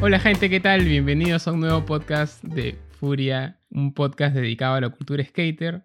Hola 0.00 0.20
gente, 0.20 0.48
¿qué 0.48 0.60
tal? 0.60 0.84
Bienvenidos 0.84 1.48
a 1.48 1.52
un 1.52 1.58
nuevo 1.58 1.84
podcast 1.84 2.40
de 2.44 2.78
Furia, 2.92 3.58
un 3.68 3.92
podcast 3.92 4.32
dedicado 4.32 4.76
a 4.76 4.80
la 4.80 4.90
cultura 4.90 5.24
skater. 5.24 5.82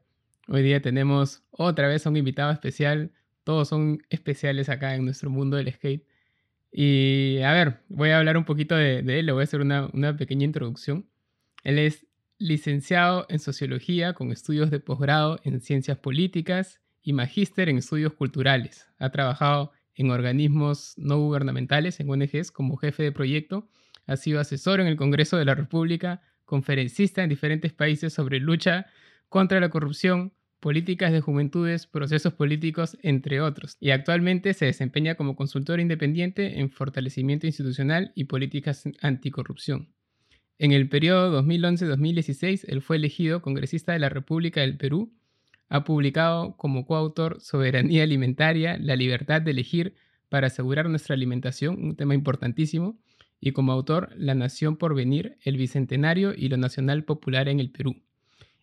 Hoy 0.48 0.62
día 0.62 0.84
tenemos 0.84 1.42
otra 1.50 1.88
vez 1.88 2.06
a 2.06 2.12
un 2.12 2.18
invitado 2.18 2.52
especial. 2.52 3.12
Todos 3.44 3.70
son 3.70 4.04
especiales 4.10 4.70
acá 4.70 4.94
en 4.94 5.06
nuestro 5.06 5.32
mundo 5.32 5.58
del 5.58 5.74
skate. 5.74 6.06
Y 6.72 7.40
a 7.40 7.54
ver, 7.54 7.80
voy 7.90 8.12
a 8.12 8.20
hablar 8.20 8.38
un 8.38 8.46
poquito 8.46 8.76
de, 8.76 9.00
él, 9.00 9.26
le 9.26 9.32
voy 9.32 9.42
a 9.42 9.46
hacer 9.46 9.62
una, 9.62 9.90
una 9.94 10.16
pequeña 10.16 10.46
introducción. 10.46 11.10
Él 11.64 11.80
es 11.80 12.06
licenciado 12.38 13.26
en 13.30 13.40
Sociología 13.40 14.14
con 14.14 14.32
estudios 14.32 14.70
de 14.70 14.80
posgrado 14.80 15.40
en 15.44 15.60
Ciencias 15.60 15.98
Políticas 15.98 16.82
y 17.02 17.14
magíster 17.14 17.68
en 17.68 17.80
Estudios 17.80 18.14
Culturales. 18.14 18.88
Ha 19.00 19.10
trabajado 19.10 19.72
en 19.96 20.12
organismos 20.12 20.94
no 20.98 21.18
gubernamentales, 21.18 22.00
en 22.00 22.12
ONGs, 22.12 22.52
como 22.52 22.78
jefe 22.78 23.02
de 23.02 23.12
proyecto. 23.12 23.68
Ha 24.06 24.18
sido 24.18 24.40
asesor 24.40 24.80
en 24.80 24.88
el 24.88 24.98
Congreso 24.98 25.38
de 25.38 25.46
la 25.46 25.56
República, 25.56 26.22
conferencista 26.46 27.24
en 27.24 27.30
diferentes 27.30 27.74
países 27.74 28.14
sobre 28.14 28.40
lucha 28.40 28.88
contra 29.30 29.60
la 29.60 29.70
corrupción, 29.70 30.34
políticas 30.60 31.12
de 31.12 31.20
juventudes, 31.20 31.88
procesos 31.88 32.34
políticos, 32.34 32.98
entre 33.02 33.42
otros. 33.42 33.76
Y 33.80 33.92
actualmente 33.92 34.54
se 34.54 34.66
desempeña 34.66 35.16
como 35.16 35.36
consultor 35.36 35.80
independiente 35.80 36.60
en 36.60 36.70
fortalecimiento 36.70 37.48
institucional 37.48 38.14
y 38.16 38.26
políticas 38.26 38.84
anticorrupción. 39.02 39.90
En 40.60 40.72
el 40.72 40.88
periodo 40.88 41.44
2011-2016, 41.44 42.66
él 42.68 42.82
fue 42.82 42.96
elegido 42.96 43.42
congresista 43.42 43.92
de 43.92 44.00
la 44.00 44.10
República 44.10 44.62
del 44.62 44.78
Perú. 44.78 45.12
Ha 45.68 45.84
publicado 45.84 46.56
como 46.56 46.86
coautor 46.86 47.42
Soberanía 47.42 48.04
Alimentaria, 48.04 48.78
la 48.78 48.96
libertad 48.96 49.42
de 49.42 49.52
elegir 49.52 49.96
para 50.30 50.48
asegurar 50.48 50.90
nuestra 50.90 51.16
alimentación, 51.16 51.84
un 51.84 51.96
tema 51.96 52.14
importantísimo, 52.14 52.98
y 53.46 53.52
como 53.52 53.74
autor 53.74 54.10
La 54.16 54.36
Nación 54.36 54.78
por 54.78 54.96
Venir, 54.96 55.38
el 55.44 55.58
Bicentenario 55.58 56.34
y 56.34 56.48
lo 56.48 56.56
Nacional 56.56 57.04
Popular 57.04 57.50
en 57.50 57.60
el 57.60 57.72
Perú, 57.72 58.02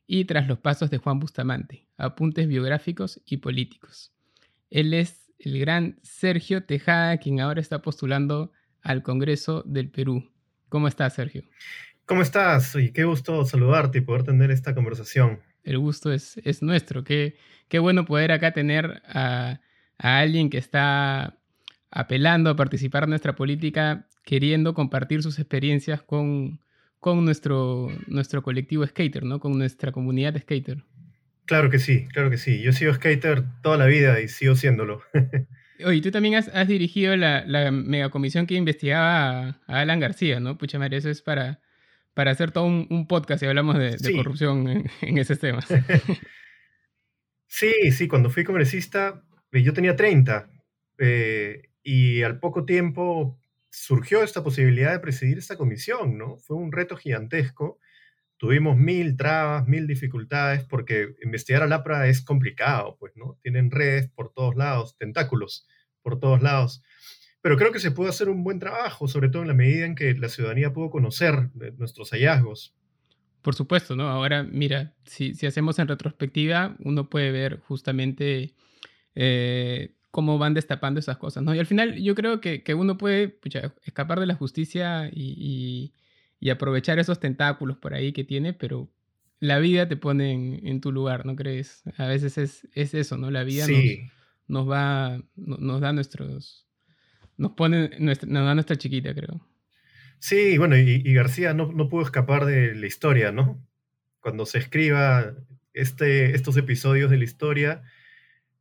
y 0.07 0.25
Tras 0.25 0.49
los 0.49 0.59
Pasos 0.59 0.89
de 0.89 0.97
Juan 0.97 1.21
Bustamante, 1.21 1.87
apuntes 1.99 2.49
biográficos 2.49 3.21
y 3.27 3.37
políticos. 3.37 4.15
Él 4.71 4.95
es 4.95 5.31
el 5.39 5.59
gran 5.59 5.99
Sergio 6.03 6.65
Tejada, 6.65 7.19
quien 7.19 7.41
ahora 7.41 7.61
está 7.61 7.83
postulando 7.83 8.53
al 8.81 9.03
Congreso 9.03 9.63
del 9.67 9.91
Perú. 9.91 10.33
¿Cómo 10.71 10.89
estás, 10.89 11.15
Sergio? 11.15 11.43
¿Cómo 12.07 12.23
estás? 12.23 12.75
Y 12.75 12.91
qué 12.91 13.05
gusto 13.05 13.45
saludarte 13.45 13.99
y 13.99 14.01
poder 14.01 14.23
tener 14.23 14.51
esta 14.51 14.75
conversación. 14.75 15.41
El 15.63 15.79
gusto 15.79 16.11
es, 16.11 16.39
es 16.43 16.63
nuestro. 16.63 17.05
Qué, 17.05 17.37
qué 17.69 17.79
bueno 17.81 18.07
poder 18.07 18.33
acá 18.33 18.53
tener 18.53 19.03
a, 19.07 19.61
alguien 19.99 20.49
que 20.49 20.57
está 20.57 21.37
apelando 21.91 22.49
a 22.49 22.57
participar 22.57 23.05
en 23.05 23.11
nuestra 23.11 23.35
política, 23.35 24.07
queriendo 24.25 24.75
compartir 24.75 25.23
sus 25.23 25.39
experiencias 25.39 26.03
con, 26.03 26.61
con 26.99 27.25
nuestro, 27.25 27.89
nuestro 28.07 28.43
colectivo 28.43 28.87
skater, 28.87 29.25
¿no? 29.25 29.41
Con 29.41 29.59
nuestra 29.59 29.93
comunidad 29.93 30.39
skater. 30.41 30.85
Claro 31.47 31.71
que 31.71 31.79
sí, 31.79 32.07
claro 32.13 32.31
que 32.31 32.39
sí. 32.39 32.63
Yo 32.63 32.71
he 32.71 32.73
sido 32.73 32.95
skater 32.95 33.45
toda 33.63 33.77
la 33.77 33.87
vida 33.87 34.21
y 34.21 34.29
sigo 34.29 34.55
siéndolo. 34.55 35.03
Oye, 35.85 36.01
tú 36.01 36.11
también 36.11 36.35
has, 36.35 36.69
dirigido 36.69 37.17
la, 37.17 37.45
la 37.47 37.71
megacomisión 37.71 38.47
que 38.47 38.55
investigaba 38.55 39.61
a, 39.67 39.81
Alan 39.81 39.99
García, 39.99 40.39
¿no? 40.39 40.59
Pucha 40.59 40.79
madre, 40.79 40.99
eso 40.99 41.09
es 41.09 41.23
para, 41.23 41.61
para 42.15 42.31
hacer 42.31 42.51
todo 42.51 42.67
un, 42.67 43.07
podcast 43.09 43.43
y 43.43 43.47
hablamos 43.47 43.79
de, 43.79 43.97
corrupción 44.15 44.69
en, 44.69 44.91
en, 45.01 45.19
esos 45.19 45.39
temas. 45.39 45.67
sí, 47.47 47.73
sí, 47.93 48.09
cuando 48.09 48.31
fui 48.31 48.45
congresista, 48.45 49.23
eh, 49.53 49.63
yo 49.63 49.73
tenía 49.73 49.97
30 49.97 50.51
eh, 50.99 51.71
y 51.83 52.23
al 52.23 52.39
poco 52.39 52.65
tiempo 52.65 53.40
surgió 53.71 54.23
esta 54.23 54.43
posibilidad 54.43 54.93
de 54.93 55.01
presidir 55.01 55.39
esta 55.39 55.57
comisión, 55.57 56.19
¿no? 56.19 56.37
Fue 56.39 56.57
un 56.57 56.73
reto 56.73 56.97
gigantesco. 56.97 57.79
Tuvimos 58.37 58.77
mil 58.77 59.17
trabas, 59.17 59.67
mil 59.67 59.87
dificultades, 59.87 60.65
porque 60.65 61.15
investigar 61.23 61.63
al 61.63 61.73
APRA 61.73 62.09
es 62.09 62.23
complicado, 62.23 62.97
pues, 62.99 63.13
¿no? 63.17 63.39
Tienen 63.43 63.71
redes 63.71 64.09
por 64.11 64.33
todos 64.33 64.57
lados, 64.57 64.97
tentáculos 64.97 65.67
por 66.03 66.19
todos 66.19 66.43
lados. 66.43 66.83
Pero 67.43 67.57
creo 67.57 67.73
que 67.73 67.81
se 67.81 67.91
pudo 67.91 68.09
hacer 68.09 68.29
un 68.29 68.45
buen 68.45 68.59
trabajo, 68.59 69.09
sobre 69.09 69.29
todo 69.29 69.43
en 69.43 69.49
la 69.49 69.55
medida 69.55 69.87
en 69.87 69.95
que 69.95 70.15
la 70.15 70.29
ciudadanía 70.29 70.73
pudo 70.73 70.91
conocer 70.91 71.51
nuestros 71.79 72.11
hallazgos. 72.11 72.75
Por 73.43 73.55
supuesto, 73.55 73.97
¿no? 73.97 74.09
Ahora, 74.09 74.43
mira, 74.43 74.95
si, 75.05 75.35
si 75.35 75.47
hacemos 75.47 75.79
en 75.79 75.89
retrospectiva, 75.89 76.77
uno 76.81 77.09
puede 77.09 77.31
ver 77.31 77.61
justamente 77.61 78.55
eh, 79.15 79.95
cómo 80.11 80.39
van 80.39 80.55
destapando 80.55 81.01
esas 81.01 81.19
cosas, 81.19 81.43
¿no? 81.43 81.55
Y 81.55 81.59
al 81.59 81.67
final 81.67 82.01
yo 82.03 82.15
creo 82.15 82.41
que, 82.41 82.63
que 82.63 82.75
uno 82.75 82.99
puede 82.99 83.39
escapar 83.85 84.21
de 84.21 84.27
la 84.27 84.35
justicia 84.35 85.09
y, 85.13 85.93
y, 86.41 86.51
aprovechar 86.51 86.99
esos 86.99 87.21
tentáculos 87.21 87.77
por 87.79 87.95
ahí 87.95 88.13
que 88.13 88.25
tiene, 88.25 88.53
pero 88.53 88.91
la 89.39 89.59
vida 89.59 89.89
te 89.89 89.97
pone 89.97 90.33
en, 90.33 90.81
tu 90.81 90.91
lugar, 90.91 91.27
¿no 91.27 91.37
crees? 91.37 91.83
A 91.97 92.07
veces 92.07 92.39
es, 92.39 92.69
es 92.75 92.95
eso, 92.95 93.17
¿no? 93.17 93.31
La 93.31 93.45
vida 93.45 93.67
nos, 94.49 94.69
va, 94.69 95.23
nos 95.37 95.81
da 95.81 95.93
nuestros, 95.93 96.67
nos 97.37 97.53
pone, 97.53 97.91
nuestra, 97.99 98.29
nos 98.29 98.45
da 98.45 98.55
nuestra 98.55 98.77
chiquita, 98.77 99.15
creo. 99.15 99.47
Sí, 100.19 100.59
bueno, 100.59 100.77
y, 100.77 101.15
García 101.15 101.55
no, 101.55 101.73
no, 101.73 101.89
pudo 101.89 102.03
escapar 102.03 102.45
de 102.45 102.75
la 102.75 102.87
historia, 102.87 103.33
¿no? 103.33 103.67
Cuando 104.21 104.45
se 104.45 104.59
escriba 104.59 105.35
este, 105.73 106.35
estos 106.35 106.57
episodios 106.57 107.11
de 107.11 107.17
la 107.17 107.25
historia, 107.25 107.83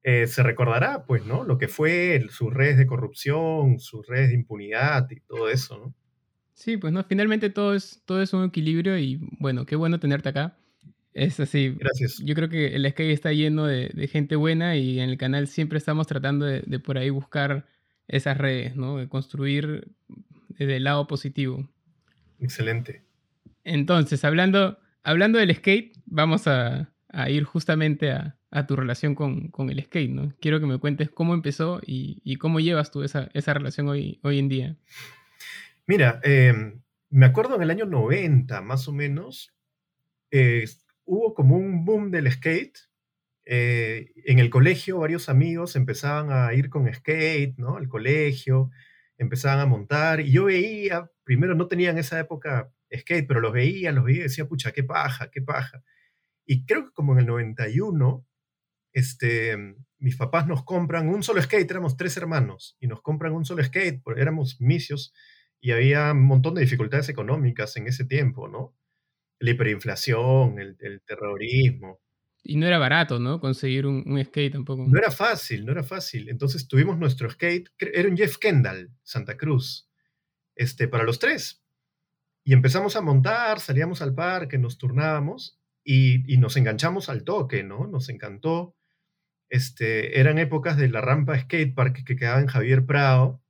eh, 0.03 0.27
se 0.27 0.43
recordará, 0.43 1.05
pues, 1.05 1.25
¿no? 1.25 1.43
Lo 1.43 1.57
que 1.57 1.67
fue 1.67 2.25
sus 2.29 2.53
redes 2.53 2.77
de 2.77 2.87
corrupción, 2.87 3.79
sus 3.79 4.07
redes 4.07 4.29
de 4.29 4.35
impunidad 4.35 5.09
y 5.11 5.19
todo 5.19 5.49
eso, 5.49 5.77
¿no? 5.77 5.95
Sí, 6.53 6.77
pues, 6.77 6.93
¿no? 6.93 7.03
Finalmente 7.03 7.49
todo 7.49 7.73
es, 7.73 8.01
todo 8.05 8.21
es 8.21 8.33
un 8.33 8.45
equilibrio 8.45 8.97
y, 8.97 9.19
bueno, 9.39 9.65
qué 9.65 9.75
bueno 9.75 9.99
tenerte 9.99 10.29
acá. 10.29 10.57
Es 11.13 11.39
así. 11.39 11.75
Gracias. 11.77 12.19
Yo 12.19 12.35
creo 12.35 12.49
que 12.49 12.75
el 12.75 12.89
Sky 12.89 13.11
está 13.11 13.33
lleno 13.33 13.65
de, 13.65 14.09
gente 14.11 14.35
buena 14.35 14.75
y 14.75 14.99
en 14.99 15.09
el 15.09 15.17
canal 15.17 15.47
siempre 15.47 15.77
estamos 15.77 16.07
tratando 16.07 16.45
de, 16.45 16.61
de, 16.65 16.79
por 16.79 16.97
ahí 16.97 17.09
buscar 17.09 17.65
esas 18.07 18.37
redes, 18.37 18.75
¿no? 18.75 18.97
De 18.97 19.07
construir 19.07 19.87
desde 20.49 20.77
el 20.77 20.83
lado 20.83 21.07
positivo. 21.07 21.69
Excelente. 22.39 23.03
Entonces, 23.63 24.23
hablando, 24.23 24.79
hablando 25.03 25.39
del 25.39 25.53
skate, 25.55 25.97
vamos 26.05 26.47
a, 26.47 26.91
a 27.09 27.29
ir 27.29 27.43
justamente 27.43 28.11
a, 28.11 28.38
a 28.51 28.65
tu 28.65 28.75
relación 28.75 29.15
con, 29.15 29.49
con, 29.49 29.69
el 29.69 29.83
skate, 29.83 30.11
¿no? 30.11 30.33
Quiero 30.39 30.59
que 30.59 30.65
me 30.65 30.79
cuentes 30.79 31.09
cómo 31.09 31.33
empezó 31.33 31.81
y, 31.85 32.21
y 32.23 32.37
cómo 32.37 32.59
llevas 32.59 32.91
tú 32.91 33.03
esa, 33.03 33.29
esa, 33.33 33.53
relación 33.53 33.87
hoy, 33.87 34.19
hoy 34.23 34.39
en 34.39 34.49
día. 34.49 34.75
Mira, 35.85 36.19
em, 36.23 36.81
me 37.09 37.25
acuerdo 37.25 37.55
en 37.55 37.63
el 37.63 37.71
año 37.71 37.85
90, 37.85 38.61
más 38.61 38.87
o 38.87 38.93
menos, 38.93 39.53
hubo 41.05 41.33
como 41.33 41.57
un 41.57 41.85
boom 41.85 42.11
del 42.11 42.31
skate. 42.31 42.77
Eh, 43.45 44.11
en 44.25 44.37
el 44.37 44.51
colegio 44.51 44.99
varios 44.99 45.27
amigos 45.27 45.75
empezaban 45.75 46.31
a 46.31 46.53
ir 46.53 46.69
con 46.69 46.91
skate, 46.93 47.57
¿no? 47.57 47.77
Al 47.77 47.87
colegio, 47.87 48.69
empezaban 49.17 49.59
a 49.59 49.65
montar 49.65 50.21
y 50.21 50.31
yo 50.31 50.45
veía, 50.45 51.09
primero 51.23 51.55
no 51.55 51.67
tenían 51.67 51.95
en 51.95 51.99
esa 51.99 52.19
época 52.19 52.71
skate, 52.95 53.27
pero 53.27 53.41
los 53.41 53.51
veía, 53.53 53.91
los 53.91 54.05
veía 54.05 54.19
y 54.19 54.23
decía, 54.23 54.47
pucha, 54.47 54.71
qué 54.71 54.83
paja, 54.83 55.29
qué 55.31 55.41
paja. 55.41 55.83
Y 56.45 56.65
creo 56.65 56.85
que 56.85 56.93
como 56.93 57.13
en 57.13 57.19
el 57.19 57.25
91, 57.27 58.25
este, 58.93 59.57
mis 59.97 60.15
papás 60.15 60.47
nos 60.47 60.63
compran 60.63 61.09
un 61.09 61.23
solo 61.23 61.41
skate, 61.41 61.69
éramos 61.69 61.97
tres 61.97 62.17
hermanos, 62.17 62.77
y 62.79 62.87
nos 62.87 63.01
compran 63.01 63.33
un 63.33 63.45
solo 63.45 63.63
skate, 63.63 64.01
porque 64.03 64.21
éramos 64.21 64.59
misios, 64.59 65.13
y 65.61 65.71
había 65.71 66.11
un 66.11 66.25
montón 66.25 66.55
de 66.55 66.61
dificultades 66.61 67.09
económicas 67.09 67.75
en 67.77 67.87
ese 67.87 68.05
tiempo, 68.05 68.47
¿no? 68.47 68.75
La 69.39 69.51
hiperinflación, 69.51 70.59
el, 70.59 71.01
terrorismo. 71.05 71.99
Y 72.43 72.57
no 72.57 72.65
era 72.65 72.77
barato, 72.77 73.19
¿no? 73.19 73.39
Conseguir 73.39 73.85
un, 73.85 74.03
skate 74.23 74.53
tampoco. 74.53 74.85
No 74.87 74.97
era 74.97 75.11
fácil, 75.11 75.65
no 75.65 75.71
era 75.71 75.83
fácil. 75.83 76.29
Entonces 76.29 76.67
tuvimos 76.67 76.97
nuestro 76.97 77.29
skate, 77.29 77.69
era 77.79 78.07
un 78.07 78.17
Jeff 78.17 78.37
Kendall, 78.37 78.91
Santa 79.03 79.37
Cruz, 79.37 79.89
este, 80.55 80.87
para 80.87 81.03
los 81.03 81.19
tres. 81.19 81.63
Y 82.43 82.53
empezamos 82.53 82.95
a 82.95 83.01
montar, 83.01 83.59
salíamos 83.59 84.01
al 84.01 84.15
parque, 84.15 84.57
nos 84.57 84.77
turnábamos, 84.77 85.59
y, 85.83 86.37
nos 86.37 86.55
enganchamos 86.55 87.09
al 87.09 87.23
toque, 87.23 87.63
¿no? 87.63 87.87
Nos 87.87 88.09
encantó. 88.09 88.75
Este, 89.49 90.19
eran 90.19 90.37
épocas 90.37 90.77
de 90.77 90.89
la 90.89 91.01
rampa 91.01 91.37
skatepark 91.37 92.03
que 92.03 92.15
quedaba 92.15 92.39
en 92.39 92.47
Javier 92.47 92.85
Prado. 92.85 93.41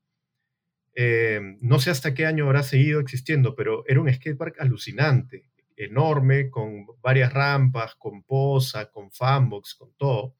Eh, 0.95 1.57
no 1.61 1.79
sé 1.79 1.91
hasta 1.91 2.13
qué 2.13 2.25
año 2.25 2.45
habrá 2.45 2.63
seguido 2.63 2.99
existiendo, 2.99 3.55
pero 3.55 3.83
era 3.87 4.01
un 4.01 4.11
skatepark 4.11 4.59
alucinante, 4.59 5.49
enorme, 5.75 6.49
con 6.49 6.85
varias 7.01 7.33
rampas, 7.33 7.95
con 7.95 8.23
posa, 8.23 8.89
con 8.89 9.11
fanbox, 9.11 9.75
con 9.75 9.93
todo. 9.97 10.35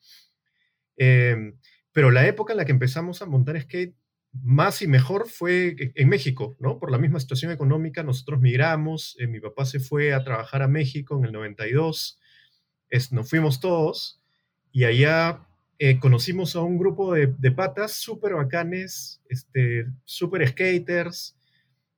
Eh, 0.97 1.53
pero 1.91 2.11
la 2.11 2.27
época 2.27 2.53
en 2.53 2.57
la 2.57 2.65
que 2.65 2.71
empezamos 2.71 3.21
a 3.21 3.25
montar 3.25 3.59
skate 3.61 3.95
más 4.31 4.81
y 4.81 4.87
mejor 4.87 5.27
fue 5.27 5.75
en 5.95 6.09
México, 6.09 6.55
¿no? 6.59 6.79
Por 6.79 6.91
la 6.91 6.99
misma 6.99 7.19
situación 7.19 7.51
económica, 7.51 8.03
nosotros 8.03 8.39
migramos, 8.39 9.17
eh, 9.19 9.27
mi 9.27 9.39
papá 9.39 9.65
se 9.65 9.79
fue 9.79 10.13
a 10.13 10.23
trabajar 10.23 10.61
a 10.61 10.67
México 10.67 11.17
en 11.17 11.25
el 11.25 11.31
92, 11.31 12.19
nos 13.11 13.29
fuimos 13.29 13.59
todos 13.59 14.21
y 14.71 14.83
allá 14.83 15.48
eh, 15.81 15.97
conocimos 15.97 16.57
a 16.57 16.61
un 16.61 16.77
grupo 16.77 17.13
de, 17.13 17.51
patas 17.51 17.93
súper 17.93 18.33
bacanes, 18.33 19.21
este, 19.29 19.85
súper 20.03 20.45
skaters, 20.49 21.37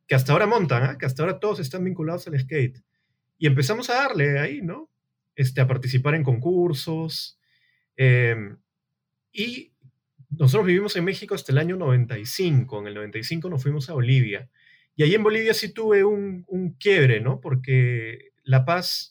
que 0.07 0.13
hasta 0.13 0.33
ahora 0.33 0.45
montan, 0.45 0.83
¿ah? 0.83 0.97
que 0.99 1.07
hasta 1.07 1.23
ahora 1.23 1.39
todos 1.39 1.59
están 1.59 1.83
vinculados 1.83 2.27
al 2.27 2.39
skate. 2.39 2.79
Y 3.39 3.47
empezamos 3.47 3.89
a 3.89 3.95
darle 3.95 4.37
ahí, 4.37 4.61
¿no? 4.61 4.87
Este, 5.35 5.61
a 5.61 5.67
participar 5.67 6.13
en 6.13 6.23
concursos. 6.23 7.39
Em, 7.97 8.55
y 9.33 9.73
nosotros 10.29 10.67
vivimos 10.67 10.95
en 10.95 11.05
México 11.05 11.33
hasta 11.33 11.51
el 11.51 11.57
año 11.57 11.75
95. 11.75 12.81
En 12.81 12.87
el 12.87 12.93
95 12.93 13.49
nos 13.49 13.63
fuimos 13.63 13.89
a 13.89 13.93
Bolivia. 13.93 14.47
Y 14.95 15.01
ahí 15.01 15.15
en 15.15 15.23
Bolivia 15.23 15.55
sí 15.55 15.73
tuve 15.73 16.03
un, 16.03 16.45
un 16.47 16.73
quiebre, 16.73 17.19
¿no? 17.19 17.41
Porque 17.41 18.33
La 18.43 18.63
Paz 18.63 19.10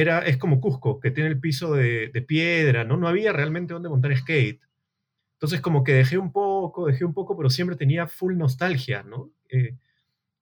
era, 0.00 0.20
es 0.20 0.36
como 0.36 0.60
Cusco, 0.60 1.00
que 1.00 1.10
tiene 1.10 1.30
el 1.30 1.40
piso 1.40 1.74
de, 1.74 2.24
piedra, 2.26 2.84
¿no? 2.84 2.96
No 2.96 3.08
había 3.08 3.32
realmente 3.32 3.74
donde 3.74 3.88
montar 3.88 4.16
skate. 4.16 4.60
Entonces 5.34 5.60
como 5.60 5.84
que 5.84 5.92
dejé 5.94 6.18
un 6.18 6.32
poco, 6.32 6.86
dejé 6.86 7.04
un 7.04 7.14
poco, 7.14 7.36
pero 7.36 7.50
siempre 7.50 7.76
tenía 7.76 8.08
full 8.08 8.36
nostalgia, 8.36 9.02
¿no? 9.02 9.30
Eh, 9.50 9.76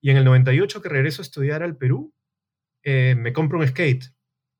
y 0.01 0.09
en 0.09 0.17
el 0.17 0.25
98 0.25 0.81
que 0.81 0.89
regreso 0.89 1.21
a 1.21 1.25
estudiar 1.25 1.63
al 1.63 1.77
Perú, 1.77 2.13
eh, 2.83 3.15
me 3.17 3.33
compro 3.33 3.59
un 3.59 3.67
skate. 3.67 4.05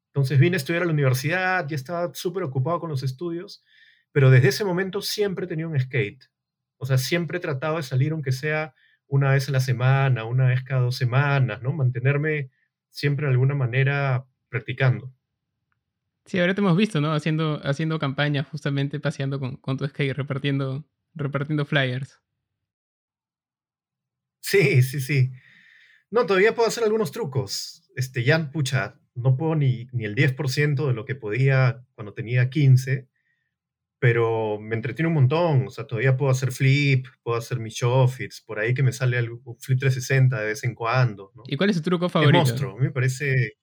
Entonces 0.07 0.39
vine 0.39 0.55
a 0.55 0.57
estudiar 0.57 0.83
a 0.83 0.85
la 0.85 0.93
universidad, 0.93 1.67
ya 1.67 1.75
estaba 1.75 2.13
súper 2.13 2.43
ocupado 2.43 2.79
con 2.79 2.89
los 2.89 3.03
estudios, 3.03 3.63
pero 4.11 4.31
desde 4.31 4.49
ese 4.49 4.65
momento 4.65 5.01
siempre 5.01 5.47
tenía 5.47 5.67
un 5.67 5.79
skate. 5.79 6.25
O 6.77 6.85
sea, 6.85 6.97
siempre 6.97 7.37
he 7.37 7.41
tratado 7.41 7.77
de 7.77 7.83
salir, 7.83 8.11
aunque 8.13 8.31
sea 8.31 8.73
una 9.07 9.31
vez 9.31 9.47
a 9.49 9.51
la 9.51 9.59
semana, 9.59 10.25
una 10.25 10.47
vez 10.47 10.63
cada 10.63 10.81
dos 10.81 10.95
semanas, 10.97 11.61
¿no? 11.61 11.73
Mantenerme 11.73 12.49
siempre 12.89 13.25
de 13.27 13.33
alguna 13.33 13.55
manera 13.55 14.25
practicando. 14.49 15.13
Sí, 16.25 16.39
ahora 16.39 16.53
te 16.53 16.61
hemos 16.61 16.75
visto, 16.75 16.99
¿no? 16.99 17.13
Haciendo, 17.13 17.61
haciendo 17.63 17.99
campaña, 17.99 18.43
justamente 18.43 18.99
paseando 18.99 19.39
con, 19.39 19.55
con 19.57 19.77
tu 19.77 19.87
skate, 19.87 20.13
repartiendo, 20.15 20.85
repartiendo 21.13 21.65
flyers. 21.65 22.19
Sí, 24.41 24.81
sí, 24.81 24.99
sí. 24.99 25.31
No, 26.09 26.25
todavía 26.25 26.55
puedo 26.55 26.67
hacer 26.67 26.83
algunos 26.83 27.11
trucos. 27.11 27.83
Este, 27.95 28.23
ya, 28.23 28.51
pucha, 28.51 28.99
no 29.15 29.35
puedo 29.35 29.55
ni, 29.55 29.87
ni 29.91 30.05
el 30.05 30.15
10% 30.15 30.87
de 30.87 30.93
lo 30.93 31.05
que 31.05 31.15
podía 31.15 31.85
cuando 31.95 32.13
tenía 32.13 32.49
15, 32.49 33.09
pero 33.99 34.59
me 34.59 34.75
entretiene 34.75 35.07
un 35.07 35.15
montón. 35.15 35.67
O 35.67 35.69
sea, 35.69 35.87
todavía 35.87 36.15
puedo 36.15 36.31
hacer 36.31 36.51
flip, 36.51 37.07
puedo 37.23 37.37
hacer 37.37 37.59
mis 37.59 37.73
showfits, 37.73 38.41
por 38.41 38.59
ahí 38.59 38.73
que 38.73 38.83
me 38.83 38.93
sale 38.93 39.17
algo, 39.17 39.41
flip 39.59 39.79
360 39.79 40.39
de 40.39 40.45
vez 40.45 40.63
en 40.63 40.75
cuando. 40.75 41.31
¿no? 41.35 41.43
¿Y 41.47 41.57
cuál 41.57 41.69
es 41.69 41.77
tu 41.77 41.81
truco 41.81 42.09
favorito? 42.09 42.43
Es 42.43 42.49
monstruo, 42.49 42.77
me 42.77 42.91
parece... 42.91 43.57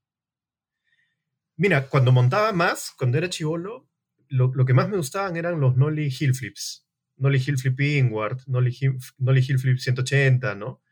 Mira, 1.57 1.89
cuando 1.89 2.13
montaba 2.13 2.53
más, 2.53 2.93
cuando 2.99 3.19
era 3.19 3.29
chivolo, 3.31 3.89
lo, 4.29 4.53
lo, 4.55 4.65
que 4.65 4.75
más 4.75 4.89
me 4.89 4.97
gustaban 4.97 5.37
eran 5.37 5.61
los 5.61 5.77
Nolly 5.77 6.13
Hill 6.19 6.35
Flips. 6.35 6.87
Nolly 7.17 7.43
Hill 7.45 7.59
Flip 7.59 7.81
Inward, 7.81 8.41
Nolly 8.47 8.77
Hill, 8.79 8.99
Nolly 9.19 9.45
Hill 9.47 9.59
Flip 9.59 9.79
180, 9.79 10.55
¿no? 10.57 10.83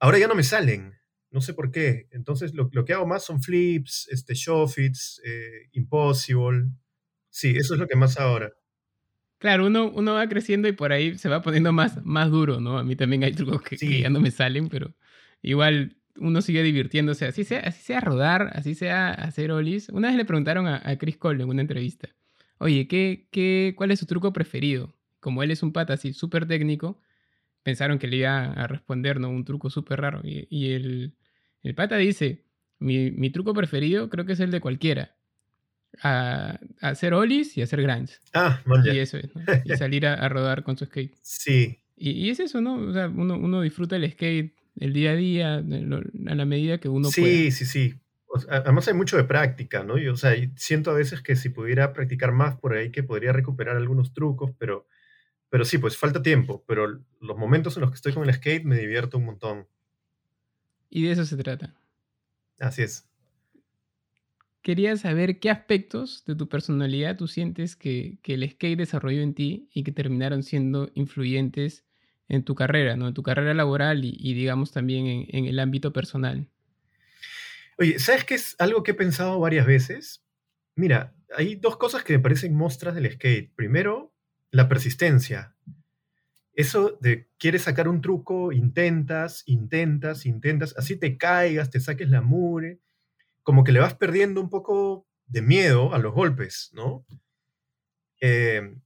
Ahora 0.00 0.18
ya 0.18 0.26
no 0.26 0.34
me 0.34 0.42
salen, 0.42 0.94
no 1.30 1.40
sé 1.40 1.54
por 1.54 1.70
qué. 1.70 2.08
Entonces 2.10 2.54
lo, 2.54 2.68
lo 2.72 2.84
que 2.84 2.92
hago 2.92 3.06
más 3.06 3.24
son 3.24 3.40
flips, 3.40 4.08
este, 4.10 4.34
showfits, 4.34 5.20
eh, 5.24 5.68
impossible. 5.72 6.70
Sí, 7.30 7.54
eso 7.56 7.74
es 7.74 7.80
lo 7.80 7.86
que 7.86 7.96
más 7.96 8.18
ahora. 8.18 8.52
Claro, 9.38 9.66
uno, 9.66 9.90
uno 9.90 10.14
va 10.14 10.28
creciendo 10.28 10.68
y 10.68 10.72
por 10.72 10.92
ahí 10.92 11.18
se 11.18 11.28
va 11.28 11.42
poniendo 11.42 11.72
más, 11.72 12.04
más 12.04 12.30
duro, 12.30 12.60
¿no? 12.60 12.78
A 12.78 12.84
mí 12.84 12.96
también 12.96 13.24
hay 13.24 13.32
trucos 13.32 13.62
que, 13.62 13.76
sí. 13.76 13.88
que 13.88 14.00
ya 14.00 14.10
no 14.10 14.20
me 14.20 14.30
salen, 14.30 14.68
pero 14.68 14.94
igual 15.42 15.96
uno 16.16 16.42
sigue 16.42 16.62
divirtiéndose, 16.62 17.26
así 17.26 17.44
sea, 17.44 17.60
así 17.60 17.82
sea 17.82 18.00
rodar, 18.00 18.50
así 18.54 18.74
sea 18.74 19.10
hacer 19.10 19.50
olis. 19.50 19.88
Una 19.88 20.08
vez 20.08 20.16
le 20.16 20.24
preguntaron 20.24 20.66
a, 20.66 20.80
a 20.84 20.96
Chris 20.96 21.16
Cole 21.16 21.42
en 21.42 21.48
una 21.48 21.60
entrevista, 21.60 22.08
oye, 22.58 22.86
¿qué, 22.86 23.28
qué, 23.30 23.74
¿cuál 23.76 23.90
es 23.90 24.00
su 24.00 24.06
truco 24.06 24.32
preferido? 24.32 24.94
Como 25.20 25.42
él 25.42 25.50
es 25.50 25.62
un 25.62 25.72
pata 25.72 25.94
así 25.94 26.12
súper 26.12 26.46
técnico, 26.46 27.00
pensaron 27.62 27.98
que 27.98 28.06
le 28.06 28.18
iba 28.18 28.44
a 28.44 28.66
responder, 28.66 29.18
¿no? 29.18 29.30
Un 29.30 29.44
truco 29.44 29.70
súper 29.70 30.00
raro. 30.00 30.20
Y, 30.22 30.46
y, 30.50 30.72
el, 30.72 31.14
el 31.62 31.74
pata 31.74 31.96
dice, 31.96 32.44
mi, 32.78 33.10
mi, 33.10 33.30
truco 33.30 33.54
preferido 33.54 34.10
creo 34.10 34.24
que 34.26 34.34
es 34.34 34.40
el 34.40 34.50
de 34.50 34.60
cualquiera. 34.60 35.16
A, 36.02 36.58
a 36.80 36.88
hacer 36.88 37.14
olis 37.14 37.56
y 37.56 37.62
hacer 37.62 37.80
grinds. 37.80 38.20
Ah, 38.34 38.60
man, 38.66 38.82
Y 38.84 38.98
eso 38.98 39.16
es, 39.16 39.34
¿no? 39.34 39.42
Y 39.64 39.76
salir 39.76 40.06
a, 40.06 40.14
a, 40.14 40.28
rodar 40.28 40.64
con 40.64 40.76
su 40.76 40.84
skate. 40.84 41.14
Sí. 41.22 41.78
Y, 41.96 42.10
y, 42.10 42.30
es 42.30 42.40
eso, 42.40 42.60
¿no? 42.60 42.74
O 42.74 42.92
sea, 42.92 43.08
uno, 43.08 43.38
uno 43.38 43.62
disfruta 43.62 43.96
el 43.96 44.10
skate 44.10 44.54
el 44.76 44.92
día 44.92 45.12
a 45.12 45.16
día, 45.16 45.54
a 45.56 46.34
la 46.34 46.44
medida 46.44 46.78
que 46.78 46.88
uno 46.88 47.08
sí, 47.08 47.20
puede. 47.20 47.50
Sí, 47.50 47.64
sí, 47.64 47.66
sí. 47.66 48.00
además 48.48 48.88
hay 48.88 48.94
mucho 48.94 49.16
de 49.16 49.24
práctica, 49.24 49.84
¿no? 49.84 49.98
Yo, 49.98 50.12
o 50.12 50.16
sea, 50.16 50.34
siento 50.56 50.90
a 50.90 50.94
veces 50.94 51.22
que 51.22 51.36
si 51.36 51.48
pudiera 51.48 51.92
practicar 51.92 52.32
más 52.32 52.56
por 52.56 52.74
ahí, 52.74 52.90
que 52.90 53.02
podría 53.02 53.32
recuperar 53.32 53.76
algunos 53.76 54.12
trucos, 54.12 54.52
pero, 54.58 54.88
pero 55.48 55.64
sí, 55.64 55.78
pues 55.78 55.96
falta 55.96 56.22
tiempo. 56.22 56.64
Pero 56.66 57.00
los 57.20 57.36
momentos 57.36 57.76
en 57.76 57.82
los 57.82 57.90
que 57.90 57.96
estoy 57.96 58.12
con 58.12 58.28
el 58.28 58.34
skate 58.34 58.64
me 58.64 58.76
divierto 58.76 59.18
un 59.18 59.26
montón. 59.26 59.68
Y 60.90 61.04
de 61.04 61.12
eso 61.12 61.24
se 61.24 61.36
trata. 61.36 61.74
Así 62.58 62.82
es. 62.82 63.08
Quería 64.62 64.96
saber 64.96 65.40
qué 65.40 65.50
aspectos 65.50 66.24
de 66.24 66.34
tu 66.34 66.48
personalidad 66.48 67.18
tú 67.18 67.28
sientes 67.28 67.76
que, 67.76 68.18
que 68.22 68.34
el 68.34 68.50
skate 68.50 68.78
desarrolló 68.78 69.20
en 69.20 69.34
ti 69.34 69.68
y 69.74 69.84
que 69.84 69.92
terminaron 69.92 70.42
siendo 70.42 70.90
influyentes 70.94 71.84
en 72.28 72.44
tu 72.44 72.54
carrera, 72.54 72.96
¿no? 72.96 73.08
En 73.08 73.14
tu 73.14 73.22
carrera 73.22 73.54
laboral 73.54 74.04
y, 74.04 74.34
digamos 74.34 74.72
también 74.72 75.06
en, 75.06 75.26
en, 75.28 75.44
el 75.46 75.58
ámbito 75.58 75.92
personal. 75.92 76.48
Oye, 77.78 77.98
¿sabes 77.98 78.24
qué 78.24 78.34
es 78.34 78.56
algo 78.58 78.82
que 78.82 78.92
he 78.92 78.94
pensado 78.94 79.38
varias 79.40 79.66
veces? 79.66 80.24
Mira, 80.76 81.14
hay 81.36 81.56
dos 81.56 81.76
cosas 81.76 82.04
que 82.04 82.14
me 82.14 82.20
parecen 82.20 82.54
mostras 82.54 82.94
del 82.94 83.10
skate. 83.12 83.52
Primero, 83.54 84.14
la 84.50 84.68
persistencia. 84.68 85.54
Eso 86.54 86.96
de 87.00 87.28
quieres 87.38 87.62
sacar 87.62 87.88
un 87.88 88.00
truco, 88.00 88.52
intentas, 88.52 89.42
intentas, 89.46 90.24
intentas, 90.24 90.74
así 90.76 90.96
te 90.96 91.16
caigas, 91.16 91.70
te 91.70 91.80
saques 91.80 92.08
la 92.08 92.20
mure, 92.20 92.80
como 93.42 93.64
que 93.64 93.72
le 93.72 93.80
vas 93.80 93.94
perdiendo 93.94 94.40
un 94.40 94.48
poco 94.48 95.08
de 95.26 95.42
miedo 95.42 95.92
a 95.92 95.98
los 95.98 96.14
golpes, 96.14 96.70
¿no? 96.72 97.04
Eh, 98.20 98.76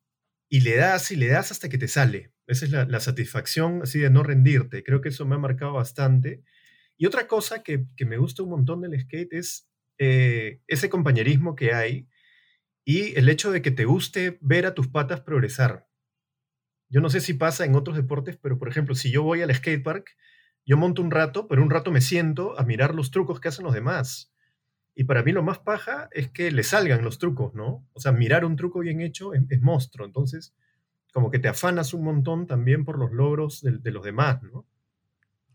y 0.48 0.60
le 0.60 0.76
das 0.76 1.10
y 1.10 1.16
le 1.16 1.28
das 1.28 1.52
hasta 1.52 1.68
que 1.68 1.76
te 1.76 1.88
sale. 1.88 2.32
Esa 2.48 2.64
es 2.64 2.72
la, 2.72 3.00
satisfacción 3.00 3.82
así 3.82 3.98
de 4.00 4.08
no 4.08 4.22
rendirte. 4.22 4.82
Creo 4.82 5.02
que 5.02 5.10
eso 5.10 5.26
me 5.26 5.34
ha 5.34 5.38
marcado 5.38 5.74
bastante. 5.74 6.42
Y 6.96 7.04
otra 7.04 7.28
cosa 7.28 7.62
que, 7.62 7.84
que 7.94 8.06
me 8.06 8.16
gusta 8.16 8.42
un 8.42 8.48
montón 8.48 8.80
del 8.80 8.98
skate 8.98 9.34
es 9.34 9.68
eh, 9.98 10.62
ese 10.66 10.88
compañerismo 10.88 11.54
que 11.54 11.74
hay 11.74 12.08
y 12.86 13.18
el 13.18 13.28
hecho 13.28 13.50
de 13.50 13.60
que 13.60 13.70
te 13.70 13.84
guste 13.84 14.38
ver 14.40 14.64
a 14.64 14.74
tus 14.74 14.88
patas 14.88 15.20
progresar. 15.20 15.86
Yo 16.88 17.02
no 17.02 17.10
sé 17.10 17.20
si 17.20 17.34
pasa 17.34 17.66
en 17.66 17.74
otros 17.74 17.96
deportes, 17.96 18.38
pero 18.38 18.58
por 18.58 18.68
ejemplo, 18.68 18.94
si 18.94 19.10
yo 19.10 19.22
voy 19.22 19.42
al 19.42 19.54
skatepark, 19.54 20.16
yo 20.64 20.78
monto 20.78 21.02
un 21.02 21.10
rato, 21.10 21.48
pero 21.48 21.62
un 21.62 21.68
rato 21.68 21.90
me 21.90 22.00
siento 22.00 22.58
a 22.58 22.64
mirar 22.64 22.94
los 22.94 23.10
trucos 23.10 23.40
que 23.40 23.48
hacen 23.48 23.66
los 23.66 23.74
demás. 23.74 24.32
Y 24.94 25.04
para 25.04 25.22
mí 25.22 25.32
lo 25.32 25.42
más 25.42 25.58
paja 25.58 26.08
es 26.12 26.30
que 26.30 26.50
le 26.50 26.62
salgan 26.62 27.04
los 27.04 27.18
trucos, 27.18 27.52
¿no? 27.52 27.86
O 27.92 28.00
sea, 28.00 28.12
mirar 28.12 28.46
un 28.46 28.56
truco 28.56 28.80
bien 28.80 29.02
hecho 29.02 29.34
es 29.34 29.60
monstruo. 29.60 30.06
Entonces, 30.06 30.54
como 31.18 31.32
que 31.32 31.40
te 31.40 31.48
afanas 31.48 31.94
un 31.94 32.04
montón 32.04 32.46
también 32.46 32.84
por 32.84 32.96
los 32.96 33.10
logros 33.10 33.60
de, 33.60 33.78
de 33.78 33.90
los 33.90 34.04
demás, 34.04 34.40
¿no? 34.44 34.64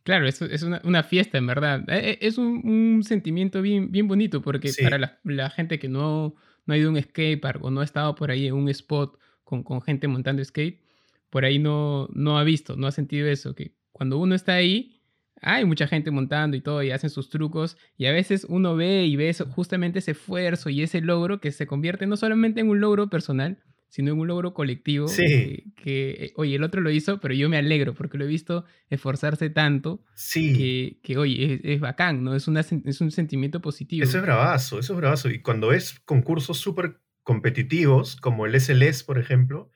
Claro, 0.03 0.27
es, 0.27 0.41
es 0.41 0.61
una, 0.61 0.81
una, 0.83 1.03
fiesta, 1.03 1.37
en 1.37 1.47
verdad. 1.47 1.85
Es 1.87 2.37
un, 2.37 2.67
un, 2.67 3.03
sentimiento 3.05 3.61
bien, 3.61 3.89
bien 3.89 4.09
bonito 4.09 4.41
porque 4.41 4.73
sí. 4.73 4.83
para 4.83 4.97
la, 4.97 5.21
la, 5.23 5.49
gente 5.49 5.79
que 5.79 5.87
no, 5.87 6.35
no 6.65 6.73
ha 6.73 6.77
ido 6.77 6.89
a 6.89 6.91
un 6.91 7.01
skatepark 7.01 7.63
o 7.63 7.71
no 7.71 7.79
ha 7.79 7.85
estado 7.85 8.13
por 8.13 8.29
ahí 8.29 8.45
en 8.45 8.55
un 8.55 8.67
spot 8.67 9.17
con, 9.45 9.63
con 9.63 9.81
gente 9.81 10.09
montando 10.09 10.43
skate, 10.43 10.81
por 11.29 11.45
ahí 11.45 11.59
no, 11.59 12.09
no 12.11 12.37
ha 12.37 12.43
visto, 12.43 12.75
no 12.75 12.87
ha 12.87 12.91
sentido 12.91 13.29
eso, 13.29 13.55
que 13.55 13.77
cuando 13.93 14.17
uno 14.17 14.35
está 14.35 14.55
ahí, 14.55 14.99
hay 15.41 15.63
mucha 15.63 15.87
gente 15.87 16.11
montando 16.11 16.57
y 16.57 16.61
todo 16.61 16.83
y 16.83 16.91
hacen 16.91 17.09
sus 17.09 17.29
trucos 17.29 17.77
y 17.95 18.07
a 18.07 18.11
veces 18.11 18.45
uno 18.49 18.75
ve 18.75 19.05
y 19.05 19.15
ve 19.15 19.29
eso, 19.29 19.45
justamente 19.45 19.99
ese 19.99 20.11
esfuerzo 20.11 20.69
y 20.69 20.81
ese 20.81 20.99
logro 20.99 21.39
que 21.39 21.53
se 21.53 21.67
convierte 21.67 22.05
no 22.05 22.17
solamente 22.17 22.59
en 22.59 22.67
un 22.67 22.81
logro 22.81 23.09
personal, 23.09 23.63
sino 23.93 24.11
en 24.11 24.19
un 24.19 24.27
logro 24.27 24.55
colectivo. 24.55 25.07
Sí. 25.07 25.71
Que, 25.75 25.75
que, 25.75 26.33
oye, 26.35 26.55
el 26.55 26.63
otro 26.63 26.81
lo 26.81 26.89
hizo, 26.89 27.19
pero 27.19 27.35
yo 27.35 27.47
me 27.47 27.57
alegro 27.57 27.93
porque 27.93 28.17
lo 28.17 28.25
he 28.25 28.27
visto 28.27 28.65
esforzarse 28.89 29.51
tanto. 29.51 30.03
Sí. 30.15 30.57
Que, 30.57 30.99
que 31.03 31.17
oye, 31.19 31.53
es, 31.53 31.61
es, 31.63 31.79
bacán, 31.79 32.23
¿no? 32.23 32.33
Es, 32.33 32.47
una, 32.47 32.61
es 32.61 33.01
un 33.01 33.11
sentimiento 33.11 33.61
positivo. 33.61 34.03
Eso 34.03 34.17
es 34.17 34.23
bravazo, 34.23 34.79
eso 34.79 34.93
es 34.93 34.97
bravazo. 34.97 35.29
Y 35.29 35.43
cuando 35.43 35.67
ves 35.67 35.99
concursos 36.05 36.57
súper 36.57 37.01
competitivos, 37.21 38.15
como 38.15 38.47
el 38.47 38.59
SLS, 38.59 39.03
por 39.03 39.19
ejemplo, 39.19 39.69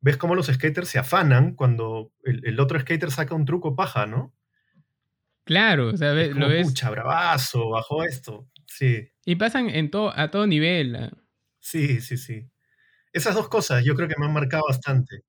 ves 0.00 0.16
cómo 0.16 0.34
los 0.34 0.46
skaters 0.46 0.88
se 0.88 0.98
afanan 0.98 1.54
cuando 1.54 2.12
el, 2.24 2.44
el 2.44 2.58
otro 2.58 2.80
skater 2.80 3.12
saca 3.12 3.36
un 3.36 3.44
truco 3.44 3.76
paja, 3.76 4.06
¿no? 4.06 4.34
Claro, 5.44 5.90
o 5.90 5.96
sea, 5.96 6.20
es 6.20 6.30
como, 6.30 6.46
lo 6.46 6.48
ves. 6.48 6.66
Pucha, 6.66 6.90
bravazo, 6.90 7.68
bajo 7.68 8.02
esto. 8.02 8.50
Sí. 8.66 9.08
Y 9.24 9.36
pasan 9.36 9.70
en 9.70 9.88
to, 9.92 10.12
a 10.12 10.32
todo 10.32 10.48
nivel. 10.48 10.96
¿eh? 10.96 11.10
Sí, 11.60 12.00
sí, 12.00 12.16
sí. 12.16 12.50
Esas 13.16 13.34
dos 13.34 13.48
cosas 13.48 13.82
yo 13.82 13.94
creo 13.94 14.08
que 14.08 14.14
me 14.18 14.26
han 14.26 14.34
marcado 14.34 14.64
bastante. 14.68 15.22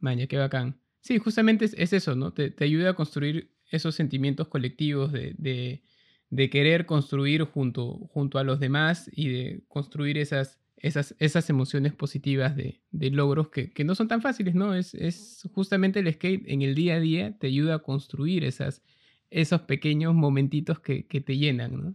Maña, 0.00 0.26
qué 0.26 0.36
bacán. 0.36 0.80
Sí, 1.00 1.18
justamente 1.18 1.64
es, 1.64 1.74
es 1.78 1.92
eso, 1.92 2.16
¿no? 2.16 2.32
Te, 2.32 2.50
te, 2.50 2.64
ayuda 2.64 2.90
a 2.90 2.94
construir 2.94 3.52
esos 3.70 3.94
sentimientos 3.94 4.48
colectivos 4.48 5.12
de, 5.12 5.36
de, 5.38 5.84
de, 6.30 6.50
querer 6.50 6.86
construir 6.86 7.44
junto, 7.44 7.98
junto 8.08 8.40
a 8.40 8.42
los 8.42 8.58
demás 8.58 9.08
y 9.12 9.28
de 9.28 9.62
construir 9.68 10.18
esas, 10.18 10.58
esas, 10.76 11.14
esas 11.20 11.48
emociones 11.50 11.92
positivas 11.92 12.56
de, 12.56 12.80
logros 12.90 13.50
que, 13.50 13.72
no 13.84 13.94
son 13.94 14.08
tan 14.08 14.22
fáciles, 14.22 14.56
¿no? 14.56 14.74
Es, 14.74 14.92
es, 14.92 15.48
justamente 15.52 16.00
el 16.00 16.12
skate 16.12 16.42
en 16.48 16.62
el 16.62 16.74
día 16.74 16.96
a 16.96 17.00
día 17.00 17.38
te 17.38 17.46
ayuda 17.46 17.76
a 17.76 17.78
construir 17.78 18.42
esas, 18.42 18.82
esos 19.30 19.60
pequeños 19.60 20.14
momentitos 20.14 20.80
que, 20.80 21.04
te 21.04 21.36
llenan, 21.36 21.76
¿no? 21.76 21.94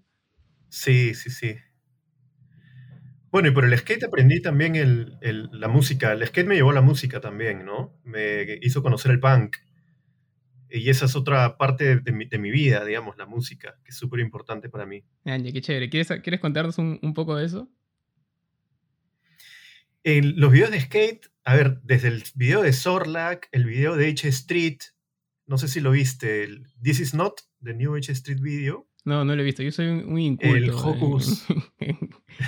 Sí, 0.70 1.14
sí, 1.14 1.30
sí. 1.30 1.58
Bueno, 3.32 3.48
y 3.48 3.52
por 3.52 3.64
el 3.64 3.78
skate 3.78 4.04
aprendí 4.04 4.42
también 4.42 5.18
la 5.22 5.68
música. 5.70 6.12
El 6.12 6.26
skate 6.28 6.48
me 6.48 6.56
llevó 6.56 6.72
a 6.72 6.74
la 6.74 6.82
música 6.82 7.22
también, 7.22 7.66
¿no? 7.66 7.98
Me 8.04 8.60
hizo 8.62 8.84
conocer 8.84 9.12
el 9.12 9.22
punk. 9.22 9.56
Y 10.70 10.90
esa 10.90 11.06
es 11.06 11.16
otra 11.16 11.58
parte 11.58 11.98
de 11.98 12.12
mi, 12.12 12.52
vida, 12.52 12.86
digamos, 12.86 13.18
la 13.18 13.26
música, 13.26 13.78
que 13.84 13.92
es 13.92 13.96
súper 13.96 14.20
importante 14.20 14.70
para 14.70 14.86
mí. 14.86 15.04
Anja, 15.26 15.52
qué 15.52 15.62
chévere. 15.62 15.90
¿Quieres, 15.90 16.08
¿quieres 16.22 16.40
contarnos 16.40 16.78
un, 16.78 17.00
un, 17.02 17.14
poco 17.14 17.36
de 17.36 17.46
eso? 17.46 17.70
En 20.04 20.40
los 20.40 20.52
videos 20.52 20.72
de 20.72 20.82
skate, 20.82 21.28
a 21.44 21.56
ver, 21.56 21.82
desde 21.84 22.10
el 22.10 22.24
video 22.36 22.62
de 22.62 22.74
Sorlac, 22.74 23.48
el 23.52 23.66
video 23.66 23.96
de 23.96 24.10
H 24.10 24.28
Street, 24.30 24.80
no 25.46 25.58
sé 25.58 25.68
si 25.68 25.80
lo 25.80 25.92
viste, 25.92 26.44
el 26.44 26.68
This 26.82 27.00
Is 27.00 27.14
Not, 27.14 27.42
the 27.64 27.74
New 27.74 27.96
H 27.96 28.12
Street 28.12 28.40
Video. 28.40 28.88
No, 29.04 29.26
no 29.26 29.36
lo 29.36 29.42
he 29.42 29.46
visto. 29.46 29.64
Yo 29.64 29.72
soy 29.72 29.88
un, 29.88 30.18
inculto. 30.20 30.56
El 30.56 30.70
Hocus. 30.72 31.46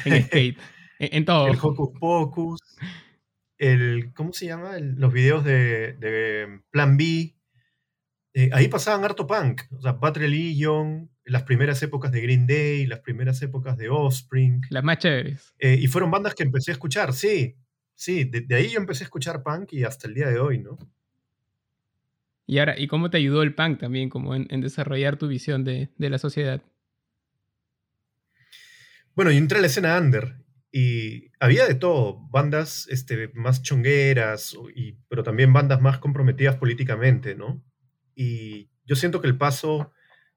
En, 0.05 0.23
skate. 0.23 0.57
en, 0.99 1.25
todo. 1.25 1.47
El 1.47 1.57
Hocus 1.61 1.99
Pocus. 1.99 2.59
El, 3.57 4.11
¿Cómo 4.13 4.33
se 4.33 4.47
llama? 4.47 4.77
los 4.79 5.13
videos 5.13 5.43
de, 5.43 6.61
Plan 6.71 6.97
B. 6.97 7.35
Eh, 8.35 8.49
ahí 8.53 8.67
pasaban 8.67 9.03
harto 9.05 9.27
punk. 9.27 9.61
O 9.71 9.81
sea, 9.81 9.93
Bad 9.93 10.17
Religion, 10.17 11.11
las 11.25 11.43
primeras 11.43 11.81
épocas 11.83 12.11
de 12.11 12.21
Green 12.21 12.47
Day, 12.47 12.87
las 12.87 13.01
primeras 13.01 13.41
épocas 13.41 13.77
de 13.77 13.89
Offspring. 13.89 14.61
Las 14.69 14.83
más 14.83 14.97
chéveres. 14.97 15.53
Eh, 15.59 15.77
y 15.79 15.87
fueron 15.87 16.09
bandas 16.09 16.33
que 16.33 16.43
empecé 16.43 16.71
a 16.71 16.73
escuchar, 16.73 17.13
sí. 17.13 17.55
Sí, 17.95 18.23
de, 18.23 18.41
de 18.41 18.55
ahí 18.55 18.69
yo 18.69 18.79
empecé 18.79 19.03
a 19.03 19.05
escuchar 19.05 19.43
punk 19.43 19.73
y 19.73 19.83
hasta 19.83 20.07
el 20.07 20.15
día 20.15 20.27
de 20.27 20.39
hoy, 20.39 20.57
¿no? 20.57 20.77
Y 22.45 22.59
ahora, 22.59 22.77
¿y 22.77 22.87
cómo 22.87 23.09
te 23.09 23.17
ayudó 23.17 23.41
el 23.41 23.55
punk 23.55 23.79
también 23.79 24.09
como 24.09 24.35
en, 24.35 24.61
desarrollar 24.61 25.17
tu 25.17 25.27
visión 25.27 25.63
de, 25.63 25.89
la 25.97 26.17
sociedad? 26.17 26.61
Bueno, 29.15 29.31
yo 29.31 29.37
entré 29.37 29.59
a 29.59 29.61
la 29.61 29.67
escena 29.67 29.97
under 29.97 30.35
y 30.71 31.31
había 31.39 31.67
de 31.67 31.75
todo, 31.75 32.27
bandas 32.31 32.87
este, 32.89 33.29
más 33.33 33.61
chongueras, 33.61 34.57
y, 34.75 34.93
pero 35.07 35.23
también 35.23 35.53
bandas 35.53 35.79
más 35.81 35.99
comprometidas 35.99 36.55
políticamente, 36.55 37.35
¿no? 37.35 37.63
Y 38.15 38.71
yo 38.85 38.95
siento 38.95 39.21
que 39.21 39.27
el 39.27 39.37
paso 39.37 39.91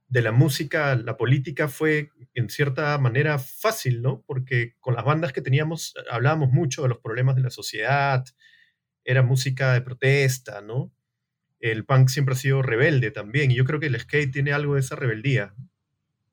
de 0.09 0.23
la 0.23 0.33
música 0.33 0.93
a 0.93 0.97
la 0.97 1.17
política 1.17 1.69
fue 1.69 2.11
en 2.35 2.49
cierta 2.49 2.97
manera 2.99 3.39
fácil, 3.39 4.03
¿no? 4.03 4.23
Porque 4.27 4.77
con 4.79 4.95
las 4.95 5.05
bandas 5.05 5.33
que 5.33 5.41
teníamos 5.41 5.95
hablábamos 6.11 6.51
mucho 6.53 6.83
de 6.83 6.89
los 6.89 6.99
problemas 6.99 7.35
de 7.35 7.43
la 7.43 7.51
sociedad, 7.51 8.25
era 9.05 9.23
música 9.23 9.73
de 9.73 9.81
protesta, 9.81 10.61
¿no? 10.61 10.93
El 11.61 11.85
punk 11.85 12.09
siempre 12.09 12.35
ha 12.35 12.39
sido 12.39 12.63
rebelde 12.63 13.11
también, 13.11 13.51
y 13.51 13.55
yo 13.55 13.65
creo 13.65 13.81
que 13.81 13.87
el 13.87 13.99
skate 13.99 14.33
tiene 14.33 14.53
algo 14.53 14.75
de 14.75 14.81
esa 14.81 14.97
rebeldía. 14.97 15.55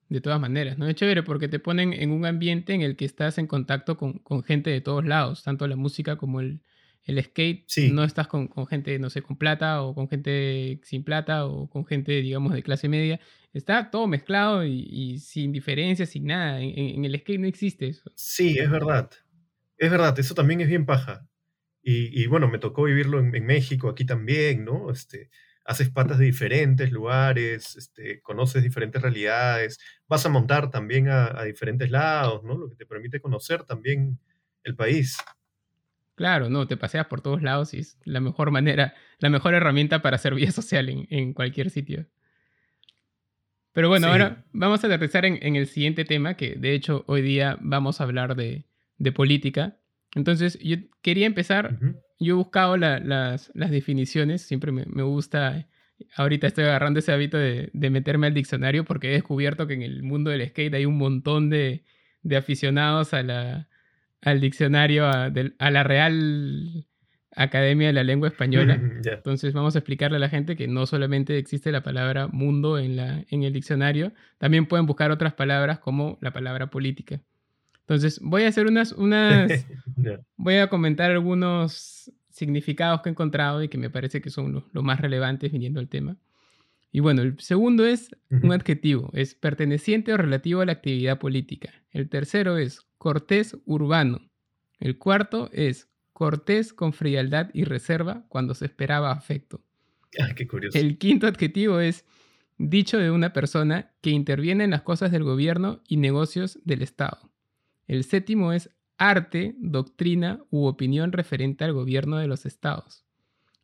De 0.10 0.22
todas 0.22 0.40
maneras, 0.40 0.78
¿no? 0.78 0.88
Es 0.88 0.96
chévere 0.96 1.24
porque 1.24 1.48
te 1.48 1.60
ponen 1.60 1.94
en 1.94 2.12
un 2.12 2.26
ambiente 2.26 2.74
en 2.74 2.82
el 2.82 2.96
que 2.96 3.06
estás 3.06 3.38
en 3.38 3.48
contacto 3.48 3.98
con, 3.98 4.22
gente 4.44 4.70
de 4.70 4.82
todos 4.82 5.06
lados, 5.06 5.44
tanto 5.44 5.68
la 5.68 5.76
música 5.76 6.18
como 6.18 6.42
el, 6.42 6.62
skate. 7.08 7.66
No 7.92 8.04
estás 8.04 8.28
con, 8.28 8.50
gente, 8.68 9.00
no 9.00 9.10
sé, 9.10 9.22
con 9.22 9.38
plata 9.38 9.82
o 9.82 9.96
con 9.96 10.08
gente 10.08 10.80
sin 10.84 11.04
plata 11.04 11.46
o 11.46 11.70
con 11.70 11.86
gente, 11.86 12.12
digamos, 12.22 12.54
de 12.54 12.64
clase 12.64 12.88
media. 12.88 13.20
Está 13.54 13.90
todo 13.90 14.08
mezclado 14.08 14.66
y, 14.66 15.18
sin 15.20 15.52
diferencias, 15.52 16.10
sin 16.10 16.26
nada. 16.26 16.62
En, 16.62 17.04
el 17.04 17.20
skate 17.20 17.40
no 17.40 17.48
existe 17.48 17.88
eso. 17.88 18.12
Sí, 18.16 18.58
es 18.58 18.70
verdad. 18.70 19.10
Es 19.78 19.90
verdad, 19.90 20.18
eso 20.20 20.36
también 20.36 20.62
es 20.62 20.68
bien 20.68 20.86
paja. 20.86 21.28
Y, 21.86 22.28
bueno, 22.28 22.48
me 22.48 22.60
tocó 22.60 22.84
vivirlo 22.84 23.20
en, 23.20 23.46
México, 23.46 23.90
aquí 23.90 24.06
también, 24.06 24.64
¿no? 24.64 24.90
Este, 24.90 25.30
haces 25.66 25.90
patas 25.90 26.18
de 26.18 26.26
diferentes 26.26 26.92
lugares, 26.94 27.76
este, 27.76 28.22
conoces 28.22 28.64
diferentes 28.64 29.02
realidades, 29.02 29.80
vas 30.08 30.26
a 30.26 30.30
montar 30.30 30.72
también 30.72 31.10
a, 31.10 31.44
diferentes 31.44 31.92
lados, 31.92 32.42
¿no? 32.46 32.58
Lo 32.58 32.70
que 32.70 32.78
te 32.78 32.86
permite 32.86 33.20
conocer 33.20 33.64
también 33.64 34.18
el 34.64 34.76
país. 34.76 35.18
Claro, 36.16 36.50
no, 36.50 36.68
te 36.68 36.78
paseas 36.78 37.08
por 37.08 37.20
todos 37.20 37.42
lados 37.42 37.74
y 37.74 37.80
es 37.80 37.98
la 38.06 38.22
mejor 38.22 38.52
manera, 38.52 38.94
la 39.20 39.30
mejor 39.30 39.54
herramienta 39.54 40.02
para 40.02 40.16
hacer 40.16 40.36
vida 40.36 40.52
social 40.54 40.88
en, 40.88 41.34
cualquier 41.34 41.70
sitio. 41.70 42.08
Pero 43.74 43.90
bueno, 43.90 44.08
ahora 44.08 44.46
vamos 44.54 44.84
a 44.84 44.88
aterrizar 44.88 45.26
en, 45.26 45.56
el 45.58 45.68
siguiente 45.68 46.06
tema, 46.06 46.36
que 46.38 46.56
de 46.56 46.76
hecho 46.76 47.04
hoy 47.08 47.22
día 47.22 47.58
vamos 47.60 48.00
a 48.00 48.06
hablar 48.06 48.36
de, 48.36 48.68
de 49.00 49.12
política. 49.12 49.80
Entonces, 50.16 50.60
yo 50.60 50.78
quería 51.02 51.26
empezar, 51.26 51.80
yo 52.20 52.34
he 52.34 52.38
buscado 52.38 52.78
las, 52.78 53.52
definiciones, 53.54 54.42
siempre 54.44 54.72
me, 54.72 55.04
gusta, 55.04 55.68
ahorita 56.16 56.48
estoy 56.48 56.66
agarrando 56.66 57.00
ese 57.00 57.12
hábito 57.12 57.38
de, 57.38 57.72
meterme 57.74 58.28
al 58.28 58.34
diccionario 58.34 58.86
porque 58.86 59.10
he 59.10 59.14
descubierto 59.14 59.68
que 59.68 59.74
en 59.74 59.82
el 59.82 60.04
mundo 60.04 60.30
del 60.30 60.48
skate 60.48 60.76
hay 60.76 60.86
un 60.86 60.98
montón 60.98 61.50
de, 61.50 61.84
aficionados 62.36 63.14
a 63.14 63.24
la, 63.24 63.68
al 64.22 64.40
diccionario, 64.40 65.08
a, 65.08 65.32
la 65.72 65.84
Real 65.84 66.86
Academia 67.36 67.88
de 67.88 67.94
la 67.94 68.04
Lengua 68.04 68.28
Española. 68.28 68.76
Entonces 69.04 69.54
vamos 69.54 69.76
a 69.76 69.80
explicarle 69.80 70.18
a 70.18 70.20
la 70.20 70.30
gente 70.30 70.56
que 70.56 70.68
no 70.68 70.86
solamente 70.86 71.40
existe 71.40 71.72
la 71.72 71.82
palabra 71.82 72.28
mundo 72.28 72.78
en, 72.78 72.98
la, 72.98 73.26
en 73.32 73.42
el 73.42 73.52
diccionario, 73.52 74.14
también 74.38 74.68
pueden 74.68 74.86
buscar 74.86 75.10
otras 75.10 75.34
palabras 75.34 75.80
como 75.80 76.20
la 76.22 76.32
palabra 76.32 76.68
política. 76.68 77.20
Entonces, 77.84 78.20
voy 78.22 78.44
a 78.44 78.48
hacer 78.48 78.68
unas, 78.68 78.94
unas 78.94 79.52
voy 80.38 80.56
a 80.56 80.70
comentar 80.70 81.12
algunos 81.12 82.12
significados 82.30 83.02
que 83.02 83.10
he 83.10 83.12
encontrado 83.12 83.62
y 83.62 83.68
que 83.68 83.78
me 83.78 83.90
parece 83.90 84.22
que 84.22 84.30
son 84.30 84.54
los, 84.54 84.84
más 84.84 85.00
relevantes 85.00 85.52
viniendo 85.52 85.80
al 85.80 85.90
tema. 85.90 86.18
Y 86.92 87.00
bueno, 87.00 87.22
el 87.24 87.40
segundo 87.40 87.86
es 87.86 88.16
un 88.30 88.52
adjetivo, 88.52 89.10
es 89.14 89.34
perteneciente 89.34 90.14
o 90.14 90.18
relativo 90.18 90.62
a 90.62 90.66
la 90.66 90.74
actividad 90.74 91.18
política. 91.18 91.72
El 91.92 92.08
tercero 92.08 92.58
es 92.58 92.82
cortés 92.98 93.58
urbano. 93.66 94.22
El 94.80 94.98
cuarto 95.00 95.50
es 95.54 95.90
cortés 96.14 96.72
con 96.72 96.94
frialdad 96.94 97.50
y 97.54 97.64
reserva 97.64 98.26
cuando 98.30 98.54
se 98.54 98.66
esperaba 98.66 99.12
afecto. 99.12 99.62
Ah, 100.20 100.34
qué 100.36 100.48
curioso. 100.48 100.78
El 100.78 101.00
quinto 101.00 101.26
adjetivo 101.26 101.80
es 101.80 102.06
dicho 102.60 103.00
de 103.00 103.10
una 103.10 103.34
persona 103.34 103.92
que 104.02 104.12
interviene 104.12 104.64
en 104.64 104.72
las 104.72 104.84
cosas 104.84 105.12
del 105.12 105.24
gobierno 105.24 105.82
y 105.88 105.98
negocios 105.98 106.60
del 106.64 106.84
Estado. 106.84 107.33
El 107.88 108.04
séptimo 108.04 108.54
es 108.54 108.70
arte, 108.98 109.56
doctrina 109.60 110.44
u 110.50 110.66
opinión 110.66 111.12
referente 111.12 111.64
al 111.64 111.74
gobierno 111.74 112.18
de 112.18 112.28
los 112.28 112.46
estados. 112.46 113.06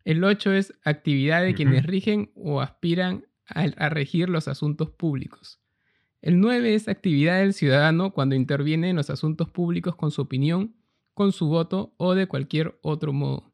El 0.03 0.23
ocho 0.23 0.51
es 0.51 0.73
actividad 0.83 1.43
de 1.43 1.53
quienes 1.53 1.85
rigen 1.85 2.31
o 2.35 2.61
aspiran 2.61 3.25
a, 3.47 3.89
regir 3.89 4.29
los 4.29 4.47
asuntos 4.47 4.89
públicos. 4.91 5.59
El 6.21 6.39
nueve 6.39 6.75
es 6.75 6.87
actividad 6.87 7.39
del 7.39 7.53
ciudadano 7.53 8.11
cuando 8.11 8.35
interviene 8.35 8.89
en 8.89 8.95
los 8.95 9.09
asuntos 9.09 9.49
públicos 9.49 9.95
con 9.95 10.11
su 10.11 10.21
opinión, 10.21 10.75
con 11.13 11.31
su 11.31 11.47
voto 11.47 11.93
o 11.97 12.15
de 12.15 12.27
cualquier 12.27 12.77
otro 12.81 13.13
modo. 13.13 13.53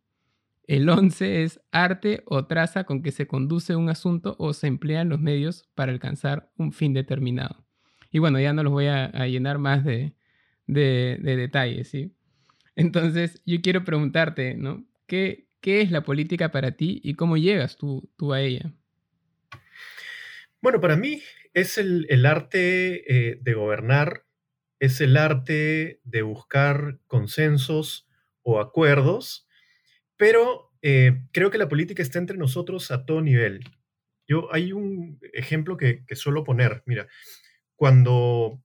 El 0.68 0.90
once 0.90 1.44
es 1.44 1.62
arte 1.72 2.24
o 2.26 2.46
traza 2.46 2.86
con 2.86 3.04
que 3.04 3.12
se 3.12 3.28
conduce 3.28 3.76
un 3.76 3.90
asunto 3.90 4.36
o 4.40 4.54
se 4.54 4.68
emplean 4.68 5.10
los 5.10 5.20
medios 5.20 5.70
para 5.76 5.92
alcanzar 5.92 6.52
un 6.58 6.72
fin 6.72 6.94
determinado. 6.94 7.66
Y 8.12 8.20
bueno, 8.20 8.40
ya 8.40 8.54
no 8.54 8.64
los 8.64 8.74
voy 8.74 8.88
a 8.88 9.28
llenar 9.28 9.60
más 9.60 9.84
de, 9.84 10.16
de, 10.68 11.20
detalles, 11.22 11.90
¿sí? 11.90 12.14
Entonces, 12.76 13.42
yo 13.46 13.62
quiero 13.62 13.84
preguntarte, 13.84 14.56
¿no? 14.56 14.86
¿Qué, 15.08 15.48
¿Qué, 15.62 15.82
es 15.82 15.92
la 15.92 16.04
política 16.04 16.52
para 16.52 16.72
ti 16.72 17.00
y 17.04 17.16
cómo 17.16 17.38
llegas 17.38 17.78
tú, 17.78 18.10
tú 18.18 18.34
a 18.34 18.42
ella? 18.42 18.74
Bueno, 20.62 20.82
para 20.82 20.96
mí 20.96 21.22
es 21.54 21.78
el, 21.78 22.26
arte 22.26 23.30
eh, 23.30 23.40
de 23.42 23.54
gobernar, 23.54 24.26
es 24.80 25.00
el 25.00 25.16
arte 25.16 26.02
de 26.04 26.22
buscar 26.22 27.00
consensos 27.08 28.08
o 28.42 28.60
acuerdos, 28.60 29.48
pero 30.18 30.74
eh, 30.82 31.22
creo 31.32 31.50
que 31.50 31.58
la 31.58 31.70
política 31.70 32.02
está 32.04 32.20
entre 32.20 32.38
nosotros 32.38 32.92
a 32.92 33.06
todo 33.06 33.22
nivel. 33.22 33.62
Yo 34.28 34.54
hay 34.54 34.72
un 34.74 35.20
ejemplo 35.34 35.78
que, 35.78 36.04
que 36.06 36.16
suelo 36.16 36.44
poner, 36.44 36.84
mira, 36.86 37.08
cuando 37.76 38.62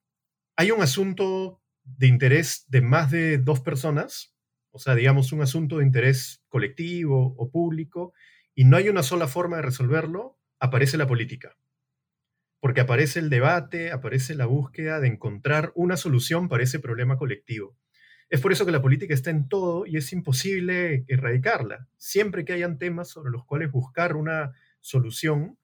hay 0.57 0.71
un 0.71 0.83
asunto 0.83 1.61
de 1.85 2.07
interés 2.07 2.65
de 2.69 2.81
más 2.81 3.11
de 3.11 3.39
dos 3.39 3.61
personas, 3.61 4.35
o 4.71 4.79
sea, 4.79 4.95
digamos 4.95 5.33
un 5.33 5.43
asunto 5.43 5.79
de 5.79 5.85
interés 5.85 6.43
colectivo 6.49 7.35
o 7.37 7.51
público, 7.51 8.13
y 8.55 8.65
no 8.65 8.77
hay 8.77 8.89
una 8.89 9.03
sola 9.03 9.27
forma 9.27 9.57
de 9.57 9.63
resolverlo, 9.63 10.39
aparece 10.59 10.97
la 10.97 11.07
política. 11.07 11.57
Porque 12.61 12.83
aparece 12.83 13.19
el 13.21 13.31
debate, 13.31 13.91
aparece 13.91 14.35
la 14.35 14.47
búsqueda 14.47 15.01
de 15.01 15.09
encontrar 15.09 15.73
una 15.75 15.97
solución 15.97 16.49
para 16.49 16.63
ese 16.63 16.79
problema 16.79 17.17
colectivo. 17.17 17.77
Es 18.29 18.41
por 18.41 18.53
eso 18.53 18.65
que 18.65 18.73
la 18.73 18.83
política 18.83 19.15
está 19.15 19.31
en 19.31 19.49
todo 19.49 19.87
y 19.87 19.97
es 19.97 20.13
imposible 20.13 21.05
erradicarla. 21.09 21.89
Siempre 21.97 22.45
que 22.45 22.53
hayan 22.53 22.79
temas 22.79 23.09
sobre 23.09 23.33
los 23.33 23.45
cuales 23.45 23.73
buscar 23.73 24.15
una 24.15 24.53
solución, 24.81 25.59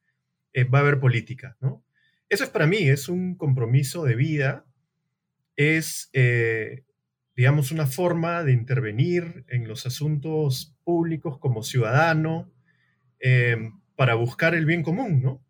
eh, 0.52 0.64
va 0.64 0.78
a 0.78 0.82
haber 0.82 0.98
política. 0.98 1.56
¿no? 1.60 1.84
Eso 2.28 2.44
es 2.44 2.50
para 2.50 2.66
mí, 2.66 2.78
es 2.88 3.08
un 3.08 3.36
compromiso 3.36 4.04
de 4.04 4.16
vida 4.16 4.64
es 5.56 6.10
eh, 6.12 6.86
digamos, 7.36 7.70
una 7.70 7.86
forma 7.86 8.42
de 8.42 8.52
intervenir 8.52 9.44
en 9.48 9.68
los 9.68 9.84
asuntos 9.84 10.74
públicos 10.84 11.38
como 11.38 11.62
ciudadano 11.62 12.50
eh, 13.20 13.70
para 13.94 14.14
buscar 14.14 14.54
el 14.54 14.64
bien 14.64 14.82
común, 14.82 15.22
¿no? 15.22 15.44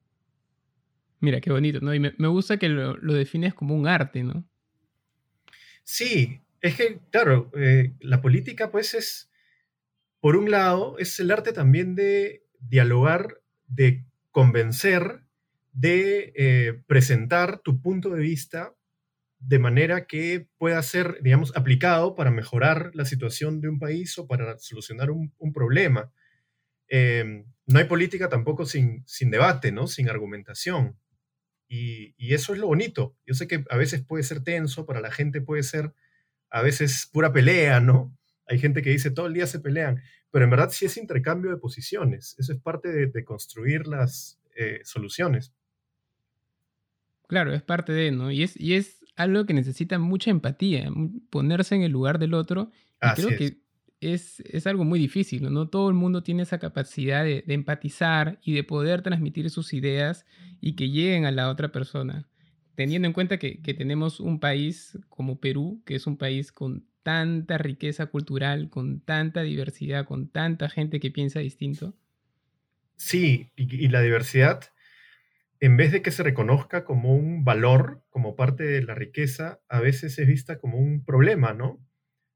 Mira, 1.21 1.41
qué 1.41 1.51
bonito, 1.51 1.81
¿no? 1.81 1.95
Y 1.95 2.01
me, 2.01 2.29
gusta 2.29 2.59
que 2.59 2.69
lo, 2.69 2.95
defines 3.15 3.55
como 3.55 3.75
un 3.75 3.87
arte, 3.87 4.23
¿no? 4.25 4.45
Sí, 5.85 6.41
es 6.61 6.75
que, 6.75 6.99
claro, 7.11 7.51
eh, 7.57 7.95
la 8.01 8.21
política, 8.21 8.71
pues, 8.71 8.95
es, 8.95 9.31
por 10.21 10.37
un 10.37 10.51
lado, 10.51 10.99
es 10.99 11.19
el 11.21 11.31
arte 11.31 11.53
también 11.53 11.95
de 11.95 12.45
dialogar, 12.59 13.41
de 13.69 14.05
convencer, 14.33 15.21
de 15.73 16.33
eh, 16.35 16.83
presentar 16.87 17.61
tu 17.61 17.81
punto 17.81 18.11
de 18.11 18.21
vista 18.21 18.75
de 19.39 19.59
manera 19.59 20.07
que 20.07 20.49
pueda 20.59 20.83
ser, 20.83 21.19
digamos, 21.23 21.57
aplicado 21.57 22.15
para 22.15 22.31
mejorar 22.31 22.91
la 22.95 23.05
situación 23.05 23.61
de 23.61 23.69
un 23.69 23.79
país 23.79 24.19
o 24.19 24.27
para 24.27 24.59
solucionar 24.59 25.11
un, 25.11 25.33
problema. 25.55 26.13
Em, 26.89 27.45
no 27.67 27.79
hay 27.79 27.85
política 27.85 28.29
tampoco 28.29 28.67
sin, 28.67 29.05
sin 29.07 29.31
debate, 29.31 29.73
¿no? 29.73 29.87
Sin 29.87 30.09
argumentación. 30.09 30.99
Y, 31.69 32.15
y, 32.17 32.35
eso 32.35 32.53
es 32.55 32.61
lo 32.61 32.69
bonito. 32.69 33.17
Yo 33.27 33.35
sé 33.35 33.47
que 33.49 33.65
a 33.71 33.77
veces 33.77 34.03
puede 34.05 34.23
ser 34.23 34.43
tenso, 34.43 34.87
para 34.87 35.01
la 35.01 35.11
gente 35.11 35.41
puede 35.41 35.63
ser 35.63 35.93
a 36.51 36.63
veces 36.63 37.09
pura 37.13 37.33
pelea, 37.33 37.81
¿no? 37.81 38.17
Hay 38.47 38.59
gente 38.59 38.83
que 38.83 38.91
dice 38.91 39.11
todo 39.11 39.27
el 39.27 39.35
día 39.35 39.47
se 39.47 39.61
pelean, 39.61 40.03
pero 40.31 40.45
en 40.45 40.51
verdad 40.51 40.71
sí 40.71 40.87
es 40.87 40.97
intercambio 40.97 41.51
de 41.51 41.57
posiciones. 41.57 42.37
Eso 42.39 42.53
es 42.53 42.61
parte 42.61 43.09
de, 43.09 43.25
construir 43.25 43.87
las 43.87 44.41
eh, 44.55 44.81
soluciones. 44.85 45.53
Claro, 47.27 47.53
es 47.53 47.63
parte 47.63 47.93
de, 47.93 48.13
¿no? 48.13 48.31
Y 48.31 48.45
es, 48.45 48.59
y 48.59 48.75
es 48.75 49.01
algo 49.17 49.47
que 49.47 49.55
necesita 49.55 49.99
mucha 49.99 50.31
empatía, 50.31 50.91
ponerse 51.31 51.75
en 51.75 51.83
el 51.83 51.93
lugar 51.93 52.19
del 52.19 52.35
otro. 52.35 52.71
Y 53.03 53.15
creo 53.15 53.37
que 53.37 53.59
es, 54.01 54.41
es, 54.41 54.67
algo 54.67 54.85
muy 54.85 54.99
difícil, 54.99 55.51
¿no? 55.51 55.69
Todo 55.69 55.89
el 55.89 55.95
mundo 55.95 56.23
tiene 56.23 56.43
esa 56.43 56.59
capacidad 56.59 57.25
de, 57.25 57.43
empatizar 57.49 58.39
y 58.43 58.53
de 58.53 58.63
poder 58.63 59.03
transmitir 59.03 59.49
sus 59.51 59.73
ideas 59.73 60.27
y 60.61 60.77
que 60.77 60.91
lleguen 60.91 61.25
a 61.25 61.33
la 61.33 61.49
otra 61.49 61.73
persona. 61.73 62.29
Teniendo 62.75 63.09
en 63.09 63.15
cuenta 63.15 63.39
que, 63.39 63.63
que 63.63 63.73
tenemos 63.73 64.21
un 64.21 64.39
país 64.39 64.99
como 65.09 65.41
Perú, 65.41 65.83
que 65.87 65.95
es 65.95 66.07
un 66.07 66.19
país 66.19 66.53
con 66.53 66.87
tanta 67.03 67.57
riqueza 67.57 68.07
cultural, 68.07 68.69
con 68.69 69.01
tanta 69.01 69.43
diversidad, 69.43 70.05
con 70.05 70.29
tanta 70.29 70.69
gente 70.69 71.01
que 71.01 71.11
piensa 71.11 71.41
distinto. 71.41 71.95
Sí, 72.97 73.51
y 73.57 73.89
la 73.89 74.03
diversidad 74.03 74.61
en 75.61 75.77
vez 75.77 75.93
de 75.93 76.03
que 76.03 76.11
se 76.11 76.23
reconozca 76.23 76.85
como 76.85 77.15
un 77.15 77.45
valor, 77.45 78.03
como 78.11 78.37
parte 78.37 78.65
de 78.65 78.83
la 78.83 78.95
riqueza, 78.95 79.61
a 79.69 79.81
veces 79.81 80.19
es 80.19 80.27
vista 80.27 80.59
como 80.59 80.79
un 80.79 81.05
problema, 81.05 81.55
¿no? 81.55 81.81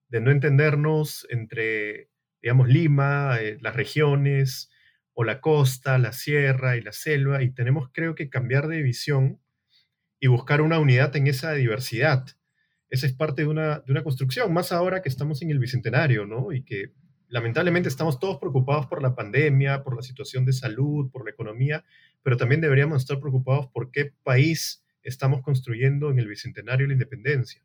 De 0.08 0.20
no 0.20 0.30
entendernos 0.30 1.26
entre, 1.30 2.10
digamos, 2.42 2.68
Lima, 2.68 3.38
eh, 3.40 3.58
las 3.60 3.76
regiones, 3.76 4.70
o 5.12 5.24
la 5.24 5.40
costa, 5.40 5.98
la 5.98 6.12
sierra 6.12 6.76
y 6.76 6.80
la 6.80 6.92
selva, 6.92 7.42
y 7.42 7.50
tenemos, 7.50 7.90
creo 7.92 8.14
que, 8.14 8.30
cambiar 8.30 8.68
de 8.68 8.82
visión 8.82 9.40
y 10.18 10.28
buscar 10.28 10.62
una 10.62 10.78
unidad 10.78 11.14
en 11.16 11.26
esa 11.26 11.52
diversidad. 11.52 12.26
Esa 12.88 13.06
es 13.06 13.12
parte 13.12 13.42
de 13.42 13.48
una, 13.48 13.80
de 13.80 13.92
una 13.92 14.02
construcción, 14.02 14.52
más 14.52 14.72
ahora 14.72 15.02
que 15.02 15.08
estamos 15.08 15.42
en 15.42 15.50
el 15.50 15.58
Bicentenario, 15.58 16.26
¿no? 16.26 16.52
Y 16.52 16.64
que 16.64 16.92
lamentablemente 17.30 17.88
estamos 17.88 18.18
todos 18.18 18.38
preocupados 18.38 18.86
por 18.86 19.00
la 19.02 19.14
pandemia, 19.14 19.82
por 19.82 19.96
la 19.96 20.02
situación 20.02 20.44
de 20.44 20.52
salud, 20.52 21.10
por 21.10 21.24
la 21.24 21.30
economía, 21.30 21.84
pero 22.22 22.36
también 22.36 22.60
deberíamos 22.60 23.02
estar 23.02 23.18
preocupados 23.18 23.68
por 23.68 23.90
qué 23.90 24.12
país 24.22 24.84
estamos 25.02 25.40
construyendo 25.40 26.10
en 26.10 26.18
el 26.18 26.28
Bicentenario 26.28 26.84
de 26.84 26.88
la 26.88 26.94
Independencia. 26.94 27.62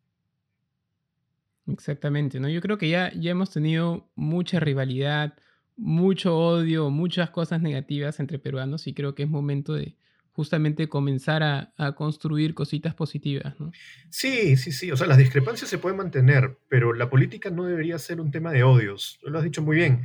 Exactamente, 1.68 2.40
¿no? 2.40 2.48
Yo 2.48 2.62
creo 2.62 2.78
que 2.78 2.90
ya, 2.90 3.12
ya 3.14 3.32
hemos 3.32 3.52
tenido 3.52 4.08
mucha 4.16 4.60
rivalidad, 4.60 5.34
mucho 5.76 6.38
odio, 6.38 6.92
muchas 6.92 7.32
cosas 7.32 7.60
negativas 7.60 8.20
entre 8.20 8.38
peruanos 8.38 8.86
y 8.86 8.94
creo 8.94 9.16
que 9.16 9.24
es 9.24 9.30
momento 9.30 9.74
de 9.74 9.96
justamente 10.36 10.90
comenzar 10.90 11.44
a, 11.44 11.96
construir 11.96 12.54
cositas 12.54 12.94
positivas, 12.94 13.58
¿no? 13.58 13.72
Sí, 14.10 14.58
sí, 14.58 14.74
sí. 14.74 14.92
O 14.92 14.98
sea, 14.98 15.08
las 15.08 15.18
discrepancias 15.18 15.70
se 15.70 15.78
pueden 15.78 15.98
mantener, 15.98 16.58
pero 16.68 16.94
la 16.94 17.10
política 17.10 17.50
no 17.50 17.64
debería 17.64 17.98
ser 18.00 18.20
un 18.20 18.32
tema 18.32 18.52
de 18.52 18.64
odios. 18.64 19.18
Lo 19.24 19.38
has 19.38 19.46
dicho 19.46 19.62
muy 19.62 19.78
bien. 19.78 20.02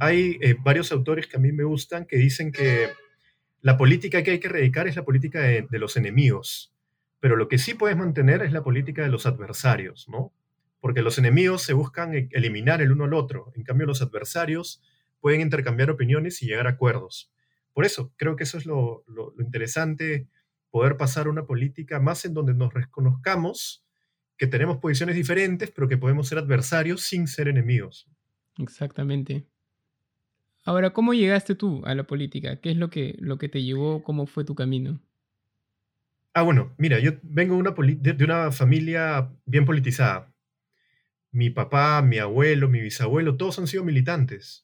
Hay 0.00 0.38
eh, 0.42 0.54
varios 0.62 0.92
autores 0.92 1.26
que 1.26 1.38
a 1.38 1.40
mí 1.40 1.50
me 1.50 1.64
gustan 1.64 2.04
que 2.04 2.18
dicen 2.18 2.52
que 2.52 2.90
la 3.62 3.78
política 3.78 4.22
que 4.22 4.32
hay 4.32 4.38
que 4.38 4.48
erradicar 4.48 4.86
es 4.86 4.96
la 4.96 5.04
política 5.06 5.40
de, 5.40 5.66
los 5.70 5.96
enemigos, 5.96 6.74
pero 7.18 7.34
lo 7.34 7.48
que 7.48 7.56
sí 7.56 7.72
puedes 7.72 7.96
mantener 7.96 8.42
es 8.42 8.52
la 8.52 8.62
política 8.62 9.02
de 9.02 9.08
los 9.08 9.24
adversarios, 9.24 10.06
¿no? 10.10 10.30
Porque 10.80 11.00
los 11.00 11.16
enemigos 11.16 11.62
se 11.62 11.72
buscan 11.72 12.14
e, 12.14 12.28
eliminar 12.32 12.82
el 12.82 12.92
uno 12.92 13.04
al 13.04 13.14
otro, 13.14 13.50
en 13.56 13.62
cambio 13.62 13.86
los 13.86 14.02
adversarios 14.02 14.82
pueden 15.20 15.40
intercambiar 15.40 15.88
opiniones 15.90 16.42
y 16.42 16.46
llegar 16.46 16.66
a 16.66 16.70
acuerdos. 16.72 17.33
Por 17.74 17.84
eso, 17.84 18.14
creo 18.16 18.36
que 18.36 18.44
eso 18.44 18.56
es 18.56 18.66
lo, 18.66 19.04
interesante, 19.38 20.28
poder 20.70 20.96
pasar 20.96 21.28
una 21.28 21.44
política 21.44 22.00
más 22.00 22.24
en 22.24 22.32
donde 22.32 22.54
nos 22.54 22.72
reconozcamos 22.72 23.84
que 24.38 24.46
tenemos 24.46 24.78
posiciones 24.78 25.16
diferentes, 25.16 25.70
pero 25.70 25.88
que 25.88 25.98
podemos 25.98 26.28
ser 26.28 26.38
adversarios 26.38 27.02
sin 27.02 27.26
ser 27.26 27.48
enemigos. 27.48 28.08
Exactamente. 28.58 29.44
Ahora, 30.64 30.90
¿cómo 30.92 31.14
llegaste 31.14 31.54
tú 31.56 31.82
a 31.84 31.94
la 31.94 32.04
política? 32.04 32.60
¿Qué 32.60 32.70
es 32.70 32.76
lo 32.76 32.90
que, 32.90 33.16
lo 33.18 33.38
que 33.38 33.48
te 33.48 33.62
llevó? 33.62 34.02
¿Cómo 34.02 34.26
fue 34.26 34.44
tu 34.44 34.54
camino? 34.54 35.00
Ah, 36.32 36.42
bueno, 36.42 36.74
mira, 36.78 36.98
yo 37.00 37.12
vengo 37.22 37.54
de 37.54 37.60
una, 37.60 37.74
de 37.96 38.24
una 38.24 38.50
familia 38.50 39.30
bien 39.46 39.64
politizada. 39.64 40.32
Mi 41.32 41.50
papá, 41.50 42.02
mi 42.02 42.18
abuelo, 42.18 42.68
mi 42.68 42.80
bisabuelo, 42.80 43.36
todos 43.36 43.58
han 43.58 43.66
sido 43.66 43.84
militantes. 43.84 44.63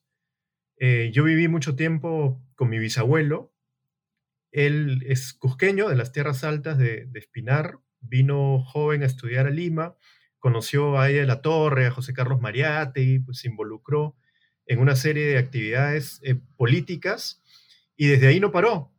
Eh, 0.81 1.11
yo 1.13 1.23
viví 1.23 1.47
mucho 1.47 1.77
tiempo 1.77 2.43
con 2.57 2.69
mi 2.69 2.81
bisabuelo. 2.81 3.55
Él 4.51 5.05
es 5.07 5.33
cusqueño 5.35 5.89
de 5.89 5.95
las 5.95 6.11
tierras 6.11 6.43
altas 6.43 6.79
de, 6.79 7.07
de 7.07 7.21
Espinar. 7.21 7.79
Vino 8.01 8.65
joven 8.65 9.05
a 9.05 9.07
estudiar 9.07 9.47
a 9.47 9.51
Lima. 9.51 9.95
Conoció 10.41 10.99
a 10.99 11.09
ella 11.11 11.21
de 11.21 11.27
la 11.27 11.43
Torre, 11.43 11.87
a 11.87 11.91
José 11.93 12.13
Carlos 12.15 12.41
Mariate, 12.41 13.23
pues 13.25 13.39
se 13.39 13.49
involucró 13.49 14.17
en 14.67 14.79
una 14.79 14.97
serie 14.97 15.27
de 15.27 15.39
actividades 15.39 16.21
eh, 16.23 16.41
políticas 16.57 17.43
y 17.97 18.07
desde 18.07 18.29
ahí 18.29 18.41
no 18.41 18.53
paró, 18.53 18.93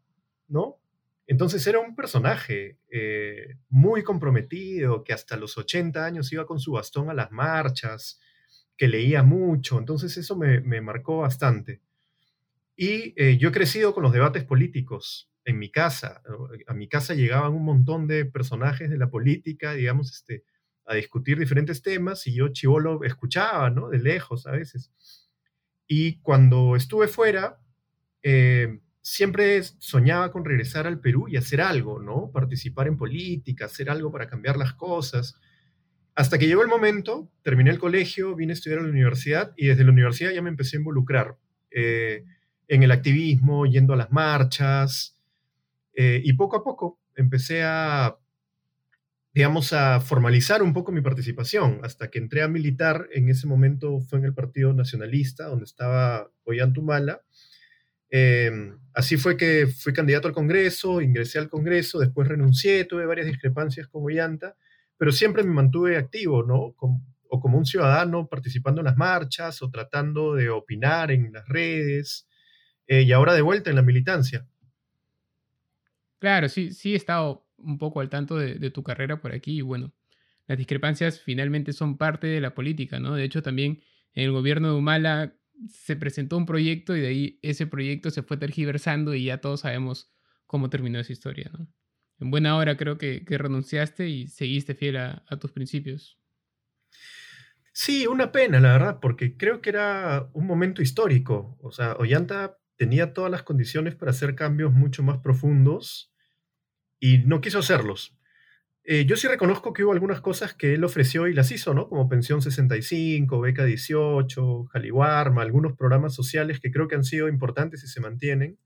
¿no? 0.47 0.79
Entonces 1.27 1.65
era 1.65 1.79
un 1.79 1.95
personaje 1.95 2.77
eh, 2.91 3.55
muy 3.69 4.03
comprometido, 4.03 5.03
que 5.05 5.13
hasta 5.13 5.37
los 5.37 5.57
80 5.57 6.05
años 6.05 6.31
iba 6.33 6.45
con 6.45 6.59
su 6.59 6.73
bastón 6.73 7.09
a 7.09 7.13
las 7.13 7.31
marchas, 7.31 8.19
que 8.77 8.87
leía 8.87 9.23
mucho, 9.23 9.77
entonces 9.77 10.17
eso 10.17 10.35
me, 10.35 10.81
marcó 10.81 11.19
bastante. 11.19 11.81
Y 12.75 13.13
eh, 13.15 13.37
yo 13.37 13.49
he 13.49 13.51
crecido 13.51 13.93
con 13.93 14.03
los 14.03 14.13
debates 14.13 14.43
políticos 14.43 15.29
en 15.45 15.59
mi 15.59 15.69
casa. 15.69 16.21
A 16.67 16.73
mi 16.73 16.87
casa 16.87 17.13
llegaban 17.13 17.53
un 17.53 17.65
montón 17.65 18.07
de 18.07 18.25
personajes 18.25 18.89
de 18.89 18.97
la 18.97 19.09
política, 19.09 19.73
digamos, 19.73 20.11
este, 20.11 20.43
a 20.85 20.95
discutir 20.95 21.37
diferentes 21.37 21.81
temas 21.81 22.25
y 22.27 22.33
yo 22.33 22.49
chivolo 22.49 23.03
escuchaba, 23.03 23.69
¿no? 23.69 23.89
De 23.89 23.99
lejos 23.99 24.47
a 24.47 24.51
veces. 24.51 24.91
Y 25.87 26.19
cuando 26.21 26.75
estuve 26.75 27.07
fuera, 27.07 27.59
eh, 28.23 28.79
siempre 29.01 29.61
soñaba 29.63 30.31
con 30.31 30.45
regresar 30.45 30.87
al 30.87 30.99
Perú 30.99 31.27
y 31.27 31.37
hacer 31.37 31.61
algo, 31.61 31.99
¿no? 32.01 32.31
Participar 32.31 32.87
en 32.87 32.97
política, 32.97 33.65
hacer 33.65 33.89
algo 33.89 34.11
para 34.11 34.27
cambiar 34.27 34.57
las 34.57 34.73
cosas. 34.73 35.39
Hasta 36.15 36.37
que 36.37 36.47
llegó 36.47 36.61
el 36.61 36.67
momento, 36.67 37.31
terminé 37.41 37.71
el 37.71 37.79
colegio, 37.79 38.35
vine 38.35 38.51
a 38.51 38.55
estudiar 38.55 38.79
a 38.79 38.83
la 38.83 38.89
universidad 38.89 39.53
y 39.55 39.67
desde 39.67 39.83
la 39.83 39.91
universidad 39.91 40.31
ya 40.31 40.41
me 40.41 40.49
empecé 40.49 40.77
a 40.77 40.79
involucrar 40.79 41.37
eh, 41.71 42.25
en 42.67 42.83
el 42.83 42.91
activismo, 42.91 43.65
yendo 43.65 43.93
a 43.93 43.97
las 43.97 44.11
marchas 44.11 45.17
eh, 45.93 46.21
y 46.23 46.33
poco 46.33 46.57
a 46.57 46.63
poco 46.63 46.99
empecé 47.15 47.63
a 47.63 48.17
digamos, 49.33 49.71
a 49.71 50.01
formalizar 50.01 50.61
un 50.61 50.73
poco 50.73 50.91
mi 50.91 51.01
participación, 51.01 51.79
hasta 51.83 52.09
que 52.09 52.19
entré 52.19 52.41
a 52.41 52.49
militar, 52.49 53.07
en 53.13 53.29
ese 53.29 53.47
momento 53.47 54.01
fue 54.01 54.19
en 54.19 54.25
el 54.25 54.33
Partido 54.33 54.73
Nacionalista, 54.73 55.45
donde 55.45 55.65
estaba 55.65 56.29
Ollantumala. 56.43 57.21
Eh, 58.09 58.51
así 58.93 59.15
fue 59.15 59.37
que 59.37 59.67
fui 59.67 59.93
candidato 59.93 60.27
al 60.27 60.33
Congreso, 60.33 60.99
ingresé 60.99 61.39
al 61.39 61.49
Congreso, 61.49 61.99
después 61.99 62.27
renuncié, 62.27 62.83
tuve 62.83 63.05
varias 63.05 63.27
discrepancias 63.27 63.87
con 63.87 64.03
Ollanta, 64.03 64.57
pero 65.01 65.11
siempre 65.11 65.41
me 65.41 65.51
mantuve 65.51 65.97
activo, 65.97 66.43
¿no? 66.43 66.75
o 66.77 67.39
como 67.39 67.57
un 67.57 67.65
ciudadano 67.65 68.27
participando 68.27 68.81
en 68.81 68.85
las 68.85 68.97
marchas 68.97 69.63
o 69.63 69.71
tratando 69.71 70.35
de 70.35 70.51
opinar 70.51 71.09
en 71.09 71.33
las 71.33 71.49
redes, 71.49 72.29
eh, 72.85 73.01
y 73.01 73.11
ahora 73.11 73.33
de 73.33 73.41
vuelta 73.41 73.71
en 73.71 73.77
la 73.77 73.81
militancia. 73.81 74.47
Claro, 76.19 76.49
sí, 76.49 76.71
sí 76.71 76.93
he 76.93 76.95
estado 76.95 77.47
un 77.57 77.79
poco 77.79 77.99
al 77.99 78.09
tanto 78.09 78.37
de, 78.37 78.69
tu 78.69 78.83
carrera 78.83 79.19
por 79.19 79.31
aquí 79.31 79.57
y 79.57 79.61
bueno, 79.61 79.91
las 80.45 80.59
discrepancias 80.59 81.19
finalmente 81.19 81.73
son 81.73 81.97
parte 81.97 82.27
de 82.27 82.39
la 82.39 82.53
política, 82.53 82.99
¿no? 82.99 83.15
De 83.15 83.23
hecho, 83.23 83.41
también 83.41 83.81
en 84.13 84.25
el 84.25 84.31
gobierno 84.31 84.67
de 84.67 84.75
Humala 84.75 85.35
se 85.67 85.95
presentó 85.95 86.37
un 86.37 86.45
proyecto 86.45 86.95
y 86.95 87.01
de 87.01 87.07
ahí 87.07 87.39
ese 87.41 87.65
proyecto 87.65 88.11
se 88.11 88.21
fue 88.21 88.37
tergiversando 88.37 89.15
y 89.15 89.23
ya 89.23 89.41
todos 89.41 89.61
sabemos 89.61 90.13
cómo 90.45 90.69
terminó 90.69 90.99
esa 90.99 91.11
historia, 91.11 91.49
¿no? 91.57 91.67
En 92.21 92.29
buena 92.29 92.55
hora 92.55 92.77
creo 92.77 92.99
que, 92.99 93.25
renunciaste 93.27 94.07
y 94.07 94.27
seguiste 94.27 94.75
fiel 94.75 94.97
a, 94.97 95.23
tus 95.39 95.51
principios. 95.51 96.19
Sí, 97.73 98.05
una 98.05 98.31
pena, 98.31 98.59
la 98.59 98.73
verdad, 98.73 98.99
porque 99.01 99.37
creo 99.37 99.61
que 99.61 99.71
era 99.71 100.29
un 100.33 100.45
momento 100.45 100.83
histórico. 100.83 101.57
O 101.61 101.71
sea, 101.71 101.93
Ollanta 101.93 102.59
tenía 102.77 103.13
todas 103.13 103.31
las 103.31 103.41
condiciones 103.41 103.95
para 103.95 104.11
hacer 104.11 104.35
cambios 104.35 104.71
mucho 104.71 105.01
más 105.01 105.17
profundos 105.17 106.13
y 106.99 107.19
no 107.19 107.41
quiso 107.41 107.59
hacerlos. 107.59 108.15
Eh, 108.83 109.05
yo 109.05 109.15
sí 109.15 109.27
reconozco 109.27 109.73
que 109.73 109.83
hubo 109.83 109.93
algunas 109.93 110.21
cosas 110.21 110.53
que 110.53 110.75
él 110.75 110.83
ofreció 110.83 111.27
y 111.27 111.33
las 111.33 111.51
hizo, 111.51 111.73
¿no? 111.73 111.89
Como 111.89 112.09
Pensión 112.09 112.41
65, 112.41 113.39
Beca 113.39 113.65
18, 113.65 114.65
Jaliwarma, 114.65 115.41
algunos 115.41 115.75
programas 115.75 116.13
sociales 116.13 116.59
que 116.59 116.71
creo 116.71 116.87
que 116.87 116.95
han 116.95 117.03
sido 117.03 117.29
importantes 117.29 117.83
y 117.83 117.87
se 117.87 117.99
mantienen. 117.99 118.59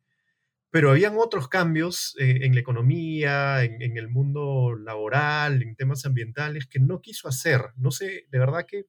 Pero 0.76 0.92
habían 0.92 1.16
otros 1.18 1.48
cambios 1.48 2.18
eh, 2.20 2.40
en 2.42 2.54
la 2.54 2.60
economía, 2.60 3.64
en, 3.64 3.98
el 3.98 4.10
mundo 4.10 4.76
laboral, 4.76 5.62
en 5.62 5.74
temas 5.78 6.06
ambientales, 6.06 6.68
que 6.68 6.82
no 6.82 7.00
quiso 7.00 7.30
hacer. 7.30 7.62
No 7.78 7.92
sé, 7.92 8.26
de 8.30 8.40
verdad 8.40 8.66
que 8.68 8.86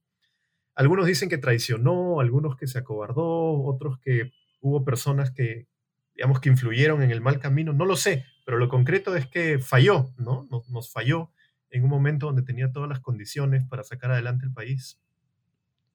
algunos 0.75 1.07
dicen 1.07 1.29
que 1.29 1.39
traicionó, 1.39 2.19
algunos 2.19 2.57
que 2.57 2.67
se 2.67 2.81
acobardó, 2.81 3.63
otros 3.63 4.01
que 4.01 4.33
hubo 4.59 4.85
personas 4.85 5.31
que, 5.31 5.69
digamos, 6.13 6.41
que 6.41 6.49
influyeron 6.49 7.05
en 7.05 7.13
el 7.13 7.21
mal 7.21 7.39
camino. 7.39 7.73
No 7.73 7.85
lo 7.85 7.95
sé, 7.95 8.25
pero 8.45 8.59
lo 8.59 8.69
concreto 8.69 9.15
es 9.15 9.29
que 9.29 9.61
falló, 9.61 10.13
¿no? 10.19 10.49
Nos 10.69 10.91
falló 10.91 11.31
en 11.71 11.85
un 11.85 11.91
momento 11.91 12.27
donde 12.27 12.43
tenía 12.43 12.73
todas 12.73 12.89
las 12.89 12.99
condiciones 12.99 13.65
para 13.65 13.85
sacar 13.85 14.11
adelante 14.11 14.45
el 14.45 14.53
país. 14.53 15.01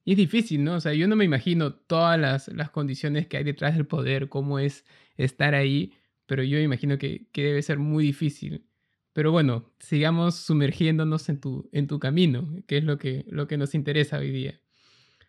Y 0.04 0.12
es 0.12 0.16
difícil, 0.16 0.64
¿no? 0.64 0.74
O 0.74 0.80
sea, 0.80 0.94
yo 0.94 1.06
no 1.06 1.16
me 1.16 1.24
imagino 1.24 1.74
todas 1.74 2.18
las, 2.18 2.48
las 2.48 2.70
condiciones 2.70 3.26
que 3.26 3.36
hay 3.36 3.44
detrás 3.44 3.74
del 3.74 3.86
poder, 3.86 4.28
cómo 4.28 4.58
es 4.58 4.84
estar 5.16 5.54
ahí, 5.54 5.92
pero 6.26 6.42
yo 6.42 6.58
imagino 6.58 6.98
que, 6.98 7.28
que, 7.32 7.44
debe 7.44 7.62
ser 7.62 7.78
muy 7.78 8.04
difícil. 8.04 8.66
Pero 9.12 9.30
bueno, 9.30 9.72
sigamos 9.78 10.36
sumergiéndonos 10.36 11.28
en 11.28 11.40
tu, 11.40 11.68
en 11.72 11.86
tu 11.86 11.98
camino, 12.00 12.62
que 12.66 12.78
es 12.78 12.84
lo 12.84 12.98
que, 12.98 13.24
lo 13.28 13.46
que 13.46 13.58
nos 13.58 13.74
interesa 13.74 14.18
hoy 14.18 14.30
día. 14.30 14.60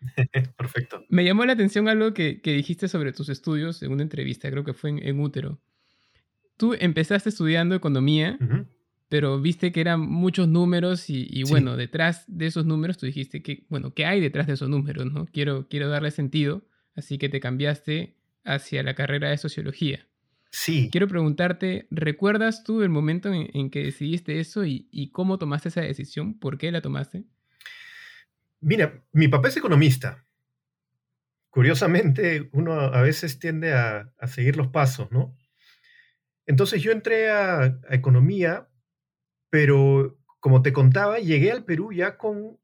Perfecto. 0.56 1.04
Me 1.08 1.24
llamó 1.24 1.44
la 1.44 1.52
atención 1.52 1.88
algo 1.88 2.12
que, 2.14 2.40
que, 2.40 2.52
dijiste 2.52 2.88
sobre 2.88 3.12
tus 3.12 3.28
estudios 3.28 3.82
en 3.82 3.92
una 3.92 4.02
entrevista, 4.02 4.50
creo 4.50 4.64
que 4.64 4.74
fue 4.74 4.90
en, 4.90 5.06
en 5.06 5.20
Útero 5.20 5.60
tú 6.56 6.74
empezaste 6.78 7.28
estudiando 7.28 7.74
economía, 7.74 8.38
uh 8.40 8.44
-huh. 8.44 8.66
Pero 9.14 9.40
viste 9.40 9.70
que 9.70 9.80
eran 9.80 10.00
muchos 10.00 10.48
números 10.48 11.08
y, 11.08 11.28
y 11.30 11.44
sí. 11.44 11.52
bueno, 11.52 11.76
detrás 11.76 12.24
de 12.26 12.46
esos 12.46 12.66
números 12.66 12.98
tú 12.98 13.06
dijiste 13.06 13.44
que, 13.44 13.64
bueno, 13.68 13.94
¿qué 13.94 14.06
hay 14.06 14.20
detrás 14.20 14.48
de 14.48 14.54
esos 14.54 14.68
números? 14.68 15.06
¿no? 15.12 15.26
Quiero, 15.26 15.68
quiero 15.68 15.88
darle 15.88 16.10
sentido, 16.10 16.66
así 16.96 17.16
que 17.16 17.28
te 17.28 17.38
cambiaste 17.38 18.16
hacia 18.42 18.82
la 18.82 18.96
carrera 18.96 19.30
de 19.30 19.38
sociología. 19.38 20.04
Sí. 20.50 20.88
Quiero 20.90 21.06
preguntarte, 21.06 21.86
¿recuerdas 21.92 22.64
tú 22.64 22.82
el 22.82 22.88
momento 22.88 23.32
en, 23.32 23.50
en 23.54 23.70
que 23.70 23.84
decidiste 23.84 24.40
eso 24.40 24.64
y, 24.64 24.88
y, 24.90 25.12
cómo 25.12 25.38
tomaste 25.38 25.68
esa 25.68 25.82
decisión? 25.82 26.36
¿Por 26.36 26.58
qué 26.58 26.72
la 26.72 26.80
tomaste? 26.80 27.22
Mira, 28.60 29.00
mi 29.12 29.28
papá 29.28 29.46
es 29.46 29.56
economista. 29.56 30.26
Curiosamente, 31.50 32.50
uno 32.52 32.72
a 32.72 33.00
veces 33.00 33.38
tiende 33.38 33.74
a, 33.74 34.12
a 34.18 34.26
seguir 34.26 34.56
los 34.56 34.72
pasos, 34.72 35.12
¿no? 35.12 35.36
Entonces 36.46 36.82
yo 36.82 36.90
entré 36.90 37.30
a, 37.30 37.62
a, 37.62 37.94
economía, 37.94 38.68
pero 39.54 40.18
como 40.40 40.62
te 40.62 40.72
contaba, 40.72 41.20
llegué 41.20 41.52
al 41.52 41.64
Perú 41.64 41.92
ya 41.92 42.18
con 42.18 42.58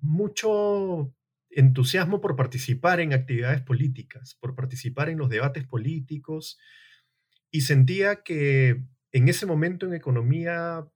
mucho 0.00 1.12
entusiasmo 1.50 2.20
por 2.20 2.36
participar 2.36 3.00
en 3.00 3.12
actividades 3.12 3.62
políticas, 3.62 4.36
por 4.40 4.54
participar 4.54 5.08
en 5.08 5.18
los 5.18 5.28
debates 5.28 5.64
políticos, 5.66 6.56
y 7.50 7.62
sentía 7.62 8.22
que 8.22 8.80
en 9.10 9.28
ese 9.28 9.44
momento 9.44 9.86
en 9.86 9.94
economía 9.94 10.86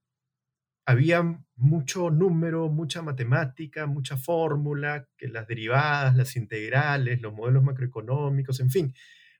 había 0.86 1.44
mucho 1.56 2.10
número, 2.10 2.68
mucha 2.68 3.02
matemática, 3.02 3.86
mucha 3.86 4.16
fórmula, 4.16 5.08
que 5.16 5.26
las 5.26 5.48
derivadas, 5.48 6.14
las 6.14 6.36
integrales, 6.36 7.22
los 7.22 7.34
modelos 7.34 7.64
macroeconómicos, 7.64 8.60
en 8.60 8.70
fin, 8.70 8.94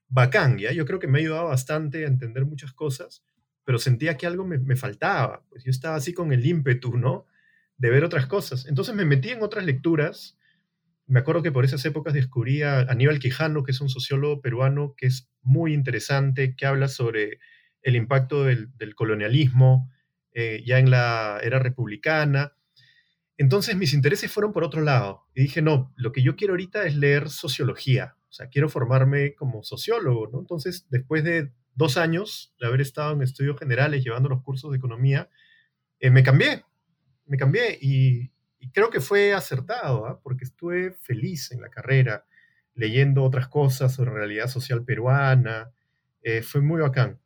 bacán, 0.09 0.57
¿ya? 0.57 0.73
Yo 0.73 0.85
creo 0.85 0.99
que 0.99 1.07
me 1.07 1.19
ha 1.19 1.21
ayudado 1.21 1.47
bastante 1.47 2.03
a 2.03 2.09
entender 2.09 2.45
muchas 2.45 2.73
cosas, 2.73 3.23
pero 3.65 3.79
sentía 3.79 4.15
que 4.15 4.27
algo 4.27 4.45
me, 4.45 4.75
faltaba, 4.75 5.43
pues 5.49 5.63
yo 5.63 5.71
estaba 5.71 5.95
así 5.95 6.13
con 6.13 6.31
el 6.31 6.45
ímpetu, 6.45 6.97
¿no? 6.97 7.25
De 7.77 7.89
ver 7.89 8.03
otras 8.03 8.27
cosas. 8.27 8.65
Entonces 8.67 8.95
me 8.95 9.05
metí 9.05 9.29
en 9.29 9.43
otras 9.43 9.65
lecturas. 9.65 10.37
Me 11.07 11.19
acuerdo 11.19 11.43
que 11.43 11.51
por 11.51 11.65
esas 11.65 11.83
épocas 11.83 12.13
descubrí 12.13 12.61
a 12.61 12.81
Aníbal 12.81 13.19
Quijano, 13.19 13.63
que 13.63 13.71
es 13.71 13.81
un 13.81 13.89
sociólogo 13.89 14.41
peruano 14.41 14.93
que 14.95 15.07
es 15.07 15.29
muy 15.41 15.73
interesante, 15.73 16.55
que 16.55 16.65
habla 16.65 16.87
sobre 16.87 17.39
el 17.81 17.95
impacto 17.95 18.43
del, 18.43 18.69
del 18.77 18.95
colonialismo 18.95 19.91
eh, 20.31 20.63
ya 20.65 20.79
en 20.79 20.91
la 20.91 21.39
era 21.43 21.59
republicana. 21.59 22.53
Entonces 23.37 23.75
mis 23.75 23.93
intereses 23.93 24.31
fueron 24.31 24.53
por 24.53 24.63
otro 24.63 24.81
lado. 24.81 25.25
Y 25.33 25.41
dije, 25.41 25.61
no, 25.61 25.91
lo 25.95 26.11
que 26.11 26.21
yo 26.21 26.35
quiero 26.35 26.53
ahorita 26.53 26.85
es 26.85 26.95
leer 26.95 27.29
sociología 27.29 28.15
o 28.35 28.37
sea, 28.37 28.49
quiero 28.49 28.67
formarme 28.67 29.33
como 29.33 29.63
sociólogo, 29.63 30.27
¿no? 30.27 30.39
Entonces, 30.41 30.85
después 30.89 31.23
de 31.23 31.53
dos 31.75 31.97
años 31.97 32.53
de 32.59 32.67
haber 32.67 32.81
estado 32.81 33.13
en 33.13 33.21
estudios 33.21 33.59
generales 33.59 34.03
llevando 34.03 34.29
los 34.29 34.41
cursos 34.41 34.71
de 34.71 34.77
economía, 34.77 35.29
eh, 35.99 36.09
me 36.09 36.23
cambié, 36.23 36.63
me 37.25 37.37
cambié 37.37 37.77
y, 37.81 38.31
creo 38.73 38.89
que 38.89 38.99
fue 38.99 39.33
acertado, 39.33 40.09
¿eh? 40.09 40.17
porque 40.23 40.43
estuve 40.43 40.95
feliz 41.01 41.51
en 41.51 41.61
la 41.61 41.69
carrera, 41.69 42.25
leyendo 42.73 43.23
otras 43.23 43.47
cosas 43.47 43.93
sobre 43.93 44.11
realidad 44.11 44.47
social 44.47 44.83
peruana, 44.83 45.71
eh, 46.23 46.41
fue 46.41 46.61
muy 46.61 46.81
bacán. 46.81 47.19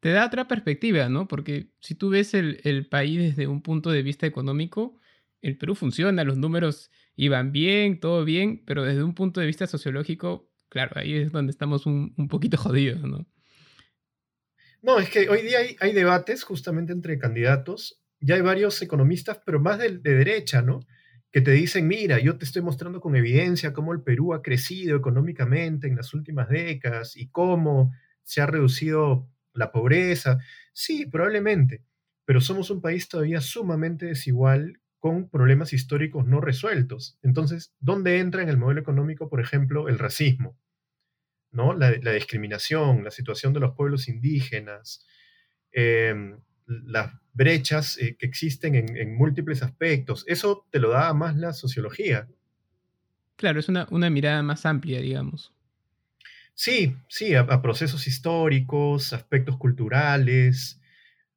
Te 0.00 0.12
da 0.12 0.24
otra 0.24 0.46
perspectiva, 0.46 1.08
¿no? 1.08 1.26
Porque 1.26 1.70
si 1.80 1.96
tú 1.96 2.10
ves 2.10 2.34
el, 2.34 2.60
el 2.62 2.86
país 2.86 3.18
desde 3.18 3.48
un 3.48 3.62
punto 3.62 3.90
de 3.90 4.02
vista 4.02 4.26
económico, 4.26 5.00
el 5.42 5.58
Perú 5.58 5.74
funciona, 5.74 6.22
los 6.22 6.38
números 6.38 6.90
iban 7.16 7.50
bien, 7.50 7.98
todo 7.98 8.24
bien, 8.24 8.62
pero 8.64 8.84
desde 8.84 9.02
un 9.02 9.14
punto 9.14 9.40
de 9.40 9.46
vista 9.46 9.66
sociológico, 9.66 10.48
claro, 10.68 10.92
ahí 10.96 11.16
es 11.16 11.32
donde 11.32 11.50
estamos 11.50 11.86
un, 11.86 12.14
un 12.16 12.28
poquito 12.28 12.56
jodidos, 12.56 13.02
¿no? 13.02 13.26
No, 14.82 14.98
es 14.98 15.10
que 15.10 15.28
hoy 15.28 15.42
día 15.42 15.58
hay, 15.58 15.76
hay, 15.80 15.92
debates 15.92 16.44
justamente 16.44 16.92
entre 16.92 17.18
candidatos, 17.18 18.00
ya 18.20 18.36
hay 18.36 18.40
varios 18.40 18.80
economistas, 18.82 19.40
pero 19.44 19.60
más 19.60 19.78
de, 19.78 19.98
de, 19.98 20.14
derecha, 20.14 20.62
¿no? 20.62 20.80
Que 21.32 21.40
te 21.40 21.50
dicen, 21.50 21.88
mira, 21.88 22.20
yo 22.20 22.38
te 22.38 22.44
estoy 22.44 22.62
mostrando 22.62 23.00
con 23.00 23.16
evidencia 23.16 23.72
cómo 23.72 23.92
el 23.92 24.02
Perú 24.02 24.32
ha 24.32 24.42
crecido 24.42 24.96
económicamente 24.96 25.88
en 25.88 25.96
las 25.96 26.14
últimas 26.14 26.48
décadas 26.48 27.16
y 27.16 27.28
cómo 27.28 27.92
se 28.22 28.40
ha 28.40 28.46
reducido 28.46 29.28
la 29.52 29.72
pobreza. 29.72 30.38
Sí, 30.72 31.06
probablemente, 31.06 31.82
pero 32.24 32.40
somos 32.40 32.70
un 32.70 32.80
país 32.80 33.08
todavía 33.08 33.40
sumamente 33.40 34.06
desigual 34.06 34.80
con 35.06 35.28
problemas 35.28 35.72
históricos 35.72 36.26
no 36.26 36.40
resueltos. 36.40 37.16
Entonces, 37.22 37.72
¿dónde 37.78 38.18
entra 38.18 38.42
en 38.42 38.48
el 38.48 38.56
modelo 38.56 38.80
económico, 38.80 39.28
por 39.28 39.40
ejemplo, 39.40 39.88
el 39.88 40.00
racismo? 40.00 40.58
¿no? 41.52 41.74
La, 41.74 41.92
la 42.02 42.10
discriminación, 42.10 43.04
la 43.04 43.12
situación 43.12 43.52
de 43.52 43.60
los 43.60 43.76
pueblos 43.76 44.08
indígenas, 44.08 45.06
eh, 45.70 46.12
las 46.66 47.12
brechas 47.34 47.98
eh, 47.98 48.16
que 48.18 48.26
existen 48.26 48.74
en, 48.74 48.96
en, 48.96 49.14
múltiples 49.14 49.62
aspectos. 49.62 50.24
Eso 50.26 50.66
te 50.72 50.80
lo 50.80 50.90
da 50.90 51.14
más 51.14 51.36
la 51.36 51.52
sociología. 51.52 52.28
Claro, 53.36 53.60
es 53.60 53.68
una, 53.68 53.86
una 53.92 54.10
mirada 54.10 54.42
más 54.42 54.66
amplia, 54.66 55.00
digamos. 55.00 55.52
Sí, 56.54 56.96
sí, 57.06 57.36
a, 57.36 57.42
a 57.42 57.62
procesos 57.62 58.08
históricos, 58.08 59.12
aspectos 59.12 59.56
culturales, 59.56 60.80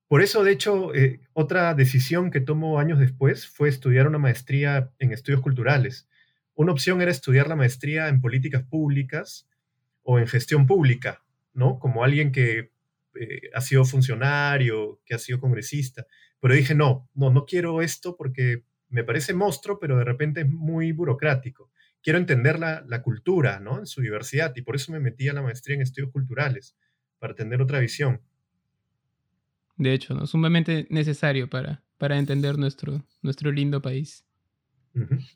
por 0.10 0.24
eso, 0.24 0.44
de 0.44 0.52
hecho, 0.52 0.92
eh, 0.96 1.22
otra 1.34 1.76
decisión 1.76 2.32
que 2.32 2.42
tomo 2.42 2.80
años 2.80 2.98
después 2.98 3.48
fue 3.48 3.70
estudiar 3.70 4.08
una 4.08 4.18
maestría 4.18 4.92
en 4.98 5.12
estudios 5.12 5.40
culturales. 5.42 6.10
Una 6.56 6.72
opción 6.72 7.00
era 7.00 7.12
estudiar 7.12 7.48
la 7.48 7.56
maestría 7.56 8.08
en 8.08 8.20
políticas 8.20 8.64
públicas 8.64 9.48
o 10.02 10.18
en 10.18 10.26
gestión 10.26 10.66
pública, 10.66 11.24
¿no? 11.54 11.78
Como 11.78 12.04
alguien 12.04 12.32
que 12.32 12.72
eh, 13.20 13.52
ha 13.54 13.62
sido 13.62 13.86
funcionario, 13.86 15.00
que 15.06 15.14
ha 15.14 15.20
sido 15.20 15.40
congresista. 15.40 16.08
Pero 16.40 16.56
dije, 16.56 16.74
no, 16.74 17.08
no, 17.14 17.30
no 17.30 17.46
quiero 17.46 17.84
esto 17.84 18.18
porque 18.18 18.64
me 18.88 19.04
parece 19.04 19.36
monstruo, 19.36 19.78
pero 19.80 19.96
de 19.96 20.06
repente 20.06 20.42
es 20.42 20.50
muy 20.50 20.92
burocrático. 20.92 21.72
Quiero 22.02 22.18
entender 22.18 22.58
la, 22.58 22.84
la 22.88 23.04
cultura, 23.04 23.60
¿no? 23.60 23.78
En 23.78 23.86
su 23.86 24.02
diversidad 24.02 24.54
y 24.56 24.64
por 24.64 24.76
eso 24.76 24.92
me 24.92 25.00
metí 25.00 25.30
a 25.30 25.34
la 25.34 25.44
maestría 25.44 25.76
en 25.76 25.84
estudios 25.84 26.12
culturales, 26.12 26.76
para 27.20 27.36
tener 27.36 27.62
otra 27.62 27.78
visión 27.78 28.24
de 29.80 29.94
hecho, 29.94 30.14
¿no? 30.14 30.28
sumamente 30.28 30.86
necesario 30.90 31.50
para, 31.50 31.82
para 31.98 32.20
entender 32.20 32.60
nuestro, 32.60 33.04
nuestro 33.22 33.52
lindo 33.52 33.82
país. 33.82 34.26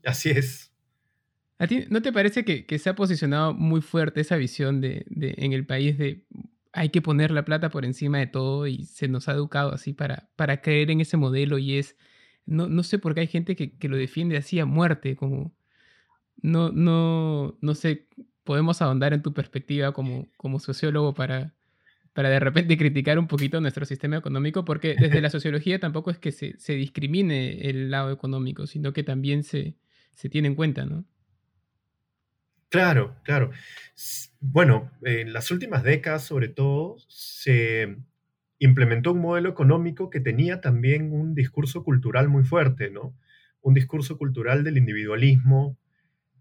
Así 0.05 0.29
es. 0.29 0.71
¿A 1.57 1.67
ti 1.67 1.85
no 1.89 2.01
te 2.01 2.11
parece 2.11 2.43
que, 2.43 2.65
que 2.65 2.77
se 2.77 2.89
ha 2.89 2.95
posicionado 2.95 3.53
muy 3.53 3.81
fuerte 3.81 4.21
esa 4.21 4.35
visión 4.35 4.81
de, 4.81 5.05
de, 5.07 5.33
en 5.37 5.53
el 5.53 5.65
país 5.65 5.97
de 5.97 6.25
hay 6.73 6.89
que 6.89 7.01
poner 7.01 7.31
la 7.31 7.45
plata 7.45 7.69
por 7.69 7.85
encima 7.85 8.17
de 8.17 8.27
todo 8.27 8.67
y 8.67 8.85
se 8.85 9.07
nos 9.07 9.29
ha 9.29 9.33
educado 9.33 9.73
así 9.73 9.93
para, 9.93 10.29
para 10.35 10.61
creer 10.61 10.91
en 10.91 11.01
ese 11.01 11.17
modelo 11.17 11.57
y 11.59 11.77
es, 11.77 11.95
no, 12.45 12.67
no 12.67 12.83
sé 12.83 12.99
por 12.99 13.13
qué 13.13 13.21
hay 13.21 13.27
gente 13.27 13.55
que, 13.55 13.77
que 13.77 13.87
lo 13.87 13.95
defiende 13.95 14.37
así 14.37 14.59
a 14.59 14.65
muerte, 14.65 15.15
como, 15.15 15.55
no, 16.41 16.71
no, 16.71 17.57
no 17.61 17.75
sé, 17.75 18.07
podemos 18.43 18.81
ahondar 18.81 19.13
en 19.13 19.21
tu 19.21 19.33
perspectiva 19.33 19.93
como, 19.93 20.27
como 20.35 20.59
sociólogo 20.59 21.13
para, 21.13 21.53
para 22.13 22.29
de 22.29 22.39
repente 22.39 22.77
criticar 22.77 23.19
un 23.19 23.27
poquito 23.27 23.59
nuestro 23.59 23.85
sistema 23.85 24.17
económico, 24.17 24.63
porque 24.65 24.95
desde 24.99 25.21
la 25.21 25.29
sociología 25.31 25.79
tampoco 25.79 26.11
es 26.11 26.19
que 26.19 26.31
se, 26.31 26.57
se 26.59 26.73
discrimine 26.73 27.69
el 27.69 27.91
lado 27.91 28.11
económico, 28.11 28.67
sino 28.67 28.93
que 28.93 29.03
también 29.03 29.43
se, 29.43 29.75
se 30.13 30.29
tiene 30.29 30.47
en 30.47 30.55
cuenta, 30.55 30.85
¿no? 30.85 31.05
Claro, 32.69 33.15
claro. 33.23 33.51
Bueno, 34.39 34.91
en 35.03 35.31
las 35.31 35.51
últimas 35.51 35.83
décadas, 35.83 36.23
sobre 36.23 36.47
todo, 36.47 36.97
se 37.07 37.97
implementó 38.57 39.11
un 39.11 39.19
modelo 39.19 39.49
económico 39.49 40.09
que 40.09 40.19
tenía 40.19 40.59
también 40.59 41.11
un 41.11 41.35
discurso 41.35 41.83
cultural 41.83 42.29
muy 42.29 42.43
fuerte, 42.43 42.89
¿no? 42.89 43.15
Un 43.61 43.75
discurso 43.75 44.17
cultural 44.17 44.63
del 44.63 44.77
individualismo, 44.77 45.77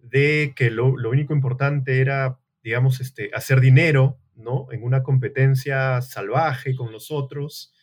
de 0.01 0.55
que 0.57 0.71
lo, 0.71 0.87
único 0.87 1.35
importante 1.35 2.01
era, 2.01 2.39
digamos, 2.63 3.01
este, 3.01 3.31
hacer 3.35 3.61
dinero, 3.61 4.19
¿no? 4.35 4.69
En 4.71 4.83
una 4.83 5.03
competencia 5.03 6.01
salvaje 6.03 6.75
con 6.75 6.93
los 6.93 7.11
otros. 7.11 7.75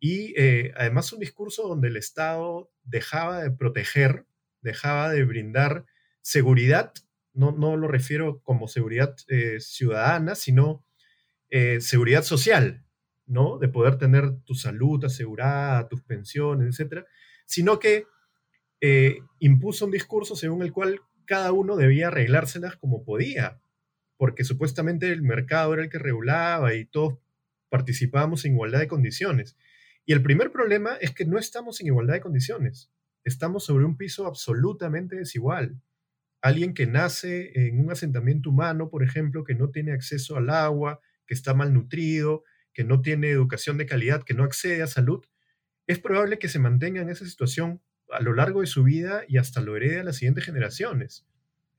Y 0.00 0.34
eh, 0.36 0.72
además 0.76 1.12
un 1.12 1.20
discurso 1.20 1.68
donde 1.68 1.88
el 1.88 1.96
Estado 1.96 2.70
dejaba 2.82 3.42
de 3.42 3.50
proteger, 3.50 4.26
dejaba 4.60 5.10
de 5.10 5.24
brindar 5.24 5.86
seguridad 6.20 6.92
no, 7.34 7.76
lo 7.76 7.88
refiero 7.88 8.40
como 8.42 8.68
seguridad 8.68 9.16
eh, 9.26 9.58
ciudadana, 9.58 10.36
sino 10.36 10.84
eh, 11.50 11.80
seguridad 11.80 12.22
social, 12.22 12.84
¿no? 13.26 13.58
De 13.58 13.68
poder 13.68 13.98
tener 13.98 14.38
tu 14.44 14.54
salud 14.54 15.04
asegurada, 15.04 15.88
tus 15.88 16.02
pensiones, 16.02 16.68
etcétera, 16.68 17.06
sino 17.44 17.78
que 17.78 18.06
impuso 19.38 19.86
un 19.86 19.90
discurso 19.90 20.36
según 20.36 20.62
el 20.62 20.72
cual 20.72 21.00
cada 21.24 21.52
uno 21.52 21.74
debía 21.74 22.08
arreglárselas 22.08 22.76
como 22.76 23.02
podía, 23.02 23.58
porque 24.16 24.44
supuestamente 24.44 25.10
el 25.10 25.22
mercado 25.22 25.74
era 25.74 25.82
el 25.82 25.90
que 25.90 25.98
regulaba 25.98 26.74
y 26.74 26.84
todos 26.84 27.18
participábamos 27.68 28.44
en 28.44 28.52
igualdad 28.52 28.80
de 28.80 28.88
condiciones. 28.88 29.56
Y 30.06 30.12
el 30.12 30.22
primer 30.22 30.52
problema 30.52 30.96
es 31.00 31.12
que 31.12 31.24
no 31.24 31.38
estamos 31.38 31.80
en 31.80 31.88
igualdad 31.88 32.14
de 32.14 32.20
condiciones, 32.20 32.90
estamos 33.24 33.64
sobre 33.64 33.84
un 33.84 33.96
piso 33.96 34.26
absolutamente 34.26 35.16
desigual 35.16 35.80
alguien 36.44 36.74
que 36.74 36.86
nace 36.86 37.52
en 37.54 37.80
un 37.80 37.90
asentamiento 37.90 38.50
humano, 38.50 38.90
por 38.90 39.02
ejemplo, 39.02 39.44
que 39.44 39.54
no 39.54 39.70
tiene 39.70 39.92
acceso 39.92 40.36
al 40.36 40.50
agua, 40.50 41.00
que 41.26 41.32
está 41.32 41.54
malnutrido, 41.54 42.44
que 42.74 42.84
no 42.84 43.00
tiene 43.00 43.30
educación 43.30 43.78
de 43.78 43.86
calidad, 43.86 44.24
que 44.24 44.34
no 44.34 44.44
accede 44.44 44.82
a 44.82 44.86
salud, 44.86 45.24
es 45.86 45.98
probable 45.98 46.38
que 46.38 46.50
se 46.50 46.58
mantenga 46.58 47.00
en 47.00 47.08
esa 47.08 47.24
situación 47.24 47.80
a 48.10 48.20
lo 48.20 48.34
largo 48.34 48.60
de 48.60 48.66
su 48.66 48.82
vida 48.82 49.22
y 49.26 49.38
hasta 49.38 49.62
lo 49.62 49.74
herede 49.74 50.00
a 50.00 50.04
las 50.04 50.16
siguientes 50.16 50.44
generaciones. 50.44 51.26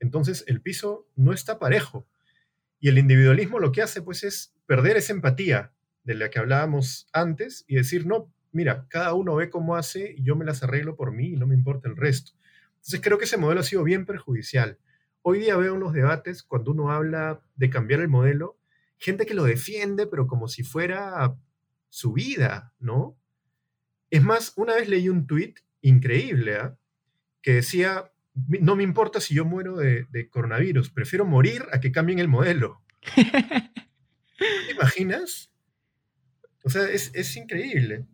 Entonces, 0.00 0.42
el 0.48 0.60
piso 0.60 1.08
no 1.14 1.32
está 1.32 1.60
parejo. 1.60 2.08
Y 2.78 2.88
el 2.88 2.98
individualismo 2.98 3.58
lo 3.58 3.72
que 3.72 3.82
hace, 3.82 4.02
pues, 4.02 4.24
es 4.24 4.54
perder 4.66 4.96
esa 4.96 5.12
empatía 5.12 5.72
de 6.04 6.14
la 6.14 6.30
que 6.30 6.38
hablábamos 6.38 7.08
antes 7.12 7.64
y 7.66 7.76
decir, 7.76 8.06
no, 8.06 8.32
mira, 8.52 8.86
cada 8.88 9.14
uno 9.14 9.34
ve 9.34 9.50
cómo 9.50 9.76
hace 9.76 10.14
y 10.16 10.22
yo 10.22 10.36
me 10.36 10.44
las 10.44 10.62
arreglo 10.62 10.96
por 10.96 11.12
mí 11.12 11.28
y 11.28 11.36
no 11.36 11.46
me 11.46 11.54
importa 11.54 11.88
el 11.88 11.96
resto. 11.96 12.32
Entonces 12.76 13.00
creo 13.02 13.18
que 13.18 13.24
ese 13.24 13.36
modelo 13.36 13.60
ha 13.60 13.64
sido 13.64 13.82
bien 13.82 14.06
perjudicial. 14.06 14.78
Hoy 15.22 15.40
día 15.40 15.56
veo 15.56 15.74
en 15.74 15.80
los 15.80 15.92
debates, 15.92 16.42
cuando 16.44 16.70
uno 16.70 16.92
habla 16.92 17.42
de 17.56 17.68
cambiar 17.68 18.00
el 18.00 18.08
modelo, 18.08 18.58
gente 18.98 19.26
que 19.26 19.34
lo 19.34 19.44
defiende, 19.44 20.06
pero 20.06 20.26
como 20.26 20.46
si 20.46 20.62
fuera 20.62 21.36
su 21.88 22.12
vida, 22.12 22.72
¿no? 22.78 23.18
Es 24.10 24.22
más, 24.22 24.52
una 24.56 24.76
vez 24.76 24.88
leí 24.88 25.08
un 25.08 25.26
tuit 25.26 25.58
increíble, 25.80 26.56
¿ah? 26.56 26.78
que 27.42 27.54
decía, 27.54 28.12
no 28.60 28.76
me 28.76 28.82
importa 28.82 29.20
si 29.20 29.34
yo 29.34 29.44
muero 29.44 29.76
de, 29.76 30.28
coronavirus, 30.30 30.90
prefiero 30.90 31.24
morir 31.24 31.64
a 31.72 31.80
que 31.80 31.92
cambien 31.92 32.18
el 32.18 32.28
modelo. 32.28 32.82
¿Te 33.14 34.72
imaginas? 34.72 35.50
O 36.62 36.70
sea, 36.70 36.84
es, 36.88 37.36
increíble. 37.36 38.06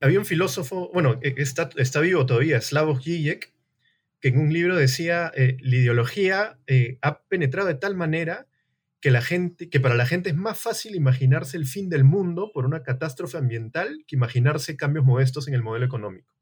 Había 0.00 0.18
un 0.18 0.26
filósofo, 0.26 0.90
bueno, 0.92 1.18
e, 1.22 1.34
está, 1.38 1.70
está 1.76 2.00
vivo 2.00 2.24
todavía, 2.26 2.60
Slavoj 2.60 3.00
Žižek, 3.00 3.52
que 4.20 4.28
en 4.28 4.38
un 4.38 4.52
libro 4.52 4.76
decía, 4.76 5.32
eh, 5.34 5.56
la 5.60 5.76
ideología 5.76 6.58
eh, 6.66 6.98
ha 7.02 7.22
penetrado 7.22 7.68
de 7.68 7.74
tal 7.74 7.96
manera 7.96 8.46
que, 9.00 9.10
la 9.10 9.20
gente, 9.20 9.68
que 9.68 9.80
para 9.80 9.96
la 9.96 10.06
gente 10.06 10.30
es 10.30 10.36
más 10.36 10.58
fácil 10.58 10.94
imaginarse 10.94 11.56
el 11.56 11.66
fin 11.66 11.90
del 11.90 12.04
mundo 12.04 12.50
por 12.54 12.64
una 12.64 12.82
catástrofe 12.82 13.36
ambiental 13.36 14.04
que 14.06 14.16
imaginarse 14.16 14.76
cambios 14.76 15.04
modestos 15.04 15.48
en 15.48 15.54
el 15.54 15.62
modelo 15.62 15.84
económico. 15.84 16.33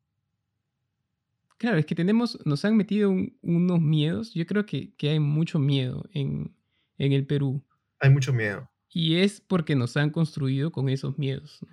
Claro, 1.62 1.78
es 1.78 1.86
que 1.86 1.94
tenemos, 1.94 2.44
nos 2.44 2.64
han 2.64 2.76
metido 2.76 3.14
unos 3.40 3.80
miedos. 3.80 4.34
Yo 4.34 4.44
creo 4.46 4.66
que, 4.66 4.92
hay 5.02 5.20
mucho 5.20 5.60
miedo 5.60 6.04
en, 6.12 6.56
el 6.98 7.24
Perú. 7.24 7.64
Hay 8.00 8.10
mucho 8.10 8.32
miedo. 8.32 8.68
Y 8.88 9.18
es 9.18 9.40
porque 9.40 9.76
nos 9.76 9.96
han 9.96 10.10
construido 10.10 10.72
con 10.72 10.88
esos 10.88 11.16
miedos. 11.18 11.64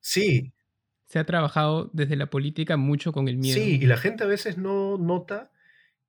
Sí, 0.00 0.52
se 1.06 1.20
ha 1.20 1.26
trabajado 1.26 1.90
desde 1.92 2.16
la 2.16 2.28
política 2.28 2.76
mucho 2.76 3.12
con 3.12 3.28
el 3.28 3.38
miedo. 3.38 3.54
Sí, 3.54 3.78
y 3.80 3.86
la 3.86 3.98
gente 3.98 4.24
a 4.24 4.26
veces 4.26 4.58
no 4.58 4.98
nota 4.98 5.52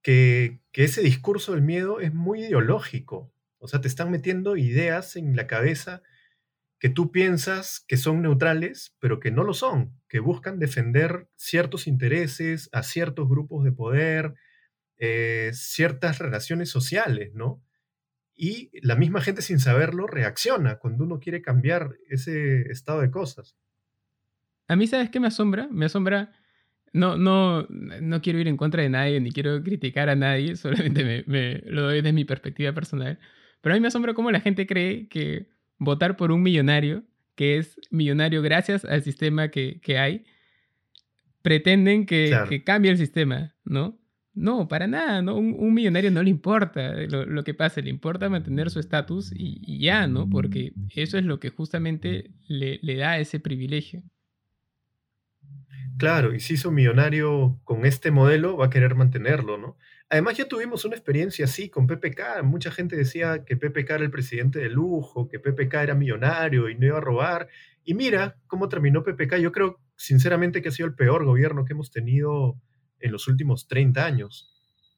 que, 0.02 0.62
ese 0.74 1.04
discurso 1.04 1.52
del 1.52 1.62
miedo 1.62 2.00
es 2.00 2.16
muy 2.16 2.40
ideológico. 2.40 3.32
O 3.60 3.68
sea, 3.68 3.82
te 3.82 3.88
están 3.88 4.10
metiendo 4.10 4.58
ideas 4.58 5.16
en 5.16 5.36
la 5.36 5.46
cabeza 5.46 6.02
que 6.82 6.90
tú 6.90 7.12
piensas 7.12 7.86
que 7.88 7.96
son 7.96 8.24
neutrales, 8.24 8.96
pero 8.98 9.20
que 9.20 9.30
no 9.30 9.44
lo 9.44 9.54
son, 9.54 9.94
que 10.10 10.20
buscan 10.20 10.58
defender 10.58 11.30
ciertos 11.36 11.86
intereses 11.86 12.70
a 12.72 12.82
ciertos 12.82 13.30
grupos 13.30 13.64
de 13.64 13.72
poder, 13.72 14.34
eh, 14.98 15.52
ciertas 15.54 16.18
relaciones 16.18 16.70
sociales, 16.70 17.36
¿no? 17.36 17.64
Y 18.34 18.72
la 18.82 18.96
misma 18.96 19.22
gente 19.22 19.44
sin 19.44 19.60
saberlo 19.60 20.08
reacciona 20.08 20.80
cuando 20.80 21.04
uno 21.04 21.20
quiere 21.20 21.44
cambiar 21.44 21.98
ese 22.10 22.62
estado 22.72 23.02
de 23.02 23.12
cosas. 23.12 23.56
A 24.68 24.76
mí, 24.76 24.88
¿sabes 24.88 25.12
qué 25.12 25.20
me 25.20 25.28
asombra? 25.28 25.68
Me 25.70 25.86
asombra. 25.86 26.34
No, 26.94 27.16
no, 27.16 27.68
no 27.70 28.22
quiero 28.24 28.40
ir 28.40 28.48
en 28.48 28.58
contra 28.58 28.82
de 28.82 28.90
nadie, 28.90 29.22
ni 29.22 29.32
quiero 29.32 29.62
criticar 29.62 30.10
a 30.10 30.16
nadie, 30.16 30.56
solamente 30.56 31.24
me, 31.28 31.62
lo 31.68 31.84
doy 31.84 31.98
desde 31.98 32.12
mi 32.12 32.26
perspectiva 32.26 32.74
personal. 32.74 33.20
Pero 33.62 33.76
a 33.76 33.78
mí 33.78 33.82
me 33.82 33.90
asombra 33.90 34.16
cómo 34.16 34.32
la 34.32 34.40
gente 34.40 34.66
cree 34.66 35.08
que 35.10 35.61
votar 35.82 36.16
por 36.16 36.32
un 36.32 36.44
millonario, 36.44 37.04
que 37.36 37.58
es 37.58 37.76
millonario 37.90 38.44
gracias 38.44 38.86
al 38.86 39.02
sistema 39.02 39.50
que, 39.50 39.82
hay, 39.98 40.26
pretenden 41.42 42.06
que, 42.06 42.62
cambie 42.64 42.92
el 42.92 43.00
sistema, 43.00 43.56
¿no? 43.66 43.98
No, 44.34 44.68
para 44.68 44.86
nada, 44.86 45.24
¿no? 45.24 45.36
Un, 45.38 45.74
millonario 45.74 46.12
no 46.12 46.22
le 46.22 46.30
importa 46.30 46.94
lo, 47.08 47.44
que 47.44 47.56
pase, 47.56 47.82
le 47.82 47.90
importa 47.90 48.30
mantener 48.30 48.70
su 48.70 48.80
estatus 48.80 49.34
y, 49.36 49.80
ya, 49.80 50.06
¿no? 50.06 50.30
Porque 50.30 50.72
eso 50.96 51.18
es 51.18 51.26
lo 51.26 51.40
que 51.40 51.50
justamente 51.50 52.30
le, 52.48 52.80
le 52.84 52.96
da 52.96 53.18
ese 53.18 53.40
privilegio. 53.40 54.04
Claro, 55.98 56.34
y 56.36 56.40
si 56.40 56.54
hizo 56.54 56.72
millonario 56.72 57.60
con 57.64 57.88
este 57.88 58.12
modelo, 58.12 58.56
va 58.56 58.68
a 58.68 58.70
querer 58.70 58.94
mantenerlo, 58.94 59.58
¿no? 59.58 59.78
Además, 60.12 60.36
ya 60.36 60.46
tuvimos 60.46 60.84
una 60.84 60.98
experiencia 60.98 61.46
así 61.46 61.70
con 61.70 61.88
PPK. 61.88 62.44
Mucha 62.44 62.70
gente 62.70 62.98
decía 62.98 63.46
que 63.46 63.56
PPK 63.56 63.92
era 63.92 64.04
el 64.04 64.12
presidente 64.12 64.60
de 64.60 64.68
lujo, 64.68 65.30
que 65.30 65.40
PPK 65.40 65.74
era 65.76 65.96
millonario 65.96 66.68
y 66.68 66.76
no 66.76 66.86
iba 66.86 66.98
a 66.98 67.02
robar. 67.02 67.48
Y 67.86 67.94
mira 67.94 68.36
cómo 68.48 68.68
terminó 68.68 69.04
PPK. 69.04 69.38
Yo 69.38 69.54
creo, 69.54 69.80
sinceramente, 69.96 70.62
que 70.62 70.68
ha 70.68 70.74
sido 70.74 70.88
el 70.88 70.96
peor 70.96 71.24
gobierno 71.24 71.64
que 71.64 71.72
hemos 71.72 71.92
tenido 71.92 72.60
en 73.00 73.14
los 73.14 73.30
últimos 73.30 73.70
30 73.70 74.06
años. 74.06 74.54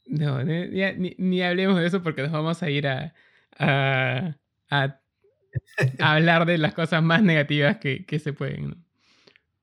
No, 0.07 0.43
ni, 0.43 1.41
hablemos 1.43 1.77
de 1.77 1.85
eso 1.85 2.01
porque 2.01 2.23
nos 2.23 2.31
vamos 2.31 2.63
a 2.63 2.71
ir 2.71 2.87
a, 2.87 3.13
a, 3.59 4.35
hablar 5.99 6.47
de 6.47 6.57
las 6.57 6.73
cosas 6.73 7.03
más 7.03 7.21
negativas 7.21 7.77
que, 7.77 8.03
que 8.07 8.17
se 8.17 8.33
pueden. 8.33 8.69
¿no? 8.69 8.75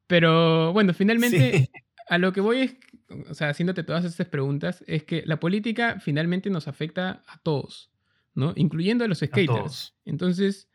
Pero 0.07 0.73
bueno, 0.73 0.95
finalmente 0.95 1.71
a 2.09 2.19
lo 2.19 2.33
que 2.33 2.41
voy 2.41 2.61
es, 2.61 2.77
o 3.29 3.35
sea, 3.35 3.49
haciéndote 3.51 3.83
todas 3.83 4.05
estas 4.05 4.29
preguntas, 4.29 4.85
es 4.87 5.05
que 5.05 5.23
la 5.27 5.41
política 5.41 6.01
finalmente 6.01 6.51
nos 6.51 6.69
afecta 6.69 7.23
a 7.27 7.39
todos, 7.43 7.91
¿no? 8.35 8.53
Incluyendo 8.57 9.05
a 9.05 9.09
los 9.09 9.19
skaters. 9.19 9.95
Entonces, 10.05 10.69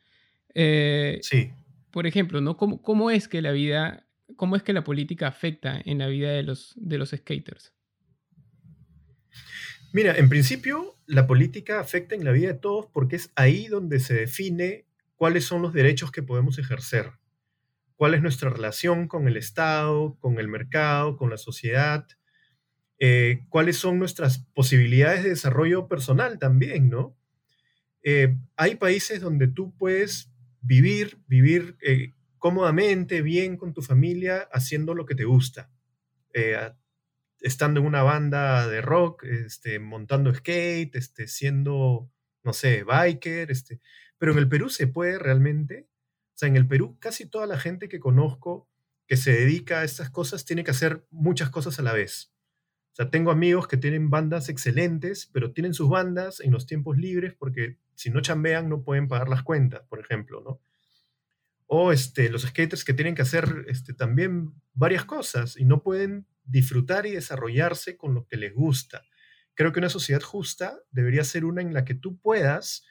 eh, 0.54 1.20
sí. 1.22 1.52
por 1.92 2.08
ejemplo, 2.08 2.42
¿no? 2.42 2.58
¿Cómo, 2.58 2.82
¿Cómo, 2.82 3.12
es 3.12 3.28
que 3.28 3.42
la 3.42 3.52
vida, 3.52 4.08
cómo 4.36 4.56
es 4.56 4.64
que 4.64 4.74
la 4.74 4.84
política 4.84 5.28
afecta 5.28 5.82
en 5.84 6.00
la 6.00 6.08
vida 6.08 6.32
de 6.32 6.44
los, 6.44 6.74
de 6.76 6.98
los 6.98 7.12
skaters? 7.12 7.74
Mira, 9.94 10.16
en 10.18 10.28
principio, 10.28 10.98
la 11.06 11.26
política 11.26 11.80
afecta 11.80 12.16
en 12.16 12.26
la 12.26 12.32
vida 12.32 12.50
de 12.50 12.60
todos 12.60 12.88
porque 12.92 13.16
es 13.16 13.32
ahí 13.36 13.68
donde 13.68 14.00
se 14.00 14.14
define 14.14 14.86
cuáles 15.16 15.46
son 15.46 15.62
los 15.62 15.74
derechos 15.74 16.12
que 16.12 16.22
podemos 16.22 16.60
ejercer 16.60 17.14
cuál 17.96 18.14
es 18.14 18.22
nuestra 18.22 18.50
relación 18.50 19.08
con 19.08 19.28
el 19.28 19.38
Estado, 19.38 20.18
con 20.20 20.40
el 20.40 20.48
mercado, 20.48 21.18
con 21.18 21.30
la 21.30 21.38
sociedad, 21.38 22.08
eh, 23.00 23.46
cuáles 23.50 23.78
son 23.78 24.00
nuestras 24.00 24.40
posibilidades 24.54 25.24
de 25.24 25.30
desarrollo 25.30 25.88
personal 25.88 26.40
también, 26.40 26.90
¿no? 26.90 27.18
Eh, 28.04 28.38
hay 28.56 28.76
países 28.76 29.22
donde 29.22 29.48
tú 29.48 29.76
puedes 29.78 30.32
vivir, 30.62 31.20
vivir 31.28 31.78
eh, 31.82 32.14
cómodamente, 32.38 33.22
bien 33.22 33.58
con 33.58 33.74
tu 33.74 33.82
familia, 33.82 34.48
haciendo 34.52 34.94
lo 34.94 35.06
que 35.06 35.16
te 35.16 35.26
gusta. 35.26 35.72
estando 37.42 37.80
en 37.80 37.86
una 37.86 38.04
banda 38.04 38.68
de 38.68 38.82
rock, 38.82 39.24
este, 39.24 39.80
montando 39.80 40.34
skate, 40.34 40.96
este, 40.96 41.28
siendo, 41.28 42.12
no 42.44 42.54
sé, 42.54 42.84
biker, 42.84 43.52
este. 43.52 43.80
pero 44.18 44.32
en 44.34 44.40
el 44.40 44.50
Perú 44.50 44.70
se 44.70 44.88
puede 44.88 45.20
realmente 45.20 45.88
o 46.36 46.38
sea, 46.38 46.50
en 46.50 46.58
el 46.58 46.68
Perú 46.68 46.98
casi 47.00 47.26
toda 47.26 47.48
la 47.48 47.58
gente 47.58 47.88
que 47.88 48.02
conozco 48.02 48.70
que 49.08 49.16
se 49.16 49.32
dedica 49.32 49.80
a 49.80 49.84
estas 49.86 50.10
cosas 50.10 50.44
tiene 50.44 50.66
que 50.66 50.72
hacer 50.72 51.08
muchas 51.10 51.50
cosas 51.50 51.80
a 51.80 51.82
la 51.82 51.94
vez. 51.94 52.35
O 52.96 52.98
sea, 52.98 53.10
tengo 53.10 53.30
amigos 53.30 53.68
que 53.68 53.76
tienen 53.76 54.10
bandas 54.10 54.48
excelentes, 54.48 55.30
pero 55.34 55.52
tienen 55.52 55.74
sus 55.74 55.90
bandas 55.90 56.40
en 56.40 56.54
los 56.54 56.66
tiempos 56.66 56.98
libres 56.98 57.34
porque 57.38 57.78
si 57.94 58.10
no 58.10 58.22
chambean 58.22 58.70
no 58.70 58.84
pueden 58.84 59.10
pagar 59.10 59.28
las 59.28 59.44
cuentas, 59.44 59.82
por 59.90 60.00
ejemplo, 60.00 60.40
¿no? 60.40 60.62
O 61.68 61.92
este, 61.92 62.30
los 62.30 62.44
skaters 62.44 62.86
que 62.86 62.94
tienen 62.94 63.14
que 63.14 63.24
hacer 63.24 63.66
este, 63.68 63.94
también 63.94 64.54
varias 64.74 65.04
cosas 65.04 65.58
y 65.58 65.66
no 65.66 65.84
pueden 65.84 66.26
disfrutar 66.46 67.06
y 67.06 67.12
desarrollarse 67.12 67.98
con 67.98 68.14
lo 68.14 68.28
que 68.28 68.38
les 68.38 68.54
gusta. 68.54 69.04
Creo 69.56 69.74
que 69.74 69.80
una 69.80 69.90
sociedad 69.90 70.22
justa 70.22 70.80
debería 70.90 71.26
ser 71.26 71.44
una 71.44 71.62
en 71.62 71.74
la 71.74 71.84
que 71.84 71.96
tú 71.96 72.18
puedas 72.18 72.86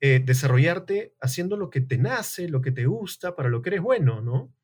eh, 0.00 0.22
desarrollarte 0.24 1.16
haciendo 1.20 1.56
lo 1.56 1.68
que 1.68 1.80
te 1.80 1.98
nace, 1.98 2.48
lo 2.48 2.62
que 2.62 2.70
te 2.70 2.86
gusta, 2.86 3.34
para 3.34 3.48
lo 3.48 3.60
que 3.60 3.70
eres 3.70 3.82
bueno, 3.82 4.20
¿no? 4.20 4.54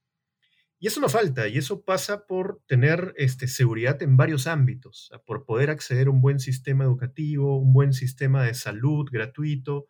Y 0.81 0.87
eso 0.87 1.01
no 1.01 1.09
falta, 1.09 1.49
y 1.49 1.59
eso 1.59 1.83
pasa 1.83 2.27
por 2.27 2.63
tener 2.67 3.13
este, 3.17 3.49
seguridad 3.49 4.01
en 4.03 4.17
varios 4.17 4.47
ámbitos, 4.47 5.11
por 5.27 5.45
poder 5.45 5.71
acceder 5.71 6.07
a 6.07 6.11
un 6.11 6.21
buen 6.21 6.39
sistema 6.39 6.85
educativo, 6.85 7.59
un 7.59 7.73
buen 7.73 7.93
sistema 7.93 8.45
de 8.45 8.55
salud 8.55 9.09
gratuito, 9.11 9.87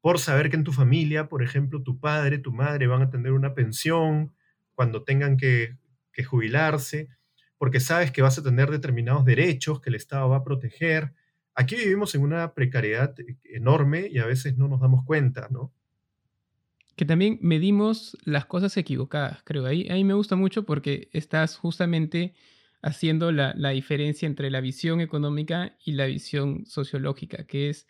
por 0.00 0.18
saber 0.18 0.50
que 0.50 0.56
en 0.56 0.64
tu 0.64 0.72
familia, 0.72 1.28
por 1.28 1.42
ejemplo, 1.42 1.82
tu 1.82 1.98
padre, 1.98 2.38
tu 2.38 2.52
madre 2.52 2.86
van 2.86 3.02
a 3.02 3.10
tener 3.10 3.32
una 3.32 3.54
pensión 3.54 4.34
cuando 4.74 5.02
tengan 5.02 5.36
que, 5.36 5.78
que 6.12 6.24
jubilarse, 6.24 7.08
porque 7.56 7.80
sabes 7.80 8.12
que 8.12 8.22
vas 8.22 8.38
a 8.38 8.42
tener 8.42 8.70
determinados 8.70 9.24
derechos 9.24 9.80
que 9.80 9.90
el 9.90 9.96
Estado 9.96 10.28
va 10.28 10.36
a 10.36 10.44
proteger, 10.44 11.14
Aquí 11.58 11.74
vivimos 11.74 12.14
en 12.14 12.22
una 12.22 12.54
precariedad 12.54 13.16
enorme 13.42 14.06
y 14.08 14.20
a 14.20 14.26
veces 14.26 14.56
no 14.56 14.68
nos 14.68 14.80
damos 14.80 15.04
cuenta, 15.04 15.48
¿no? 15.50 15.72
Que 16.98 17.04
también 17.04 17.38
medimos 17.40 18.18
las 18.24 18.46
cosas 18.46 18.76
equivocadas, 18.76 19.38
creo. 19.44 19.64
Ahí, 19.66 19.86
ahí 19.88 20.02
me 20.02 20.14
gusta 20.14 20.34
mucho 20.34 20.64
porque 20.64 21.08
estás 21.12 21.56
justamente 21.56 22.34
haciendo 22.82 23.30
la, 23.30 23.52
diferencia 23.70 24.26
entre 24.26 24.50
la 24.50 24.60
visión 24.60 25.00
económica 25.00 25.76
y 25.84 25.92
la 25.92 26.06
visión 26.06 26.66
sociológica, 26.66 27.44
que 27.44 27.70
es 27.70 27.86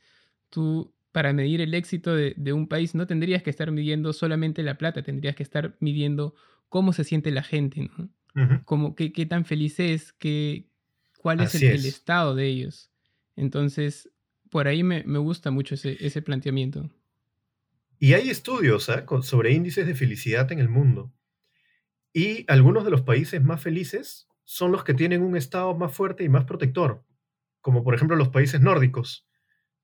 tú, 0.50 0.92
para 1.10 1.32
medir 1.32 1.62
el 1.62 1.72
éxito 1.72 2.14
de, 2.14 2.52
un 2.52 2.68
país, 2.68 2.94
no 2.94 3.06
tendrías 3.06 3.42
que 3.42 3.48
estar 3.48 3.70
midiendo 3.70 4.12
solamente 4.12 4.62
la 4.62 4.76
plata, 4.76 5.02
tendrías 5.02 5.34
que 5.34 5.42
estar 5.42 5.74
midiendo 5.80 6.34
cómo 6.68 6.92
se 6.92 7.04
siente 7.04 7.30
la 7.30 7.42
gente, 7.42 7.88
¿no? 7.96 8.94
qué, 8.94 9.10
qué, 9.10 9.24
tan 9.24 9.46
feliz 9.46 9.80
es, 9.80 10.12
qué, 10.12 10.68
cuál 11.16 11.40
es 11.40 11.54
el, 11.54 11.86
estado 11.86 12.34
de 12.34 12.46
ellos. 12.46 12.90
Entonces, 13.36 14.10
por 14.50 14.68
ahí 14.68 14.82
me, 14.82 15.00
gusta 15.18 15.50
mucho 15.50 15.76
ese, 15.76 16.22
planteamiento. 16.22 16.90
Y 17.98 18.14
hay 18.14 18.30
estudios 18.30 18.88
¿ah? 18.90 19.04
sobre 19.22 19.52
índices 19.52 19.86
de 19.86 19.94
felicidad 19.94 20.50
en 20.52 20.60
el 20.60 20.68
mundo. 20.68 21.12
Y 22.12 22.44
algunos 22.50 22.84
de 22.84 22.90
los 22.90 23.02
países 23.02 23.42
más 23.42 23.60
felices 23.60 24.28
son 24.44 24.72
los 24.72 24.84
que 24.84 24.94
tienen 24.94 25.22
un 25.22 25.36
Estado 25.36 25.74
más 25.74 25.94
fuerte 25.94 26.24
y 26.24 26.28
más 26.28 26.44
protector, 26.44 27.04
como 27.60 27.82
por 27.84 27.94
ejemplo 27.94 28.16
los 28.16 28.28
países 28.28 28.60
nórdicos. 28.60 29.28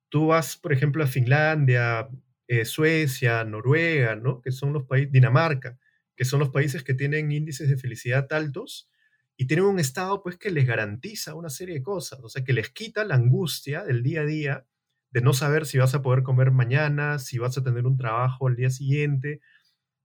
Tú 0.08 0.28
vas, 0.28 0.56
por 0.56 0.72
ejemplo, 0.72 1.02
a 1.02 1.08
Finlandia, 1.08 2.08
eh, 2.46 2.64
Suecia, 2.64 3.44
Noruega, 3.44 4.14
¿no? 4.16 4.40
que 4.40 4.52
son 4.52 4.72
los 4.72 4.84
países, 4.84 5.12
Dinamarca, 5.12 5.78
que 6.16 6.24
son 6.24 6.40
los 6.40 6.50
países 6.50 6.84
que 6.84 6.94
tienen 6.94 7.32
índices 7.32 7.68
de 7.68 7.76
felicidad 7.76 8.32
altos 8.32 8.88
y 9.36 9.46
tienen 9.46 9.66
un 9.66 9.80
Estado 9.80 10.22
pues 10.22 10.36
que 10.36 10.50
les 10.50 10.66
garantiza 10.66 11.34
una 11.34 11.50
serie 11.50 11.74
de 11.74 11.82
cosas, 11.82 12.20
o 12.22 12.28
sea, 12.28 12.44
que 12.44 12.52
les 12.52 12.70
quita 12.70 13.04
la 13.04 13.16
angustia 13.16 13.82
del 13.82 14.02
día 14.04 14.20
a 14.20 14.24
día 14.24 14.66
de 15.14 15.20
no 15.20 15.32
saber 15.32 15.64
si 15.64 15.78
vas 15.78 15.94
a 15.94 16.02
poder 16.02 16.24
comer 16.24 16.50
mañana, 16.50 17.20
si 17.20 17.38
vas 17.38 17.56
a 17.56 17.62
tener 17.62 17.86
un 17.86 17.96
trabajo 17.96 18.48
al 18.48 18.56
día 18.56 18.68
siguiente, 18.68 19.40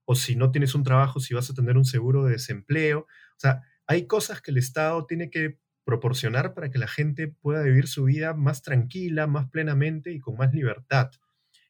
o 0.04 0.14
si 0.14 0.36
no 0.36 0.52
tienes 0.52 0.76
un 0.76 0.84
trabajo, 0.84 1.18
si 1.18 1.34
vas 1.34 1.50
a 1.50 1.54
tener 1.54 1.76
un 1.76 1.84
seguro 1.84 2.24
de 2.24 2.32
desempleo. 2.32 3.00
O 3.00 3.38
sea, 3.38 3.60
hay 3.88 4.06
cosas 4.06 4.40
que 4.40 4.52
el 4.52 4.58
Estado 4.58 5.04
tiene 5.06 5.28
que 5.28 5.58
proporcionar 5.82 6.54
para 6.54 6.70
que 6.70 6.78
la 6.78 6.86
gente 6.86 7.26
pueda 7.26 7.64
vivir 7.64 7.88
su 7.88 8.04
vida 8.04 8.34
más 8.34 8.62
tranquila, 8.62 9.26
más 9.26 9.50
plenamente 9.50 10.12
y 10.12 10.20
con 10.20 10.36
más 10.36 10.54
libertad. 10.54 11.10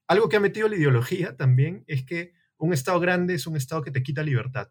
Algo 0.07 0.29
que 0.29 0.37
ha 0.37 0.41
metido 0.41 0.69
la 0.69 0.77
ideología 0.77 1.35
también 1.39 1.83
es 1.87 2.05
que 2.05 2.35
un 2.59 2.75
Estado 2.75 3.01
grande 3.01 3.33
es 3.33 3.47
un 3.47 3.57
Estado 3.57 3.81
que 3.81 3.91
te 3.91 4.03
quita 4.03 4.23
libertad. 4.23 4.69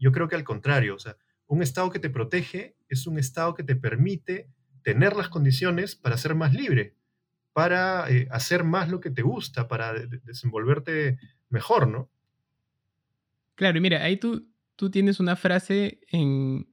Yo 0.00 0.10
creo 0.10 0.26
que 0.26 0.34
al 0.34 0.42
contrario, 0.42 0.96
o 0.96 0.98
sea, 0.98 1.16
un 1.46 1.62
Estado 1.62 1.90
que 1.90 2.00
te 2.00 2.10
protege 2.10 2.76
es 2.88 3.06
un 3.06 3.16
Estado 3.16 3.54
que 3.54 3.62
te 3.62 3.76
permite 3.76 4.50
tener 4.82 5.14
las 5.14 5.28
condiciones 5.28 5.94
para 5.94 6.18
ser 6.18 6.34
más 6.34 6.52
libre, 6.52 6.96
para 7.52 8.08
eh, 8.10 8.28
hacer 8.30 8.64
más 8.64 8.88
lo 8.88 9.00
que 9.00 9.10
te 9.10 9.22
gusta, 9.22 9.68
para 9.68 9.92
desenvolverte 9.92 11.18
mejor, 11.48 11.88
¿no? 11.88 12.08
Claro, 13.54 13.78
y 13.78 13.80
mira, 13.80 14.02
ahí 14.02 14.16
tú, 14.16 14.48
tú 14.76 14.90
tienes 14.90 15.20
una 15.20 15.36
frase 15.36 16.00
en, 16.10 16.66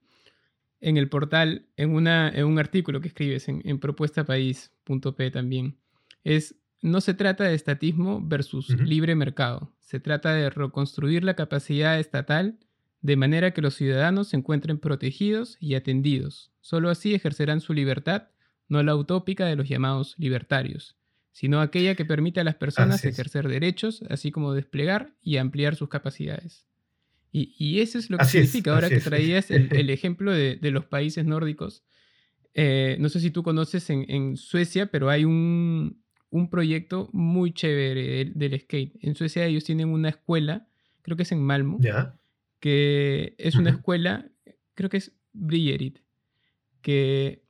el 0.79 1.09
portal, 1.09 1.67
en, 1.75 1.93
una, 1.93 2.29
en 2.29 2.45
un 2.45 2.59
artículo 2.59 3.01
que 3.01 3.09
escribes 3.09 3.49
en, 3.49 3.61
en 3.65 3.79
propuestapaís.p 3.79 5.31
también. 5.31 5.77
Es, 6.23 6.55
no 6.81 7.01
se 7.01 7.13
trata 7.13 7.43
de 7.43 7.55
estatismo 7.55 8.21
versus 8.23 8.69
libre 8.69 9.15
mercado, 9.15 9.73
se 9.79 9.99
trata 9.99 10.33
de 10.33 10.49
reconstruir 10.49 11.23
la 11.23 11.35
capacidad 11.35 11.99
estatal 11.99 12.57
de 13.01 13.15
manera 13.15 13.51
que 13.51 13.61
los 13.61 13.75
ciudadanos 13.75 14.29
se 14.29 14.37
encuentren 14.37 14.77
protegidos 14.77 15.57
y 15.59 15.75
atendidos. 15.75 16.51
Solo 16.61 16.89
así 16.89 17.13
ejercerán 17.13 17.61
su 17.61 17.73
libertad, 17.73 18.29
no 18.69 18.81
la 18.83 18.95
utópica 18.95 19.45
de 19.45 19.55
los 19.55 19.67
llamados 19.67 20.15
libertarios, 20.17 20.95
sino 21.31 21.59
aquella 21.59 21.95
que 21.95 22.05
permite 22.05 22.39
a 22.39 22.43
las 22.43 22.55
personas 22.55 23.03
ejercer 23.03 23.47
derechos, 23.47 24.03
así 24.09 24.31
como 24.31 24.53
desplegar 24.53 25.13
y 25.21 25.37
ampliar 25.37 25.75
sus 25.75 25.89
capacidades. 25.89 26.67
Y, 27.31 27.79
eso 27.79 27.99
es 27.99 28.09
lo 28.09 28.17
que 28.17 28.25
significa, 28.25 28.73
ahora 28.73 28.89
que 28.89 28.99
traías 28.99 29.51
el, 29.51 29.69
ejemplo 29.91 30.31
de, 30.31 30.57
los 30.71 30.85
países 30.85 31.25
nórdicos. 31.25 31.83
Eh, 32.55 32.97
no 32.99 33.09
sé 33.09 33.19
si 33.19 33.29
tú 33.29 33.43
conoces 33.43 33.89
en, 33.89 34.35
Suecia, 34.35 34.87
pero 34.87 35.09
hay 35.09 35.25
un, 35.25 36.01
proyecto 36.49 37.09
muy 37.13 37.53
chévere 37.53 38.31
del, 38.33 38.59
skate. 38.59 38.97
En 39.01 39.15
Suecia 39.15 39.45
ellos 39.45 39.63
tienen 39.63 39.89
una 39.89 40.09
escuela, 40.09 40.67
creo 41.03 41.17
que 41.17 41.23
es 41.23 41.31
en 41.31 41.41
Malmo, 41.41 41.77
¿Ya? 41.79 42.19
que 42.59 43.35
es 43.37 43.55
una 43.55 43.69
escuela, 43.69 44.27
creo 44.73 44.89
que 44.89 44.97
es 44.97 45.13
Brillerit, 45.33 45.99
que 46.81 47.43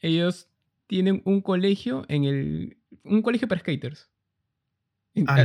ellos 0.00 0.49
tienen 0.90 1.22
un 1.24 1.40
colegio 1.40 2.04
en 2.08 2.24
el. 2.24 2.76
un 3.04 3.22
colegio 3.22 3.46
para 3.46 3.60
skaters. 3.60 4.10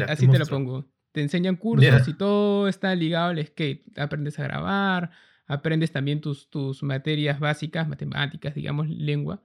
Así 0.07 0.27
te 0.27 0.39
lo 0.39 0.47
pongo. 0.47 0.85
Te 1.11 1.21
enseñan 1.21 1.55
cursos 1.55 2.07
y 2.07 2.15
todo 2.15 2.67
está 2.67 2.95
ligado 2.95 3.29
al 3.29 3.45
skate. 3.45 3.95
Aprendes 3.95 4.39
a 4.39 4.43
grabar, 4.43 5.11
aprendes 5.45 5.91
también 5.91 6.19
tus, 6.19 6.49
tus 6.49 6.81
materias 6.81 7.39
básicas, 7.39 7.87
matemáticas, 7.87 8.55
digamos, 8.55 8.89
lengua. 8.89 9.43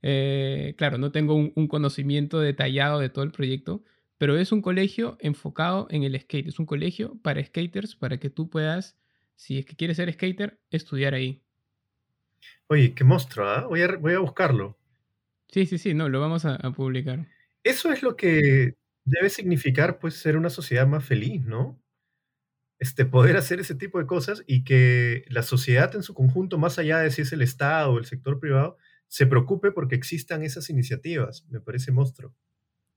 Eh, 0.00 0.74
claro, 0.78 0.96
no 0.96 1.12
tengo 1.12 1.34
un, 1.34 1.68
conocimiento 1.68 2.40
detallado 2.40 2.98
de 2.98 3.10
todo 3.10 3.22
el 3.22 3.30
proyecto, 3.30 3.84
pero 4.16 4.38
es 4.38 4.52
un 4.52 4.62
colegio 4.62 5.18
enfocado 5.20 5.86
en 5.90 6.02
el 6.02 6.18
skate. 6.18 6.48
Es 6.48 6.60
un 6.60 6.66
colegio 6.66 7.18
para 7.20 7.44
skaters 7.44 7.94
para 7.94 8.16
que 8.16 8.30
tú 8.30 8.48
puedas 8.48 8.96
si 9.36 9.58
es 9.58 9.66
que 9.66 9.76
quieres 9.76 9.98
ser 9.98 10.10
skater, 10.10 10.58
estudiar 10.70 11.12
ahí. 11.12 11.42
Oye, 12.68 12.94
qué 12.94 13.04
monstruo, 13.04 13.46
¿ah? 13.46 13.66
voy, 13.66 13.82
a, 13.82 14.18
buscarlo. 14.18 14.78
Sí, 15.52 15.66
sí, 15.66 15.78
sí, 15.78 15.94
no, 15.94 16.08
lo 16.08 16.20
vamos 16.20 16.44
a, 16.46 16.58
publicar. 16.72 17.28
Eso 17.62 17.92
es 17.92 18.02
lo 18.02 18.16
que 18.16 18.74
debe 19.04 19.28
significar, 19.28 19.98
pues, 19.98 20.14
ser 20.14 20.36
una 20.36 20.50
sociedad 20.50 20.86
más 20.86 21.04
feliz, 21.04 21.44
¿no? 21.44 21.78
Este, 22.78 23.04
poder 23.04 23.36
hacer 23.36 23.60
ese 23.60 23.74
tipo 23.74 23.98
de 23.98 24.06
cosas 24.06 24.42
y 24.46 24.64
que 24.64 25.24
la 25.28 25.42
sociedad 25.42 25.94
en 25.94 26.02
su 26.02 26.14
conjunto, 26.14 26.58
más 26.58 26.78
allá 26.78 26.98
de 26.98 27.10
si 27.10 27.22
es 27.22 27.32
el 27.32 27.42
Estado 27.42 27.92
o 27.92 27.98
el 27.98 28.06
sector 28.06 28.40
privado, 28.40 28.78
se 29.08 29.26
preocupe 29.26 29.70
porque 29.70 29.94
existan 29.94 30.42
esas 30.42 30.70
iniciativas. 30.70 31.46
Me 31.50 31.60
parece 31.60 31.92
monstruo. 31.92 32.34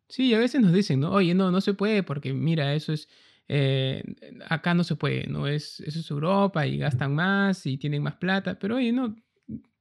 Sí, 0.08 0.34
a 0.34 0.40
veces 0.40 0.62
nos 0.62 0.74
dicen, 0.74 1.02
¿no? 1.02 1.12
Oye, 1.12 1.34
no, 1.36 1.52
no 1.52 1.62
se 1.62 1.74
puede 1.74 2.04
porque 2.04 2.34
mira, 2.34 2.74
eso 2.74 2.94
es 2.94 3.10
eh, 3.48 4.04
acá 4.50 4.74
no 4.74 4.84
se 4.84 4.96
puede, 4.96 5.28
¿no? 5.28 5.48
Es, 5.48 5.80
eso 5.82 6.00
es 6.00 6.10
Europa 6.10 6.66
y 6.66 6.78
gastan 6.78 7.14
más 7.14 7.66
y 7.66 7.78
tienen 7.78 8.02
más 8.02 8.16
plata, 8.16 8.58
pero 8.58 8.78
oye, 8.78 8.92
no, 8.92 9.16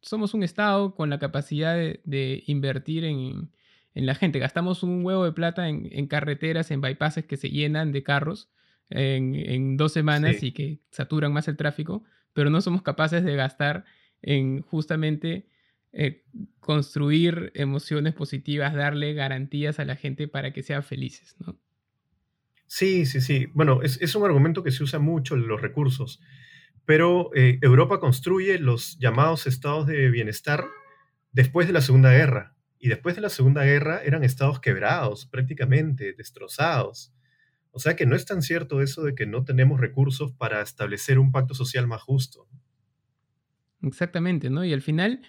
somos 0.04 0.34
un 0.34 0.42
Estado 0.42 0.94
con 0.94 1.10
la 1.10 1.18
capacidad 1.18 1.76
de, 1.76 2.44
invertir 2.46 3.04
en, 3.04 3.50
la 3.94 4.14
gente. 4.14 4.38
Gastamos 4.38 4.82
un 4.82 5.04
huevo 5.04 5.24
de 5.24 5.32
plata 5.32 5.68
en, 5.68 6.06
carreteras, 6.06 6.70
en 6.70 6.80
bypasses 6.80 7.24
que 7.24 7.36
se 7.36 7.50
llenan 7.50 7.92
de 7.92 8.02
carros 8.02 8.50
en, 8.90 9.76
dos 9.76 9.92
semanas 9.92 10.42
y 10.42 10.52
que 10.52 10.80
saturan 10.90 11.32
más 11.32 11.48
el 11.48 11.56
tráfico, 11.56 12.04
pero 12.32 12.50
no 12.50 12.60
somos 12.60 12.82
capaces 12.82 13.24
de 13.24 13.34
gastar 13.34 13.84
en 14.20 14.62
justamente 14.62 15.46
eh, 15.92 16.24
construir 16.60 17.52
emociones 17.54 18.14
positivas, 18.14 18.74
darle 18.74 19.14
garantías 19.14 19.78
a 19.78 19.84
la 19.84 19.96
gente 19.96 20.28
para 20.28 20.52
que 20.52 20.62
sean 20.62 20.82
felices, 20.82 21.36
¿no? 21.38 21.56
Sí, 22.66 23.06
sí, 23.06 23.20
sí. 23.20 23.46
Bueno, 23.54 23.82
es, 23.82 24.14
un 24.16 24.24
argumento 24.24 24.64
que 24.64 24.72
se 24.72 24.82
usa 24.82 24.98
mucho 24.98 25.36
en 25.36 25.46
los 25.46 25.62
recursos, 25.62 26.20
pero 26.86 27.30
eh, 27.34 27.58
Europa 27.62 28.00
construye 28.00 28.58
los 28.58 28.98
llamados 28.98 29.46
estados 29.46 29.86
de 29.86 30.10
bienestar 30.10 30.66
después 31.32 31.66
de 31.66 31.72
la 31.72 31.80
Segunda 31.80 32.12
Guerra. 32.12 32.54
Y 32.78 32.88
después 32.88 33.14
de 33.16 33.22
la 33.22 33.30
Segunda 33.30 33.64
Guerra 33.64 34.02
eran 34.04 34.24
estados 34.24 34.60
quebrados, 34.60 35.26
prácticamente 35.26 36.12
destrozados. 36.12 37.14
O 37.70 37.78
sea 37.78 37.96
que 37.96 38.06
no 38.06 38.14
es 38.14 38.26
tan 38.26 38.42
cierto 38.42 38.82
eso 38.82 39.02
de 39.02 39.14
que 39.14 39.26
no 39.26 39.44
tenemos 39.44 39.80
recursos 39.80 40.32
para 40.32 40.60
establecer 40.62 41.18
un 41.18 41.32
pacto 41.32 41.54
social 41.54 41.86
más 41.86 42.02
justo. 42.02 42.46
Exactamente, 43.82 44.50
¿no? 44.50 44.64
Y 44.64 44.72
al 44.72 44.82
final 44.82 45.20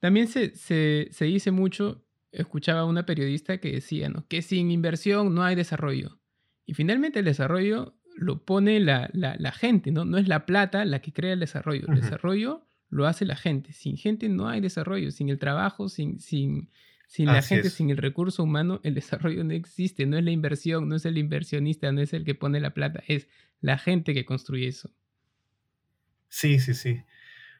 También 0.00 0.28
se, 0.28 0.56
se, 0.56 1.08
se 1.12 1.26
dice 1.26 1.52
mucho, 1.52 2.04
escuchaba 2.32 2.82
a 2.82 2.86
una 2.86 3.06
periodista 3.06 3.58
que 3.60 3.72
decía, 3.72 4.10
¿no? 4.10 4.26
Que 4.28 4.42
sin 4.42 4.70
inversión 4.72 5.34
no 5.34 5.44
hay 5.44 5.56
desarrollo. 5.56 6.20
Y 6.66 6.74
finalmente 6.74 7.20
el 7.20 7.26
desarrollo 7.26 7.96
lo 8.16 8.44
pone 8.44 8.80
la, 8.80 9.10
la, 9.12 9.36
la 9.38 9.52
gente, 9.52 9.90
¿no? 9.90 10.04
No 10.04 10.18
es 10.18 10.28
la 10.28 10.46
plata 10.46 10.84
la 10.84 11.00
que 11.00 11.12
crea 11.12 11.32
el 11.32 11.40
desarrollo. 11.40 11.86
El 11.88 12.00
desarrollo 12.00 12.62
lo 12.90 13.06
hace 13.06 13.24
la 13.24 13.36
gente. 13.36 13.72
Sin 13.72 13.96
gente 13.96 14.28
no 14.28 14.48
hay 14.48 14.60
desarrollo. 14.60 15.10
Sin 15.10 15.28
el 15.28 15.38
trabajo, 15.38 15.88
sin, 15.88 16.20
sin, 16.20 16.68
sin 17.06 17.26
la 17.26 17.38
Así 17.38 17.54
gente, 17.54 17.68
es. 17.68 17.74
sin 17.74 17.90
el 17.90 17.96
recurso 17.96 18.42
humano, 18.42 18.80
el 18.82 18.94
desarrollo 18.94 19.44
no 19.44 19.52
existe. 19.52 20.06
No 20.06 20.18
es 20.18 20.24
la 20.24 20.30
inversión, 20.30 20.88
no 20.88 20.96
es 20.96 21.04
el 21.04 21.18
inversionista, 21.18 21.90
no 21.92 22.00
es 22.00 22.12
el 22.12 22.24
que 22.24 22.34
pone 22.34 22.60
la 22.60 22.74
plata. 22.74 23.02
Es 23.06 23.28
la 23.60 23.78
gente 23.78 24.14
que 24.14 24.24
construye 24.24 24.68
eso. 24.68 24.90
Sí, 26.28 26.58
sí, 26.60 26.74
sí. 26.74 27.02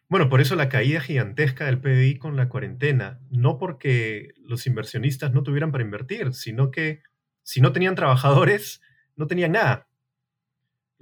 Bueno, 0.08 0.28
por 0.28 0.40
eso 0.42 0.56
la 0.56 0.68
caída 0.68 1.00
gigantesca 1.00 1.64
del 1.64 1.80
PBI 1.80 2.18
con 2.18 2.36
la 2.36 2.48
cuarentena, 2.50 3.20
no 3.30 3.56
porque 3.58 4.34
los 4.44 4.66
inversionistas 4.66 5.32
no 5.32 5.42
tuvieran 5.42 5.72
para 5.72 5.84
invertir, 5.84 6.34
sino 6.34 6.70
que 6.70 7.02
si 7.42 7.60
no 7.60 7.72
tenían 7.72 7.94
trabajadores, 7.94 8.82
no 9.16 9.26
tenían 9.26 9.52
nada. 9.52 9.88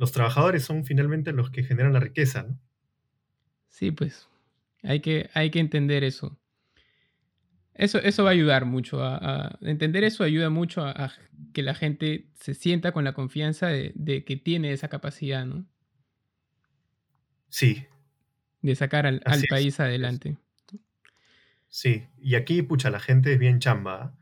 Los 0.01 0.11
trabajadores 0.11 0.64
son 0.64 0.84
finalmente 0.84 1.30
los 1.32 1.51
que 1.53 1.62
generan 1.62 1.92
la 1.92 2.01
riqueza, 2.01 2.42
¿no? 2.42 2.59
Sí, 3.68 3.90
pues 3.90 4.28
hay 4.82 5.01
que, 5.01 5.30
hay 5.34 5.51
que 5.51 5.61
entender 5.61 6.05
eso. 6.05 6.38
Eso, 7.74 7.98
eso 7.98 8.24
va 8.24 8.30
a 8.30 8.32
ayudar 8.32 8.64
mucho. 8.66 9.03
A, 9.03 9.16
a- 9.46 9.59
entender 9.62 10.05
eso 10.05 10.24
ayuda 10.24 10.51
mucho 10.51 10.82
a, 10.84 10.90
a 10.90 11.12
que 11.55 11.62
la 11.62 11.74
gente 11.74 12.28
se 12.34 12.55
sienta 12.55 12.92
con 12.92 13.05
la 13.05 13.14
confianza 13.14 13.68
de, 13.68 13.92
de 13.94 14.24
que 14.24 14.36
tiene 14.36 14.72
esa 14.72 14.88
capacidad, 14.88 15.46
¿no? 15.46 15.66
Sí, 17.48 17.86
De 18.62 18.74
sacar 18.74 19.05
al, 19.05 19.20
país 19.46 19.80
es. 19.80 19.80
adelante. 19.80 20.38
Sí, 21.68 22.07
y 22.18 22.34
aquí, 22.34 22.61
pucha, 22.62 22.90
la 22.90 23.01
gente 23.01 23.32
es 23.32 23.38
bien 23.38 23.61
chamba. 23.61 24.14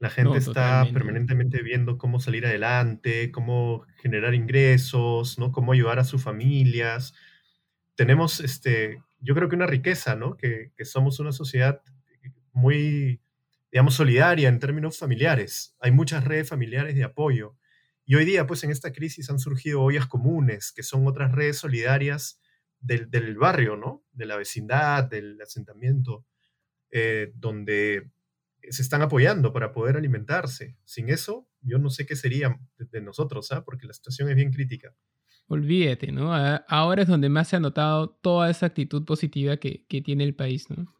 La 0.00 0.10
gente 0.10 0.30
No, 0.30 0.36
está 0.36 0.52
totalmente. 0.84 0.92
permanentemente 0.94 1.62
viendo 1.62 1.98
cómo 1.98 2.20
salir 2.20 2.46
adelante, 2.46 3.32
cómo 3.32 3.84
generar 4.00 4.34
ingresos, 4.34 5.38
¿no? 5.38 5.50
Cómo 5.52 5.72
ayudar 5.72 5.98
a 5.98 6.04
sus 6.04 6.22
familias. 6.22 7.14
Tenemos, 7.96 8.40
este, 8.40 9.02
yo 9.20 9.34
creo 9.34 9.48
que 9.48 9.56
una 9.56 9.66
riqueza, 9.66 10.14
¿no? 10.14 10.36
Que, 10.36 10.72
que 10.76 10.84
somos 10.84 11.18
una 11.20 11.32
sociedad 11.32 11.82
muy, 12.52 13.20
digamos, 13.72 13.94
solidaria 13.94 14.48
en 14.48 14.60
términos 14.60 14.98
familiares. 14.98 15.76
Hay 15.80 15.90
muchas 15.90 16.24
redes 16.24 16.48
familiares 16.48 16.94
de 16.94 17.04
apoyo. 17.04 17.56
Y 18.06 18.14
hoy 18.14 18.24
día, 18.24 18.46
pues 18.46 18.64
en 18.64 18.70
esta 18.70 18.92
crisis 18.92 19.28
han 19.30 19.38
surgido 19.38 19.82
ollas 19.82 20.06
comunes, 20.06 20.72
que 20.72 20.82
son 20.82 21.06
otras 21.06 21.32
redes 21.32 21.58
solidarias 21.58 22.40
del, 22.80 23.10
del 23.10 23.36
barrio, 23.36 23.76
¿no? 23.76 24.04
De 24.12 24.26
la 24.26 24.36
vecindad, 24.36 25.04
del 25.04 25.40
asentamiento, 25.42 26.24
eh, 26.90 27.32
donde 27.34 28.10
se 28.70 28.82
están 28.82 29.02
apoyando 29.02 29.52
para 29.52 29.72
poder 29.72 29.96
alimentarse. 29.96 30.76
Sin 30.84 31.08
eso, 31.08 31.48
yo 31.62 31.78
no 31.78 31.90
sé 31.90 32.06
qué 32.06 32.16
sería 32.16 32.58
de, 32.78 33.00
nosotros, 33.00 33.50
¿ah? 33.52 33.64
Porque 33.64 33.86
la 33.86 33.92
situación 33.92 34.28
es 34.28 34.36
bien 34.36 34.52
crítica. 34.52 34.94
Olvídate, 35.46 36.12
¿no? 36.12 36.34
Ahora 36.68 37.02
es 37.02 37.08
donde 37.08 37.28
más 37.28 37.48
se 37.48 37.56
ha 37.56 37.60
notado 37.60 38.10
toda 38.10 38.50
esa 38.50 38.66
actitud 38.66 39.04
positiva 39.04 39.56
que, 39.56 39.86
que 39.88 40.02
tiene 40.02 40.24
el 40.24 40.34
país, 40.34 40.68
¿no? 40.68 40.94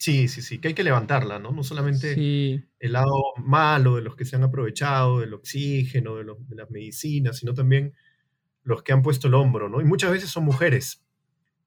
Sí, 0.00 0.28
sí, 0.28 0.40
sí, 0.40 0.58
que 0.58 0.68
hay 0.68 0.74
que 0.74 0.82
levantarla, 0.82 1.38
¿no? 1.38 1.52
No 1.52 1.62
solamente 1.62 2.14
Sí, 2.14 2.64
el 2.78 2.92
lado 2.92 3.14
malo 3.36 3.96
de 3.96 4.02
los 4.02 4.16
que 4.16 4.24
se 4.24 4.34
han 4.34 4.42
aprovechado 4.42 5.20
del 5.20 5.34
oxígeno, 5.34 6.16
de 6.16 6.24
las 6.56 6.70
medicinas, 6.70 7.36
sino 7.36 7.52
también 7.52 7.92
los 8.62 8.82
que 8.82 8.94
han 8.94 9.02
puesto 9.02 9.28
el 9.28 9.34
hombro, 9.34 9.68
¿no? 9.68 9.82
Y 9.82 9.84
muchas 9.84 10.10
veces 10.10 10.30
son 10.30 10.44
mujeres, 10.44 11.04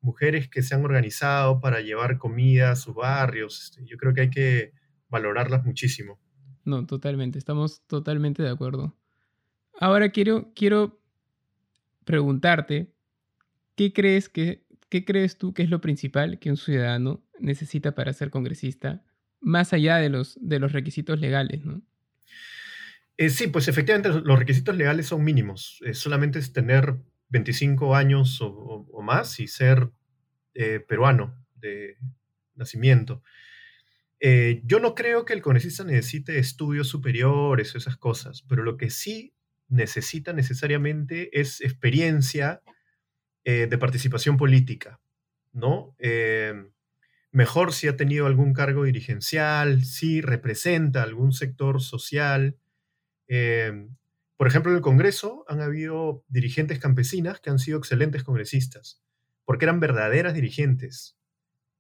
mujeres 0.04 0.50
que 0.50 0.62
se 0.62 0.76
han 0.76 0.84
organizado 0.86 1.60
para 1.60 1.82
llevar 1.82 2.18
comida 2.18 2.72
a 2.72 2.76
sus 2.76 2.94
barrios. 2.96 3.62
Este, 3.64 3.86
Yo 3.86 3.98
creo 3.98 4.14
que 4.14 4.22
hay 4.22 4.30
que 4.30 4.74
valorarlas 5.10 5.64
muchísimo. 5.66 6.20
no, 6.66 6.86
totalmente. 6.86 7.38
Estamos 7.40 7.86
totalmente 7.88 8.42
de 8.44 8.50
acuerdo. 8.50 8.96
Ahora 9.80 10.10
quiero, 10.10 10.52
quiero 10.56 11.02
preguntarte, 12.06 12.94
¿qué 13.76 13.92
crees 13.94 14.30
que, 14.30 14.66
qué 14.90 15.04
crees 15.06 15.38
tú 15.38 15.54
que 15.54 15.64
es 15.64 15.70
lo 15.70 15.82
principal 15.82 16.40
que 16.40 16.50
un 16.52 16.58
ciudadano 16.58 17.24
necesita 17.40 17.96
para 17.96 18.14
ser 18.14 18.30
congresista, 18.30 19.04
más 19.42 19.74
allá 19.74 19.98
de 19.98 20.10
los, 20.10 20.38
de 20.40 20.60
los 20.60 20.72
requisitos 20.72 21.20
legales, 21.20 21.66
¿no? 21.66 21.82
Eh, 23.18 23.30
sí, 23.30 23.48
pues 23.48 23.68
efectivamente 23.68 24.10
los 24.10 24.24
los 24.24 24.40
requisitos 24.40 24.76
legales 24.76 25.08
son 25.08 25.24
mínimos. 25.24 25.80
Eh, 25.86 25.94
solamente 25.94 26.40
es 26.40 26.52
tener 26.54 26.98
25 27.34 27.96
años 27.96 28.40
o, 28.42 29.02
más 29.02 29.40
y 29.40 29.48
ser 29.48 29.90
eh, 30.54 30.80
peruano 30.80 31.36
de 31.56 31.98
nacimiento. 32.56 33.24
Eh, 34.20 34.62
yo 34.64 34.80
no 34.80 34.94
creo 34.94 35.26
que 35.26 35.34
el 35.34 35.42
congresista 35.42 35.84
necesite 35.84 36.38
estudios 36.38 36.88
superiores 36.88 37.74
o 37.74 37.78
esas 37.80 37.98
cosas, 37.98 38.44
pero 38.48 38.64
lo 38.64 38.78
que 38.78 38.90
sí 38.90 39.34
necesita 39.68 40.32
necesariamente 40.32 41.38
es 41.38 41.60
experiencia 41.60 42.62
eh, 43.44 43.68
de 43.68 43.78
participación 43.78 44.38
política, 44.38 45.02
¿no? 45.52 45.96
Mejor 47.32 47.74
si 47.74 47.88
ha 47.88 47.98
tenido 47.98 48.28
algún 48.28 48.54
cargo 48.54 48.84
dirigencial, 48.84 49.84
si 49.84 50.22
representa 50.22 51.02
algún 51.02 51.34
sector 51.34 51.82
social. 51.82 52.60
Eh, 53.28 53.88
por 54.38 54.48
ejemplo, 54.48 54.72
en 54.72 54.78
el 54.78 54.84
Congreso 54.84 55.46
han 55.48 55.62
habido 55.62 56.24
dirigentes 56.28 56.80
campesinas 56.80 57.40
que 57.40 57.50
han 57.50 57.60
sido 57.60 57.78
excelentes 57.78 58.24
congresistas, 58.24 59.02
porque 59.46 59.66
eran 59.66 59.80
verdaderas 59.80 60.34
dirigentes, 60.34 61.18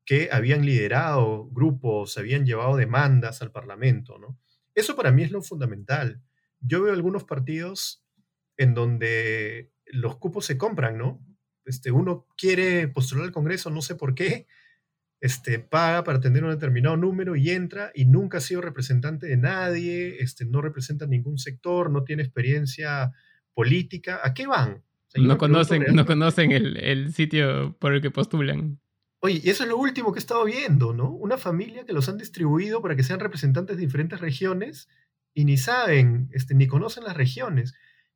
que 0.05 0.29
habían 0.31 0.65
liderado 0.65 1.49
grupos, 1.49 2.17
habían 2.17 2.45
llevado 2.45 2.75
demandas 2.75 3.41
al 3.41 3.51
Parlamento, 3.51 4.17
¿no? 4.19 4.37
Eso 4.75 4.95
para 4.95 5.11
mí 5.11 5.23
es 5.23 5.31
lo 5.31 5.41
fundamental. 5.41 6.21
Yo 6.59 6.81
veo 6.83 6.93
algunos 6.93 7.23
partidos 7.23 8.03
en 8.57 8.73
donde 8.73 9.71
los 9.85 10.17
cupos 10.17 10.45
se 10.45 10.57
compran, 10.57 10.97
¿no? 10.97 11.25
Este, 11.65 11.91
uno 11.91 12.27
quiere 12.37 12.87
postular 12.87 13.25
al 13.25 13.31
Congreso, 13.31 13.69
no 13.69 13.81
sé 13.81 13.95
por 13.95 14.15
qué, 14.15 14.47
este, 15.23 15.57
paga 15.57 16.03
para 16.03 16.19
tener 16.19 16.43
un 16.43 16.49
determinado 16.49 16.97
número 16.97 17.37
y 17.37 17.49
entra 17.49 17.93
y 17.95 18.03
nunca 18.03 18.39
ha 18.39 18.41
sido 18.41 18.59
representante 18.59 19.25
de 19.25 19.37
nadie, 19.37 20.17
este, 20.19 20.43
no 20.43 20.61
representa 20.61 21.07
ningún 21.07 21.37
sector, 21.37 21.89
no 21.89 22.03
tiene 22.03 22.23
experiencia 22.23 23.13
política. 23.53 24.19
¿A 24.21 24.33
qué 24.33 24.47
van? 24.47 24.71
O 24.71 24.81
sea, 25.07 25.21
yo 25.21 25.27
No 25.29 25.37
conocen, 25.37 25.85
no 25.93 26.05
conocen 26.05 26.51
el, 26.51 26.75
el 26.75 27.13
sitio 27.13 27.73
por 27.79 27.93
el 27.93 28.01
que 28.01 28.11
postulan. 28.11 28.81
Oye, 29.21 29.39
y 29.41 29.49
eso 29.49 29.63
es 29.63 29.69
lo 29.69 29.77
último 29.77 30.11
que 30.11 30.19
he 30.19 30.25
estado 30.25 30.43
viendo, 30.43 30.93
¿no? 30.93 31.09
Una 31.11 31.37
familia 31.37 31.85
que 31.85 31.93
los 31.93 32.09
han 32.09 32.17
distribuido 32.17 32.81
para 32.81 32.97
que 32.97 33.03
sean 33.03 33.21
representantes 33.21 33.77
de 33.77 33.81
diferentes 33.85 34.19
regiones 34.19 34.89
y 35.33 35.45
ni 35.45 35.55
saben, 35.55 36.27
este, 36.33 36.53
ni 36.53 36.67
conocen 36.67 37.05
las 37.05 37.15
regiones. 37.15 37.73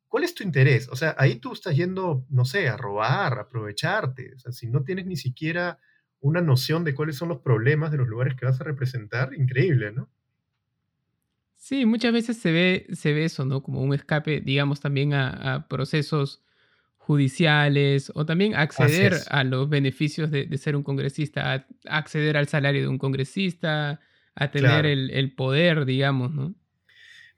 ¿Cuál 0.08 0.24
es 0.24 0.34
tu 0.34 0.44
interés? 0.44 0.90
O 0.90 0.96
sea, 0.96 1.16
ahí 1.16 1.36
tú 1.36 1.54
estás 1.54 1.74
yendo, 1.74 2.26
no 2.28 2.44
sé, 2.44 2.68
a 2.68 2.76
robar, 2.76 3.38
a 3.38 3.42
aprovecharte. 3.44 4.34
O 4.34 4.38
sea, 4.38 4.52
si 4.52 4.66
no 4.66 4.82
tienes 4.84 5.06
ni 5.06 5.16
siquiera 5.16 5.78
una 6.20 6.40
noción 6.40 6.84
de 6.84 6.94
cuáles 6.94 7.16
son 7.16 7.28
los 7.28 7.40
problemas 7.40 7.90
de 7.92 7.98
los 7.98 8.08
lugares 8.08 8.34
que 8.36 8.46
vas 8.46 8.60
a 8.60 8.64
representar, 8.64 9.34
increíble, 9.34 9.92
¿no? 9.92 10.10
Sí, 11.56 11.86
muchas 11.86 12.12
veces 12.12 12.38
se 12.38 12.52
ve, 12.52 12.86
se 12.92 13.12
ve 13.12 13.24
eso, 13.24 13.44
¿no? 13.44 13.62
Como 13.62 13.82
un 13.82 13.92
escape, 13.92 14.40
digamos, 14.40 14.80
también 14.80 15.12
a, 15.12 15.54
a 15.54 15.68
procesos 15.68 16.42
judiciales 16.98 18.12
o 18.14 18.26
también 18.26 18.54
acceder 18.54 19.24
a 19.30 19.44
los 19.44 19.68
beneficios 19.68 20.30
de, 20.30 20.46
de 20.46 20.58
ser 20.58 20.76
un 20.76 20.82
congresista, 20.84 21.54
a 21.54 21.66
acceder 21.98 22.36
al 22.36 22.48
salario 22.48 22.82
de 22.82 22.88
un 22.88 22.98
congresista, 22.98 24.00
a 24.34 24.50
tener 24.50 24.86
Claro. 24.86 24.86
el, 24.86 25.10
el 25.10 25.34
poder, 25.34 25.84
digamos, 25.84 26.32
¿no? 26.34 26.54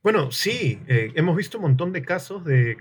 Bueno, 0.03 0.31
sí, 0.31 0.81
eh, 0.89 1.13
hemos 1.15 1.37
visto 1.37 1.59
un 1.59 1.63
montón 1.63 1.93
de 1.93 2.03
casos 2.03 2.45
de 2.45 2.79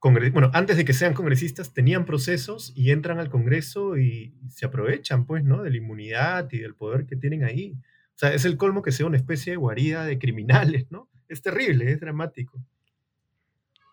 bueno, 0.00 0.50
antes 0.54 0.76
de 0.76 0.84
que 0.84 0.92
sean 0.92 1.14
congresistas 1.14 1.72
tenían 1.74 2.04
procesos 2.04 2.72
y 2.76 2.90
entran 2.90 3.18
al 3.18 3.28
Congreso 3.30 3.96
y 3.98 4.34
se 4.48 4.66
aprovechan, 4.66 5.26
pues, 5.26 5.42
¿no? 5.44 5.62
De 5.62 5.70
la 5.70 5.76
inmunidad 5.78 6.48
y 6.52 6.58
del 6.58 6.74
poder 6.74 7.06
que 7.06 7.16
tienen 7.16 7.42
ahí. 7.44 7.72
O 8.14 8.18
sea, 8.18 8.32
es 8.32 8.44
el 8.44 8.56
colmo 8.56 8.82
que 8.82 8.92
sea 8.92 9.06
una 9.06 9.16
especie 9.16 9.52
de 9.52 9.56
guarida 9.56 10.04
de 10.04 10.18
criminales, 10.18 10.86
¿no? 10.90 11.10
Es 11.28 11.42
terrible, 11.42 11.90
es 11.90 12.00
dramático. 12.00 12.62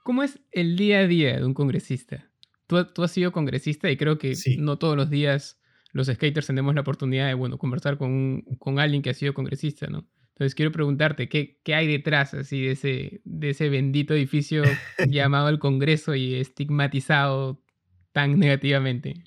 ¿Cómo 0.04 0.24
es 0.24 0.40
el 0.52 0.76
día 0.76 1.00
a 1.00 1.08
día 1.08 1.38
de 1.38 1.46
un 1.46 1.54
congresista? 1.54 2.30
Tú, 2.68 2.84
tú 2.94 3.04
has 3.04 3.12
sido 3.12 3.32
congresista 3.32 3.90
y 3.90 3.98
creo 3.98 4.18
que 4.18 4.36
Sí. 4.36 4.58
no 4.58 4.78
todos 4.78 4.96
los 4.98 5.10
días 5.10 5.60
los 5.94 6.08
skaters 6.08 6.48
tenemos 6.48 6.74
la 6.76 6.82
oportunidad 6.82 7.28
de, 7.28 7.34
bueno, 7.36 7.58
conversar 7.58 7.98
con, 7.98 8.12
un- 8.12 8.42
con 8.60 8.80
alguien 8.80 9.02
que 9.02 9.12
ha 9.12 9.14
sido 9.14 9.34
congresista, 9.34 9.88
¿no? 9.88 10.08
Entonces 10.34 10.56
quiero 10.56 10.72
preguntarte, 10.72 11.30
¿qué, 11.30 11.60
qué 11.64 11.76
hay 11.76 11.88
detrás 11.88 12.34
así 12.34 12.64
de 12.64 12.72
ese, 12.72 13.22
de 13.24 13.52
ese 13.52 13.70
bendito 13.70 14.16
edificio 14.16 14.64
llamado 15.08 15.50
el 15.50 15.60
Congreso 15.60 16.16
y 16.16 16.36
estigmatizado 16.36 17.64
tan 18.12 18.40
negativamente? 18.40 19.24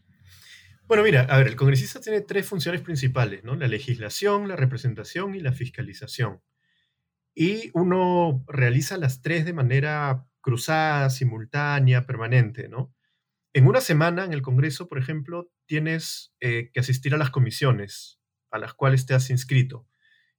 Bueno, 0.89 1.03
mira, 1.03 1.23
a 1.23 1.39
ver, 1.39 1.49
el 1.49 1.57
congresista 1.57 2.01
tiene 2.01 2.21
tres 2.21 2.47
funciones 2.47 2.81
principales, 2.81 3.43
¿no? 3.43 3.57
La 3.57 3.67
legislación, 3.67 4.47
la 4.47 4.55
representación 4.55 5.35
y 5.35 5.41
la 5.41 5.53
fiscalización. 5.53 6.43
Y 7.35 7.71
uno 7.75 8.45
realiza 8.47 8.97
las 8.97 9.21
tres 9.21 9.45
de 9.45 9.53
manera 9.53 10.27
cruzada, 10.41 11.11
simultánea, 11.11 12.07
permanente, 12.07 12.69
¿no? 12.69 12.95
En 13.53 13.67
una 13.67 13.81
semana 13.81 14.25
en 14.25 14.33
el 14.33 14.43
Congreso, 14.43 14.89
por 14.89 14.99
ejemplo, 14.99 15.51
tienes 15.67 16.35
eh, 16.41 16.71
que 16.73 16.81
asistir 16.81 17.15
a 17.15 17.19
las 17.19 17.31
comisiones 17.31 18.21
a 18.53 18.59
las 18.59 18.75
cuales 18.75 19.07
te 19.07 19.15
has 19.15 19.29
inscrito. 19.31 19.89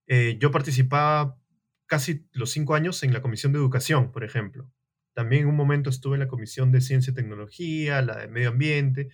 Eh, 0.08 0.38
yo 0.39 0.51
participaba 0.51 1.38
casi 1.86 2.26
los 2.34 2.51
cinco 2.51 2.76
años 2.76 3.03
en 3.03 3.14
la 3.14 3.22
Comisión 3.22 3.53
de 3.53 3.60
Educación, 3.60 4.12
por 4.12 4.24
ejemplo. 4.24 4.70
También 5.14 5.43
en 5.43 5.49
un 5.49 5.55
momento 5.55 5.89
estuve 5.89 6.16
en 6.16 6.22
la 6.22 6.28
Comisión 6.28 6.72
de 6.72 6.82
Ciencia 6.82 7.12
y 7.12 7.16
Tecnología, 7.16 8.01
la 8.01 8.18
de 8.18 8.28
Medio 8.28 8.49
Ambiente. 8.49 9.10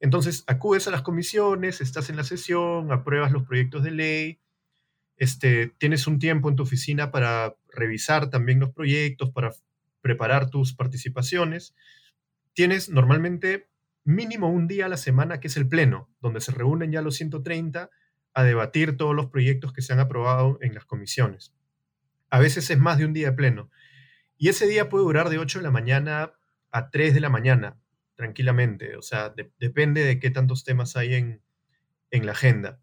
Entonces, 0.00 0.44
acudes 0.46 0.88
a 0.88 0.90
las 0.90 1.02
comisiones, 1.02 1.80
estás 1.80 2.10
en 2.10 2.16
la 2.16 2.24
sesión, 2.24 2.92
apruebas 2.92 3.32
los 3.32 3.44
proyectos 3.44 3.82
de 3.82 3.90
ley, 3.90 4.40
este, 5.16 5.68
tienes 5.78 6.06
un 6.06 6.18
tiempo 6.18 6.48
en 6.48 6.56
tu 6.56 6.64
oficina 6.64 7.10
para 7.10 7.56
revisar 7.68 8.30
también 8.30 8.60
los 8.60 8.70
proyectos, 8.70 9.30
para 9.30 9.52
preparar 10.00 10.50
tus 10.50 10.74
participaciones. 10.74 11.74
Tienes 12.52 12.88
normalmente 12.88 13.68
mínimo 14.04 14.50
un 14.50 14.66
día 14.66 14.86
a 14.86 14.88
la 14.88 14.96
semana, 14.96 15.40
que 15.40 15.48
es 15.48 15.56
el 15.56 15.68
pleno, 15.68 16.10
donde 16.20 16.40
se 16.40 16.52
reúnen 16.52 16.92
ya 16.92 17.02
los 17.02 17.16
130 17.16 17.90
a 18.34 18.42
debatir 18.42 18.96
todos 18.96 19.14
los 19.14 19.26
proyectos 19.26 19.72
que 19.72 19.82
se 19.82 19.92
han 19.92 20.00
aprobado 20.00 20.58
en 20.60 20.74
las 20.74 20.84
comisiones. 20.84 21.54
A 22.30 22.38
veces 22.38 22.68
es 22.70 22.78
más 22.78 22.98
de 22.98 23.06
un 23.06 23.12
día 23.12 23.30
de 23.30 23.36
pleno. 23.36 23.70
Y 24.36 24.48
ese 24.48 24.66
día 24.66 24.88
puede 24.88 25.04
durar 25.04 25.28
de 25.28 25.38
8 25.38 25.60
de 25.60 25.62
la 25.62 25.70
mañana 25.70 26.34
a 26.70 26.90
3 26.90 27.14
de 27.14 27.20
la 27.20 27.30
mañana, 27.30 27.80
tranquilamente. 28.16 28.96
O 28.96 29.02
sea, 29.02 29.34
depende 29.58 30.04
de 30.04 30.18
qué 30.18 30.30
tantos 30.30 30.64
temas 30.64 30.96
hay 30.96 31.14
en, 31.14 31.42
en 32.10 32.26
la 32.26 32.32
agenda. 32.32 32.80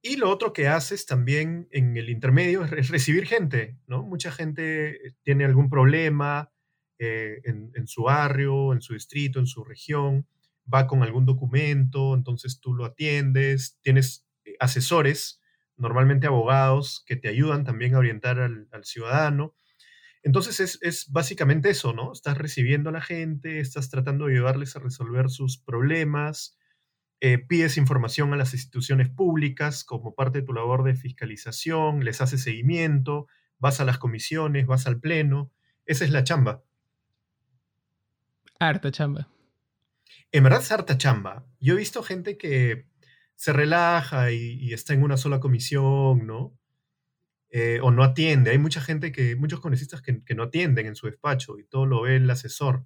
Y 0.00 0.16
lo 0.16 0.30
otro 0.30 0.52
que 0.52 0.68
haces 0.68 1.06
también 1.06 1.68
en 1.70 1.96
el 1.96 2.08
intermedio 2.08 2.64
es, 2.64 2.88
recibir 2.88 3.26
gente, 3.26 3.78
¿no? 3.86 4.02
Mucha 4.02 4.30
gente 4.30 5.16
tiene 5.22 5.44
algún 5.44 5.68
problema 5.68 6.52
eh, 6.98 7.40
en, 7.44 7.86
su 7.86 8.04
barrio, 8.04 8.72
en 8.72 8.80
su 8.80 8.94
distrito, 8.94 9.38
en 9.38 9.46
su 9.46 9.64
región, 9.64 10.26
va 10.72 10.86
con 10.86 11.02
algún 11.02 11.24
documento, 11.24 12.14
entonces 12.14 12.60
tú 12.60 12.74
lo 12.74 12.84
atiendes, 12.84 13.78
tienes 13.82 14.24
eh, 14.24 14.27
asesores, 14.60 15.40
normalmente 15.76 16.26
abogados, 16.26 17.04
que 17.06 17.16
te 17.16 17.28
ayudan 17.28 17.64
también 17.64 17.94
a 17.94 17.98
orientar 17.98 18.40
al, 18.40 18.68
al 18.72 18.84
ciudadano. 18.84 19.54
Entonces 20.22 20.60
es, 20.60 20.78
es, 20.82 21.10
básicamente 21.10 21.70
eso, 21.70 21.92
¿no? 21.92 22.12
Estás 22.12 22.36
recibiendo 22.36 22.90
a 22.90 22.92
la 22.92 23.00
gente, 23.00 23.60
estás 23.60 23.88
tratando 23.88 24.26
de 24.26 24.34
ayudarles 24.34 24.74
a 24.76 24.80
resolver 24.80 25.30
sus 25.30 25.58
problemas, 25.58 26.58
eh, 27.20 27.38
pides 27.38 27.76
información 27.76 28.32
a 28.32 28.36
las 28.36 28.54
instituciones 28.54 29.08
públicas 29.08 29.84
como 29.84 30.14
parte 30.14 30.40
de 30.40 30.46
tu 30.46 30.52
labor 30.52 30.84
de 30.84 30.94
fiscalización, 30.96 32.04
les 32.04 32.20
haces 32.20 32.42
seguimiento, 32.42 33.26
vas 33.58 33.80
a 33.80 33.84
las 33.84 33.98
comisiones, 33.98 34.66
vas 34.66 34.86
al 34.86 35.00
pleno. 35.00 35.50
Esa 35.86 36.04
es 36.04 36.10
la 36.10 36.24
chamba. 36.24 36.62
Harta 38.58 38.90
chamba. 38.90 39.28
En 40.30 40.42
verdad 40.42 40.60
es 40.60 40.70
harta 40.70 40.98
chamba. 40.98 41.46
Yo 41.60 41.74
he 41.74 41.78
visto 41.78 42.02
gente 42.02 42.36
que 42.36 42.87
se 43.38 43.52
relaja 43.52 44.32
y, 44.32 44.72
está 44.74 44.94
en 44.94 45.04
una 45.04 45.16
sola 45.16 45.38
comisión, 45.38 46.26
¿no? 46.26 46.58
Eh, 47.50 47.78
o 47.82 47.92
no 47.92 48.02
atiende. 48.02 48.50
Hay 48.50 48.58
mucha 48.58 48.80
gente 48.80 49.12
que, 49.12 49.36
muchos 49.36 49.60
congresistas 49.60 50.02
que, 50.02 50.34
no 50.34 50.42
atienden 50.42 50.86
en 50.86 50.96
su 50.96 51.06
despacho 51.06 51.58
y 51.58 51.64
todo 51.64 51.86
lo 51.86 52.02
ve 52.02 52.16
el 52.16 52.28
asesor 52.28 52.84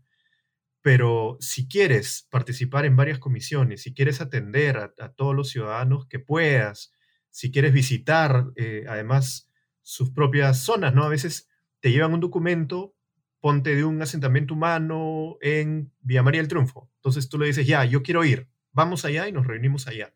pero 0.82 1.38
si 1.40 1.68
quieres 1.68 2.26
participar 2.28 2.84
en 2.84 2.96
varias 2.96 3.20
comisiones, 3.20 3.82
si 3.82 3.94
quieres 3.94 4.20
atender 4.20 4.76
a, 4.76 5.12
todos 5.12 5.34
los 5.34 5.48
ciudadanos 5.48 6.06
que 6.06 6.18
puedas, 6.18 6.92
si 7.30 7.52
quieres 7.52 7.72
visitar 7.72 8.46
eh, 8.56 8.84
además 8.88 9.48
sus 9.82 10.10
propias 10.10 10.58
zonas, 10.58 10.92
¿no? 10.92 11.04
A 11.04 11.08
veces 11.08 11.48
te 11.78 11.92
llevan 11.92 12.14
un 12.14 12.20
documento, 12.20 12.96
ponte 13.40 13.76
de 13.76 13.84
un 13.84 14.02
asentamiento 14.02 14.54
humano 14.54 15.38
en 15.40 15.92
Villa 16.00 16.24
María 16.24 16.40
del 16.40 16.48
Triunfo. 16.48 16.90
Entonces 16.96 17.28
tú 17.28 17.38
le 17.38 17.46
dices, 17.46 17.64
ya, 17.64 17.84
yo 17.84 18.02
quiero 18.02 18.24
ir, 18.24 18.48
vamos 18.72 19.04
allá 19.04 19.28
y 19.28 19.32
nos 19.32 19.46
reunimos 19.46 19.86
allá. 19.86 20.12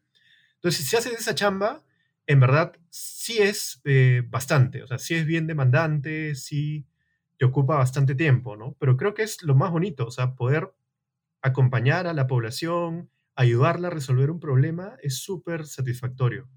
Entonces, 0.66 0.88
si 0.88 0.96
haces 0.96 1.12
esa 1.12 1.36
chamba, 1.36 1.84
en 2.26 2.40
verdad 2.40 2.72
sí 2.90 3.38
es 3.38 3.80
eh, 3.84 4.24
bastante, 4.28 4.82
o 4.82 4.88
sea, 4.88 4.98
sí 4.98 5.14
es 5.14 5.24
bien 5.24 5.46
demandante, 5.46 6.34
sí 6.34 6.88
te 7.36 7.44
ocupa 7.44 7.76
bastante 7.76 8.16
tiempo, 8.16 8.56
¿no? 8.56 8.74
Pero 8.80 8.96
creo 8.96 9.14
que 9.14 9.22
es 9.22 9.44
lo 9.44 9.54
más 9.54 9.70
bonito, 9.70 10.06
o 10.06 10.10
sea, 10.10 10.34
poder 10.34 10.74
acompañar 11.40 12.08
a 12.08 12.14
la 12.14 12.26
población, 12.26 13.10
ayudarla 13.36 13.86
a 13.86 13.90
resolver 13.92 14.28
un 14.28 14.40
problema, 14.40 14.96
es 15.04 15.18
súper 15.18 15.66
satisfactorio. 15.66 16.48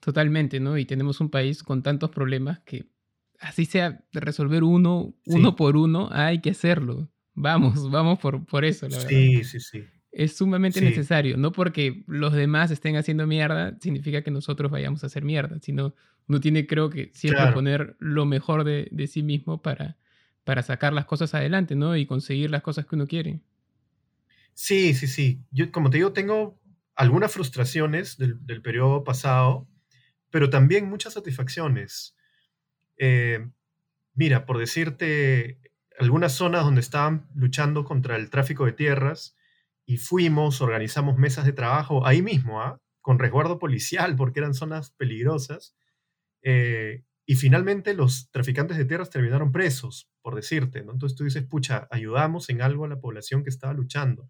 Totalmente, 0.00 0.58
¿no? 0.58 0.76
Y 0.76 0.86
tenemos 0.86 1.20
un 1.20 1.30
país 1.30 1.62
con 1.62 1.84
tantos 1.84 2.10
problemas 2.10 2.58
que 2.64 2.90
así 3.38 3.64
sea 3.64 4.04
resolver 4.10 4.64
uno, 4.64 5.14
uno 5.26 5.54
por 5.54 5.76
uno, 5.76 6.08
hay 6.10 6.40
que 6.40 6.50
hacerlo. 6.50 7.12
Vamos, 7.32 7.88
vamos 7.92 8.18
por, 8.18 8.44
por 8.44 8.64
eso, 8.64 8.88
la 8.88 8.96
verdad. 8.96 9.10
Sí, 9.10 9.44
sí, 9.44 9.60
sí 9.60 9.84
es 10.16 10.34
sumamente 10.34 10.80
necesario. 10.80 11.36
No 11.36 11.52
porque 11.52 12.02
los 12.06 12.32
demás 12.32 12.70
estén 12.70 12.96
haciendo 12.96 13.26
mierda, 13.26 13.76
significa 13.80 14.22
que 14.22 14.30
nosotros 14.30 14.70
vayamos 14.70 15.04
a 15.04 15.08
hacer 15.08 15.22
mierda, 15.24 15.58
sino 15.60 15.94
uno 16.26 16.40
tiene, 16.40 16.66
creo 16.66 16.88
que, 16.88 17.10
siempre 17.12 17.52
poner 17.52 17.96
lo 17.98 18.24
mejor 18.24 18.64
de, 18.64 19.06
sí 19.06 19.22
mismo 19.22 19.60
para, 19.60 19.98
para 20.42 20.62
sacar 20.62 20.94
las 20.94 21.04
cosas 21.04 21.34
adelante, 21.34 21.76
¿no? 21.76 21.96
Y 21.96 22.06
conseguir 22.06 22.50
las 22.50 22.62
cosas 22.62 22.86
que 22.86 22.96
uno 22.96 23.06
quiere. 23.06 23.40
Sí, 24.54 24.94
sí, 24.94 25.06
sí. 25.06 25.42
Yo, 25.50 25.70
como 25.70 25.90
te 25.90 25.98
digo, 25.98 26.14
tengo 26.14 26.58
algunas 26.94 27.30
frustraciones 27.30 28.16
del, 28.16 28.62
periodo 28.62 29.04
pasado, 29.04 29.68
pero 30.30 30.48
también 30.48 30.88
muchas 30.88 31.12
satisfacciones. 31.12 32.16
Eh, 32.96 33.46
mira, 34.14 34.46
por 34.46 34.56
decirte, 34.56 35.60
algunas 35.98 36.32
zonas 36.32 36.64
donde 36.64 36.80
estaban 36.80 37.28
luchando 37.34 37.84
contra 37.84 38.16
el 38.16 38.30
tráfico 38.30 38.64
de 38.64 38.72
tierras, 38.72 39.35
y 39.86 39.98
fuimos, 39.98 40.60
organizamos 40.60 41.16
mesas 41.16 41.46
de 41.46 41.52
trabajo 41.52 42.04
ahí 42.04 42.20
mismo, 42.20 42.60
¿ah? 42.60 42.80
con 43.00 43.20
resguardo 43.20 43.60
policial, 43.60 44.16
porque 44.16 44.40
eran 44.40 44.52
zonas 44.52 44.90
peligrosas. 44.90 45.76
Eh, 46.42 47.04
y 47.24 47.36
finalmente 47.36 47.94
los 47.94 48.28
traficantes 48.32 48.76
de 48.76 48.84
tierras 48.84 49.10
terminaron 49.10 49.52
presos, 49.52 50.10
por 50.22 50.34
decirte. 50.34 50.82
¿no? 50.82 50.92
Entonces 50.92 51.16
tú 51.16 51.22
dices, 51.22 51.44
pucha, 51.44 51.86
ayudamos 51.92 52.50
en 52.50 52.62
algo 52.62 52.84
a 52.84 52.88
la 52.88 52.98
población 52.98 53.44
que 53.44 53.50
estaba 53.50 53.72
luchando. 53.74 54.28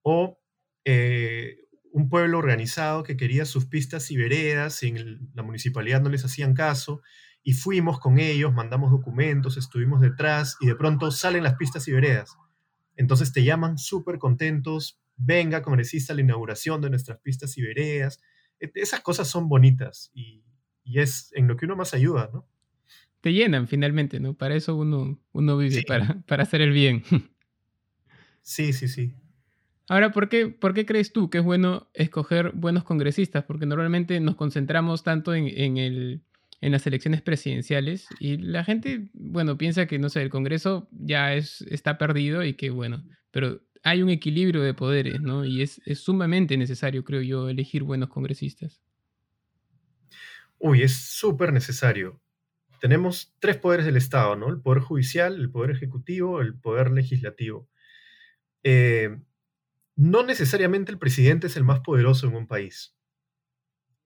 O 0.00 0.40
eh, 0.86 1.58
un 1.92 2.08
pueblo 2.08 2.38
organizado 2.38 3.02
que 3.02 3.18
quería 3.18 3.44
sus 3.44 3.66
pistas 3.66 4.10
y 4.10 4.16
veredas 4.16 4.82
y 4.82 4.88
en 4.88 5.30
la 5.34 5.42
municipalidad 5.42 6.00
no 6.00 6.08
les 6.08 6.24
hacían 6.24 6.54
caso. 6.54 7.02
Y 7.42 7.52
fuimos 7.52 8.00
con 8.00 8.18
ellos, 8.18 8.54
mandamos 8.54 8.90
documentos, 8.90 9.58
estuvimos 9.58 10.00
detrás 10.00 10.56
y 10.60 10.66
de 10.66 10.74
pronto 10.74 11.10
salen 11.10 11.44
las 11.44 11.56
pistas 11.56 11.86
y 11.86 11.92
veredas 11.92 12.36
entonces 12.96 13.32
te 13.32 13.44
llaman 13.44 13.78
súper 13.78 14.18
contentos, 14.18 15.00
venga 15.16 15.62
congresista 15.62 16.12
a 16.12 16.16
la 16.16 16.22
inauguración 16.22 16.80
de 16.80 16.90
nuestras 16.90 17.18
pistas 17.20 17.56
y 17.58 17.62
veredas. 17.62 18.20
E, 18.60 18.70
esas 18.74 19.00
cosas 19.00 19.28
son 19.28 19.48
bonitas 19.48 20.10
y, 20.14 20.42
es 20.84 21.32
en 21.34 21.48
lo 21.48 21.56
que 21.56 21.66
uno 21.66 21.74
más 21.74 21.94
ayuda, 21.94 22.30
¿no? 22.32 22.46
Te 23.20 23.32
llenan 23.32 23.66
finalmente, 23.66 24.20
¿no? 24.20 24.34
Para 24.34 24.54
eso 24.54 24.76
uno, 24.76 25.18
uno 25.32 25.56
vive, 25.56 25.82
para, 25.82 26.20
para 26.26 26.44
hacer 26.44 26.60
el 26.60 26.72
bien. 26.72 27.02
Sí, 28.48 28.72
sí, 28.72 28.86
sí. 28.86 29.12
Ahora, 29.88 30.12
¿por 30.12 30.28
qué, 30.28 30.46
¿por 30.46 30.72
qué 30.72 30.86
crees 30.86 31.12
tú 31.12 31.30
que 31.30 31.38
es 31.38 31.44
bueno 31.44 31.88
escoger 31.94 32.52
buenos 32.52 32.84
congresistas? 32.84 33.42
Porque 33.42 33.66
normalmente 33.66 34.20
nos 34.20 34.36
concentramos 34.36 35.02
tanto 35.02 35.34
en, 35.34 35.48
en 35.48 35.78
el, 35.78 36.22
en 36.60 36.72
las 36.72 36.86
elecciones 36.86 37.22
presidenciales 37.22 38.08
y 38.18 38.38
la 38.38 38.64
gente, 38.64 39.08
bueno, 39.12 39.58
piensa 39.58 39.86
que, 39.86 39.98
no 39.98 40.08
sé, 40.08 40.22
el 40.22 40.30
Congreso 40.30 40.88
ya 40.90 41.34
es, 41.34 41.62
está 41.62 41.98
perdido 41.98 42.42
y 42.44 42.54
que, 42.54 42.70
bueno, 42.70 43.04
pero 43.30 43.60
hay 43.82 44.02
un 44.02 44.10
equilibrio 44.10 44.62
de 44.62 44.74
poderes, 44.74 45.20
¿no? 45.20 45.44
Y 45.44 45.62
es, 45.62 45.80
sumamente 45.94 46.56
necesario, 46.56 47.04
creo 47.04 47.22
yo, 47.22 47.48
elegir 47.48 47.82
buenos 47.82 48.08
congresistas. 48.08 48.82
Uy, 50.58 50.82
es 50.82 50.96
súper 50.96 51.52
necesario. 51.52 52.20
Tenemos 52.80 53.34
tres 53.38 53.56
poderes 53.58 53.86
del 53.86 53.96
Estado, 53.96 54.36
¿no? 54.36 54.48
El 54.48 54.60
poder 54.60 54.82
judicial, 54.82 55.36
el 55.36 55.50
poder 55.50 55.70
ejecutivo, 55.70 56.40
el 56.40 56.58
poder 56.58 56.90
legislativo. 56.90 57.68
Eh, 58.62 59.16
no 59.94 60.22
necesariamente 60.24 60.90
el 60.90 60.98
presidente 60.98 61.46
es 61.46 61.56
el 61.56 61.64
más 61.64 61.80
poderoso 61.80 62.26
en 62.26 62.34
un 62.34 62.46
país 62.46 62.95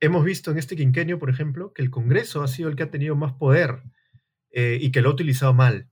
hemos 0.01 0.25
visto 0.25 0.51
en 0.51 0.59
este 0.59 0.77
quinquenio, 0.77 1.19
por 1.19 1.31
ejemplo, 1.31 1.73
que 1.73 1.83
el 1.83 1.91
Congreso 1.91 2.43
ha 2.43 2.49
sido 2.49 2.69
el 2.69 2.77
que 2.77 2.83
ha 2.83 2.91
tenido 2.91 3.15
más 3.15 3.35
poder 3.35 3.83
eh, 4.51 4.79
y 4.81 4.91
que 4.91 5.03
lo 5.03 5.11
ha 5.11 5.13
utilizado 5.13 5.55
mal. 5.55 5.89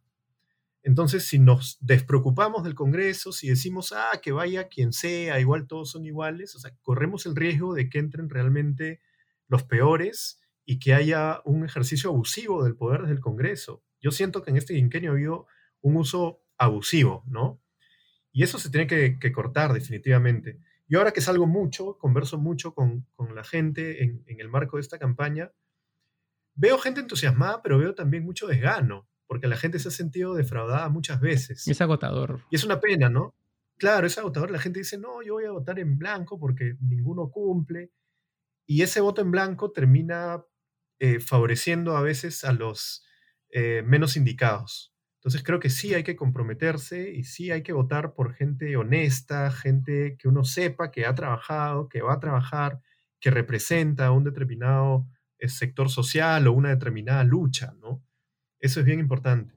Entonces, 0.82 1.26
si 1.26 1.38
nos 1.38 1.76
despreocupamos 1.80 2.64
del 2.64 2.74
Congreso, 2.74 3.32
si 3.32 3.48
decimos, 3.48 3.92
ah, 3.92 4.20
que 4.22 4.32
vaya 4.32 4.68
quien 4.68 4.92
sea, 4.92 5.38
igual 5.38 5.66
todos 5.66 5.90
son 5.90 6.06
iguales, 6.06 6.54
o 6.54 6.58
sea, 6.58 6.74
corremos 6.82 7.26
el 7.26 7.36
riesgo 7.36 7.74
de 7.74 7.90
que 7.90 7.98
entren 7.98 8.30
realmente 8.30 9.00
los 9.48 9.64
peores 9.64 10.40
y 10.64 10.78
que 10.78 10.94
haya 10.94 11.42
un 11.44 11.64
ejercicio 11.64 12.10
abusivo 12.10 12.64
del 12.64 12.76
poder 12.76 13.02
desde 13.02 13.14
el 13.14 13.20
Congreso. 13.20 13.84
Yo 14.00 14.10
siento 14.10 14.42
que 14.42 14.50
en 14.50 14.56
este 14.56 14.74
quinquenio 14.74 15.10
ha 15.10 15.14
habido 15.14 15.46
un 15.80 15.96
uso 15.96 16.42
abusivo, 16.56 17.24
¿no? 17.26 17.60
Y 18.32 18.42
eso 18.42 18.58
se 18.58 18.70
tiene 18.70 18.86
que 18.86 19.32
cortar 19.32 19.72
definitivamente. 19.72 20.60
Yo 20.88 20.98
ahora 20.98 21.12
que 21.12 21.20
salgo 21.20 21.46
mucho, 21.46 21.98
converso 21.98 22.38
mucho 22.38 22.74
con, 22.74 23.06
la 23.34 23.44
gente 23.44 24.02
en, 24.02 24.24
el 24.26 24.48
marco 24.48 24.76
de 24.76 24.80
esta 24.80 24.98
campaña, 24.98 25.52
veo 26.54 26.78
gente 26.78 27.00
entusiasmada, 27.00 27.62
pero 27.62 27.78
veo 27.78 27.94
también 27.94 28.24
mucho 28.24 28.46
desgano, 28.46 29.08
porque 29.26 29.48
la 29.48 29.56
gente 29.56 29.78
se 29.78 29.88
ha 29.88 29.92
sentido 29.92 30.34
defraudada 30.34 30.88
muchas 30.88 31.20
veces. 31.20 31.68
Es 31.68 31.80
agotador. 31.80 32.42
Y 32.50 32.56
es 32.56 32.64
una 32.64 32.80
pena, 32.80 33.08
¿no? 33.10 33.34
claro, 33.78 34.06
es 34.06 34.18
agotador. 34.18 34.50
La 34.50 34.58
gente 34.58 34.80
dice, 34.80 34.98
no, 34.98 35.22
yo 35.22 35.34
voy 35.34 35.44
a 35.44 35.52
votar 35.52 35.78
en 35.78 35.96
blanco 35.96 36.38
porque 36.38 36.76
ninguno 36.80 37.30
cumple. 37.30 37.92
Y 38.66 38.82
ese 38.82 39.00
voto 39.00 39.22
en 39.22 39.30
blanco 39.30 39.72
termina 39.72 40.44
eh, 40.98 41.20
favoreciendo 41.20 41.96
a 41.96 42.02
veces 42.02 42.44
a 42.44 42.52
los 42.52 43.06
eh, 43.50 43.82
menos 43.86 44.16
indicados. 44.16 44.92
Entonces 45.28 45.44
creo 45.44 45.60
que 45.60 45.68
sí 45.68 45.92
hay 45.92 46.04
que 46.04 46.16
comprometerse 46.16 47.10
y 47.10 47.22
sí 47.22 47.50
hay 47.50 47.62
que 47.62 47.74
votar 47.74 48.14
por 48.14 48.32
gente 48.32 48.74
honesta, 48.78 49.50
gente 49.50 50.16
que 50.18 50.26
uno 50.26 50.42
sepa 50.42 50.90
que 50.90 51.04
ha 51.04 51.14
trabajado, 51.14 51.90
que 51.90 52.00
va 52.00 52.14
a 52.14 52.18
trabajar, 52.18 52.80
que 53.20 53.30
representa 53.30 54.10
un 54.10 54.24
determinado 54.24 55.06
eh, 55.38 55.50
sector 55.50 55.90
social 55.90 56.46
o 56.46 56.54
una 56.54 56.70
determinada 56.70 57.24
lucha, 57.24 57.74
¿no? 57.78 58.02
Eso 58.58 58.80
es 58.80 58.86
bien 58.86 59.00
importante. 59.00 59.52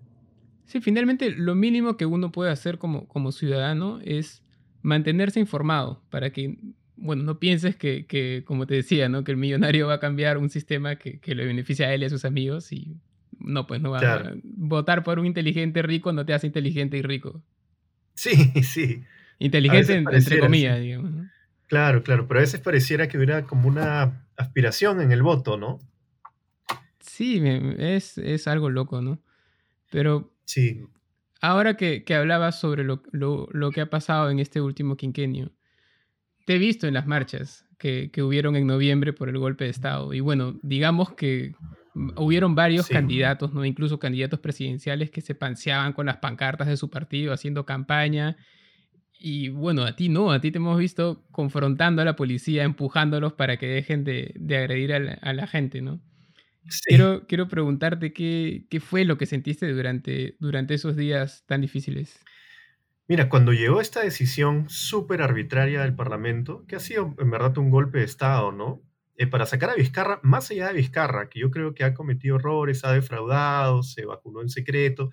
Sí, 0.65 0.81
finalmente 0.81 1.31
lo 1.31 1.55
mínimo 1.55 1.95
que 1.95 2.05
uno 2.05 2.33
puede 2.33 2.51
hacer 2.51 2.77
como, 2.77 3.07
como 3.07 3.31
ciudadano 3.31 4.01
es 4.03 4.43
mantenerse 4.81 5.39
informado 5.39 6.03
para 6.09 6.31
que, 6.31 6.57
bueno, 6.97 7.23
no 7.23 7.39
pienses 7.39 7.77
que, 7.77 8.05
que, 8.07 8.43
como 8.45 8.67
te 8.67 8.75
decía, 8.75 9.07
¿no? 9.07 9.23
Que 9.23 9.31
el 9.31 9.37
millonario 9.37 9.87
va 9.87 9.93
a 9.93 9.99
cambiar 10.01 10.37
un 10.37 10.49
sistema 10.49 10.97
que, 10.97 11.21
que 11.21 11.33
le 11.33 11.45
beneficia 11.45 11.87
a 11.87 11.93
él 11.93 12.01
y 12.01 12.07
a 12.07 12.09
sus 12.09 12.25
amigos 12.25 12.73
y 12.73 12.99
no, 13.43 13.67
pues 13.67 13.81
no 13.81 13.91
va 13.91 13.99
a 13.99 14.33
votar 14.43 15.03
por 15.03 15.19
un 15.19 15.25
inteligente 15.25 15.81
rico 15.81 16.11
no 16.13 16.25
te 16.25 16.33
hace 16.33 16.47
inteligente 16.47 16.97
y 16.97 17.01
rico. 17.01 17.41
Sí, 18.13 18.31
sí. 18.63 19.03
Inteligente 19.39 19.95
entre 19.95 20.39
comillas, 20.39 20.79
digamos. 20.79 21.27
Claro, 21.67 22.03
claro, 22.03 22.27
pero 22.27 22.39
a 22.39 22.41
veces 22.41 22.59
pareciera 22.59 23.07
que 23.07 23.17
hubiera 23.17 23.43
como 23.45 23.67
una 23.67 24.25
aspiración 24.35 25.01
en 25.01 25.11
el 25.11 25.23
voto, 25.23 25.57
¿no? 25.57 25.79
Sí, 26.99 27.41
es, 27.77 28.17
es 28.17 28.47
algo 28.47 28.69
loco, 28.69 29.01
¿no? 29.01 29.21
Pero 29.89 30.33
sí. 30.45 30.85
ahora 31.41 31.77
que, 31.77 32.03
que 32.03 32.15
hablabas 32.15 32.59
sobre 32.59 32.83
lo, 32.83 33.03
lo, 33.11 33.47
lo, 33.51 33.71
que 33.71 33.81
ha 33.81 33.89
pasado 33.89 34.29
en 34.29 34.39
este 34.39 34.61
último 34.61 34.97
quinquenio, 34.97 35.51
te 36.45 36.55
he 36.55 36.57
visto 36.57 36.87
en 36.87 36.93
las 36.93 37.07
marchas 37.07 37.65
que, 37.77 38.11
que, 38.11 38.21
hubieron 38.21 38.55
en 38.55 38.67
noviembre 38.67 39.13
por 39.13 39.29
el 39.29 39.37
golpe 39.37 39.63
de 39.63 39.69
Estado. 39.69 40.13
Y 40.13 40.19
bueno, 40.19 40.59
digamos 40.61 41.13
que 41.13 41.55
hubieron 41.93 42.55
varios 42.55 42.87
sí. 42.87 42.93
candidatos, 42.93 43.53
¿no? 43.53 43.65
Incluso 43.65 43.99
candidatos 43.99 44.39
presidenciales 44.39 45.11
que 45.11 45.21
se 45.21 45.35
panseaban 45.35 45.93
con 45.93 46.05
las 46.05 46.17
pancartas 46.17 46.67
de 46.67 46.77
su 46.77 46.89
partido 46.89 47.33
haciendo 47.33 47.65
campaña. 47.65 48.37
Y 49.19 49.49
bueno, 49.49 49.83
a 49.83 49.95
ti 49.95 50.09
no, 50.09 50.31
a 50.31 50.41
ti 50.41 50.51
te 50.51 50.57
hemos 50.57 50.79
visto 50.79 51.23
confrontando 51.31 52.01
a 52.01 52.05
la 52.05 52.15
policía, 52.15 52.63
empujándolos 52.63 53.33
para 53.33 53.57
que 53.57 53.67
dejen 53.67 54.03
de, 54.03 54.33
de 54.35 54.57
agredir 54.57 54.93
a 54.93 54.99
la, 54.99 55.13
a 55.13 55.33
la, 55.33 55.47
gente, 55.47 55.81
¿no? 55.81 56.01
Sí. 56.69 56.81
Quiero, 56.87 57.27
quiero 57.27 57.47
preguntarte 57.47 58.13
qué, 58.13 58.65
qué, 58.69 58.79
fue 58.79 59.05
lo 59.05 59.17
que 59.17 59.25
sentiste 59.25 59.71
durante, 59.71 60.35
durante 60.39 60.73
esos 60.73 60.95
días 60.95 61.43
tan 61.45 61.61
difíciles. 61.61 62.19
Mira, 63.07 63.29
cuando 63.29 63.51
llegó 63.51 63.81
esta 63.81 64.01
decisión 64.01 64.69
súper 64.69 65.21
arbitraria 65.21 65.81
del 65.81 65.95
Parlamento, 65.95 66.65
que 66.67 66.77
ha 66.77 66.79
sido 66.79 67.13
en 67.19 67.29
verdad 67.29 67.57
un 67.57 67.69
golpe 67.69 67.99
de 67.99 68.05
Estado, 68.05 68.51
¿no? 68.51 68.81
Eh, 69.17 69.27
para 69.27 69.45
sacar 69.45 69.69
a 69.69 69.75
Vizcarra, 69.75 70.19
más 70.23 70.49
allá 70.51 70.67
de 70.67 70.73
Vizcarra, 70.73 71.29
que 71.29 71.39
yo 71.39 71.51
creo 71.51 71.73
que 71.73 71.83
ha 71.83 71.93
cometido 71.93 72.37
errores, 72.37 72.83
ha 72.83 72.93
defraudado, 72.93 73.83
se 73.83 74.05
vacunó 74.05 74.41
en 74.41 74.49
secreto, 74.49 75.11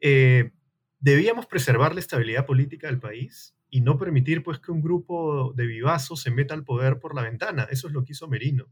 eh, 0.00 0.52
debíamos 0.98 1.46
preservar 1.46 1.94
la 1.94 2.00
estabilidad 2.00 2.46
política 2.46 2.86
del 2.86 2.98
país 2.98 3.54
y 3.68 3.82
no 3.82 3.98
permitir 3.98 4.42
pues 4.42 4.58
que 4.58 4.72
un 4.72 4.82
grupo 4.82 5.52
de 5.54 5.66
vivazos 5.66 6.20
se 6.20 6.30
meta 6.30 6.54
al 6.54 6.64
poder 6.64 6.98
por 6.98 7.14
la 7.14 7.22
ventana. 7.22 7.68
Eso 7.70 7.86
es 7.86 7.94
lo 7.94 8.04
que 8.04 8.12
hizo 8.12 8.28
Merino. 8.28 8.68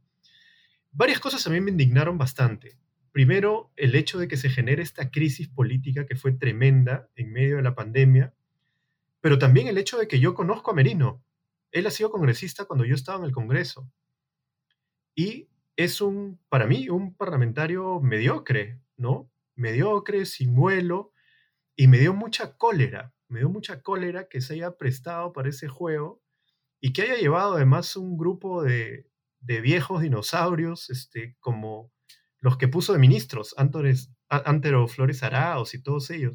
Varias 0.91 1.21
cosas 1.21 1.47
a 1.47 1.51
mí 1.51 1.61
me 1.61 1.71
indignaron 1.71 2.19
bastante. 2.19 2.79
Primero, 3.13 3.73
el 3.77 3.95
hecho 3.95 4.19
de 4.19 4.29
que 4.29 4.37
se 4.37 4.51
genere 4.51 4.83
esta 4.83 5.11
crisis 5.11 5.49
política 5.49 6.07
que 6.07 6.17
fue 6.17 6.33
tremenda 6.33 7.09
en 7.15 7.33
medio 7.33 7.57
de 7.57 7.63
la 7.63 7.75
pandemia, 7.75 8.35
pero 9.21 9.39
también 9.39 9.69
el 9.69 9.79
hecho 9.79 9.99
de 9.99 10.09
que 10.09 10.21
yo 10.21 10.35
conozco 10.35 10.71
a 10.71 10.75
Merino. 10.75 11.23
Él 11.71 11.87
ha 11.87 11.91
sido 11.91 12.11
congresista 12.11 12.65
cuando 12.65 12.85
yo 12.85 12.95
estaba 12.95 13.19
en 13.19 13.25
el 13.25 13.33
Congreso. 13.33 13.91
Y 15.19 15.49
es 15.75 16.01
un, 16.01 16.39
para 16.49 16.69
mí, 16.69 16.89
un 16.89 17.13
parlamentario 17.13 17.99
mediocre, 18.01 18.81
¿no? 18.97 19.29
Mediocre, 19.57 20.27
sin 20.27 20.55
vuelo, 20.55 21.13
y 21.75 21.89
me 21.89 21.99
dio 21.99 22.15
mucha 22.15 22.57
cólera, 22.57 23.13
me 23.27 23.41
dio 23.41 23.49
mucha 23.49 23.83
cólera 23.83 24.29
que 24.29 24.41
se 24.41 24.55
haya 24.55 24.77
prestado 24.77 25.33
para 25.33 25.49
ese 25.49 25.67
juego 25.67 26.23
y 26.81 26.93
que 26.93 27.03
haya 27.03 27.17
llevado 27.17 27.57
además 27.57 27.97
un 27.97 28.17
grupo 28.17 28.63
de, 28.63 29.11
de 29.41 29.61
viejos 29.61 30.03
dinosaurios, 30.03 30.89
este, 30.89 31.37
como 31.41 31.91
los 32.39 32.57
que 32.57 32.69
puso 32.69 32.93
de 32.93 33.01
ministros, 33.01 33.57
Antores, 33.59 34.13
Antero 34.29 34.87
Flores 34.87 35.25
Araos 35.25 35.75
y 35.75 35.83
todos 35.83 36.11
ellos. 36.11 36.35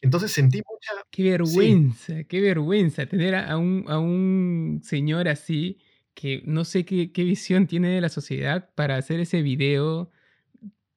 Entonces 0.00 0.32
sentí 0.32 0.60
mucha... 0.68 1.04
Qué 1.12 1.30
vergüenza, 1.30 2.16
sí. 2.16 2.24
qué 2.24 2.40
vergüenza 2.40 3.06
tener 3.06 3.36
a 3.36 3.56
un, 3.56 3.84
a 3.86 4.00
un 4.00 4.80
señor 4.82 5.28
así 5.28 5.78
que 6.18 6.42
no 6.46 6.64
sé 6.64 6.84
qué, 6.84 7.12
qué, 7.12 7.22
visión 7.22 7.68
tiene 7.68 7.90
de 7.90 8.00
la 8.00 8.08
sociedad 8.08 8.70
para 8.74 8.96
hacer 8.96 9.20
ese 9.20 9.40
video 9.40 10.10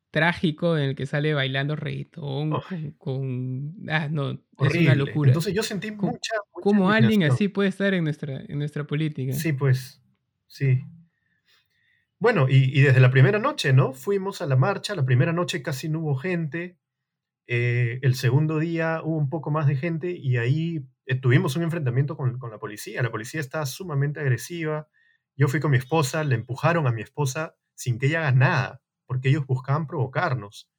trágico 0.10 0.76
en 0.76 0.90
el 0.90 0.96
que 0.96 1.06
sale 1.06 1.36
bailando 1.36 1.76
reggaetón 1.76 2.54
oh. 2.54 2.64
con, 2.68 2.92
con, 2.98 3.76
Ah, 3.88 4.10
no, 4.10 4.40
Horrible. 4.56 4.80
es 4.80 4.86
una 4.88 4.96
locura. 4.96 5.30
Entonces 5.30 5.54
yo 5.54 5.62
sentí 5.62 5.92
mucha... 5.92 6.08
mucha 6.08 6.36
¿Cómo 6.52 6.90
alguien 6.90 7.24
así 7.24 7.50
puede 7.50 7.70
estar 7.70 7.94
en 7.94 8.04
nuestra, 8.04 8.42
en 8.48 8.58
nuestra 8.58 8.86
política? 8.86 9.34
Sí, 9.34 9.54
pues, 9.54 10.02
sí. 10.48 10.82
Bueno, 12.18 12.48
y, 12.50 12.78
y, 12.78 12.82
desde 12.82 13.00
la 13.00 13.12
primera 13.12 13.38
noche, 13.38 13.74
¿no? 13.74 13.94
Fuimos 13.94 14.42
a 14.42 14.48
la 14.48 14.56
marcha, 14.56 14.96
la 14.96 15.06
primera 15.06 15.34
noche 15.34 15.62
casi 15.62 15.88
no 15.88 16.00
hubo 16.00 16.16
gente, 16.16 16.80
eh, 17.46 18.00
el 18.02 18.16
segundo 18.16 18.58
día 18.58 19.02
hubo 19.04 19.18
un 19.18 19.30
poco 19.30 19.52
más 19.52 19.68
de 19.68 19.76
gente 19.76 20.10
y 20.12 20.38
ahí 20.38 20.84
eh, 21.06 21.16
tuvimos 21.16 21.56
un 21.58 21.64
enfrentamiento 21.64 22.18
con, 22.18 22.40
con, 22.40 22.50
la 22.50 22.58
policía. 22.58 23.04
La 23.04 23.12
policía 23.12 23.40
estaba 23.40 23.68
sumamente 23.68 24.20
agresiva. 24.20 24.88
Yo 25.36 25.48
fui 25.48 25.60
con 25.60 25.72
mi 25.72 25.78
esposa, 25.78 26.24
le 26.24 26.36
empujaron 26.36 26.88
a 26.88 26.92
mi 26.92 27.02
esposa 27.02 27.56
sin 27.76 27.98
que 27.98 28.08
ella 28.08 28.20
haga 28.20 28.32
nada, 28.32 28.82
porque 29.06 29.30
ellos 29.30 29.46
buscaban 29.46 29.88
provocarnos. 29.88 30.70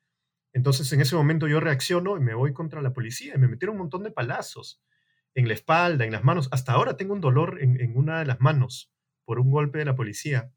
Entonces 0.52 0.92
en 0.92 1.00
ese 1.00 1.16
momento 1.16 1.48
yo 1.48 1.60
reacciono 1.60 2.16
y 2.16 2.20
me 2.20 2.34
voy 2.34 2.52
contra 2.52 2.82
la 2.82 2.92
policía 2.92 3.34
y 3.34 3.38
me 3.38 3.48
metieron 3.48 3.76
un 3.76 3.82
montón 3.82 4.02
de 4.02 4.10
palazos 4.10 4.82
en 5.34 5.48
la 5.48 5.54
espalda, 5.54 6.04
en 6.04 6.12
las 6.12 6.24
manos. 6.24 6.48
Hasta 6.52 6.72
ahora 6.72 6.96
tengo 6.96 7.14
un 7.14 7.20
dolor 7.20 7.58
en, 7.60 7.80
en 7.80 7.96
una 7.96 8.18
de 8.18 8.26
las 8.26 8.40
manos 8.40 8.92
por 9.24 9.38
un 9.38 9.50
golpe 9.50 9.78
de 9.78 9.86
la 9.86 9.94
policía. 9.94 10.52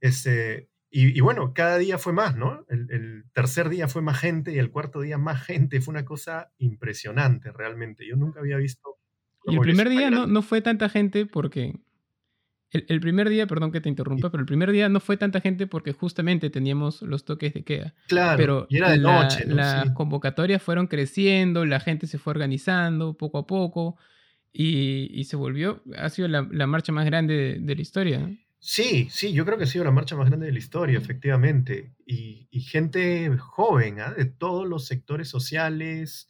Este, 0.00 0.70
y, 0.88 1.16
y, 1.16 1.20
bueno, 1.20 1.52
cada 1.54 1.78
día 1.78 1.98
fue 1.98 2.12
más, 2.12 2.36
¿no? 2.36 2.64
El, 2.68 2.90
el, 2.90 3.24
tercer 3.32 3.68
día 3.68 3.86
fue 3.86 4.02
más 4.02 4.18
gente 4.18 4.52
y 4.52 4.58
el 4.58 4.70
cuarto 4.70 5.00
día 5.00 5.18
más 5.18 5.42
gente. 5.44 5.80
Fue 5.80 5.92
una 5.92 6.04
cosa 6.04 6.52
impresionante, 6.58 7.52
realmente. 7.52 8.06
Yo 8.06 8.16
nunca 8.16 8.40
había 8.40 8.56
visto... 8.56 8.98
Y 9.44 9.54
el 9.54 9.60
primer 9.60 9.88
día 9.88 10.10
no, 10.10 10.26
no, 10.26 10.42
fue 10.42 10.60
tanta 10.60 10.88
gente 10.88 11.26
porque... 11.26 11.74
El, 12.72 12.86
el, 12.88 13.00
primer 13.00 13.28
día, 13.28 13.46
perdón 13.46 13.72
que 13.72 13.80
te 13.80 13.88
interrumpa, 13.88 14.30
pero 14.30 14.40
el 14.40 14.46
primer 14.46 14.70
día 14.70 14.88
no 14.88 15.00
fue 15.00 15.16
tanta 15.16 15.40
gente 15.40 15.66
porque 15.66 15.92
justamente 15.92 16.50
teníamos 16.50 17.02
los 17.02 17.24
toques 17.24 17.52
de 17.54 17.64
queda. 17.64 17.94
Claro, 18.06 18.36
pero 18.36 18.66
y 18.68 18.76
era 18.76 18.90
de 18.90 18.98
la, 18.98 19.22
noche. 19.22 19.44
¿no? 19.46 19.56
Las 19.56 19.88
sí. 19.88 19.94
convocatorias 19.94 20.62
fueron 20.62 20.86
creciendo, 20.86 21.64
la 21.66 21.80
gente 21.80 22.06
se 22.06 22.18
fue 22.18 22.32
organizando 22.32 23.14
poco 23.14 23.38
a 23.38 23.46
poco 23.46 23.96
y, 24.52 25.10
y 25.12 25.24
se 25.24 25.36
volvió, 25.36 25.82
ha 25.96 26.08
sido 26.10 26.28
la, 26.28 26.46
la 26.50 26.66
marcha 26.66 26.92
más 26.92 27.06
grande 27.06 27.34
de, 27.34 27.58
de 27.58 27.74
la 27.74 27.82
historia. 27.82 28.28
Sí, 28.62 29.08
sí, 29.10 29.32
yo 29.32 29.46
creo 29.46 29.56
que 29.56 29.64
ha 29.64 29.66
sido 29.66 29.84
la 29.84 29.90
marcha 29.90 30.16
más 30.16 30.28
grande 30.28 30.46
de 30.46 30.52
la 30.52 30.58
historia, 30.58 30.98
efectivamente. 30.98 31.94
Y, 32.04 32.46
y 32.50 32.60
gente 32.60 33.34
joven, 33.38 33.98
¿eh? 33.98 34.14
de 34.16 34.26
todos 34.26 34.68
los 34.68 34.86
sectores 34.86 35.28
sociales, 35.28 36.28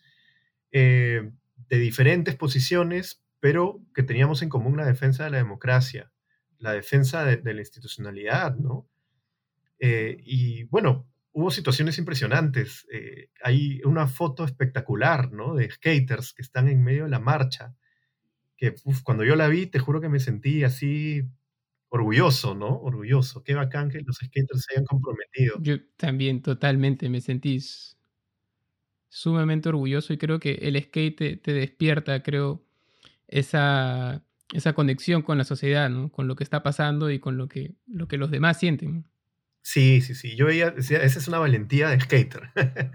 eh, 0.71 1.33
de 1.69 1.79
diferentes 1.79 2.37
posiciones, 2.37 3.25
pero 3.41 3.81
que 3.95 4.05
teníamos 4.05 4.43
en 4.43 4.49
común 4.49 4.77
la 4.77 4.85
defensa 4.85 5.25
de 5.25 5.31
la 5.31 5.39
democracia, 5.39 6.13
la 6.61 6.73
defensa 6.73 7.25
de, 7.25 7.55
la 7.55 7.61
institucionalidad, 7.61 8.57
¿no? 8.57 8.89
Eh, 9.79 10.19
y 10.25 10.65
bueno, 10.65 11.09
hubo 11.33 11.51
situaciones 11.51 11.99
impresionantes. 11.99 12.87
Eh, 12.93 13.31
hay 13.43 13.81
una 13.85 14.07
foto 14.07 14.45
espectacular, 14.45 15.33
¿no? 15.33 15.55
De 15.55 15.71
skaters 15.71 16.33
que 16.33 16.43
están 16.43 16.69
en 16.69 16.83
medio 16.83 17.05
de 17.05 17.11
la 17.11 17.19
marcha, 17.19 17.75
que 18.57 18.75
cuando 19.03 19.25
yo 19.25 19.37
la 19.37 19.49
vi, 19.49 19.67
te 19.67 19.79
juro 19.79 20.01
que 20.01 20.11
me 20.11 20.21
sentí 20.21 20.65
así 20.65 21.23
orgulloso, 21.89 22.55
¿no? 22.55 22.79
Orgulloso. 22.81 23.43
Qué 23.43 23.55
bacán 23.55 23.91
que 23.91 24.01
los 24.03 24.17
skaters 24.17 24.63
se 24.63 24.75
hayan 24.75 24.85
comprometido. 24.85 25.57
Yo 25.61 25.77
también 25.97 26.43
totalmente 26.43 27.09
me 27.09 27.21
sentí 27.21 27.59
sumamente 29.09 29.71
orgulloso 29.71 30.13
y 30.13 30.19
creo 30.19 30.39
que 30.39 30.53
el 30.53 30.81
skate 30.81 31.17
te, 31.17 31.37
te 31.37 31.53
despierta, 31.53 32.23
creo, 32.23 32.63
esa, 33.27 34.25
esa 34.53 34.73
conexión 34.73 35.23
con 35.23 35.39
la 35.39 35.45
sociedad, 35.45 35.91
¿no? 35.91 36.11
Con 36.11 36.29
lo 36.29 36.37
que 36.37 36.45
está 36.45 36.63
pasando 36.63 37.11
y 37.11 37.19
con 37.19 37.37
lo 37.37 37.49
que, 37.49 37.75
lo 37.87 38.09
que 38.09 38.17
los 38.17 38.31
demás 38.31 38.59
sienten. 38.59 39.07
Sí, 39.63 40.01
sí, 40.01 40.15
sí. 40.15 40.37
Yo 40.37 40.47
veía, 40.47 40.75
esa 40.77 41.05
es 41.05 41.29
una 41.29 41.39
valentía 41.39 41.89
de 41.89 42.01
skater. 42.01 42.51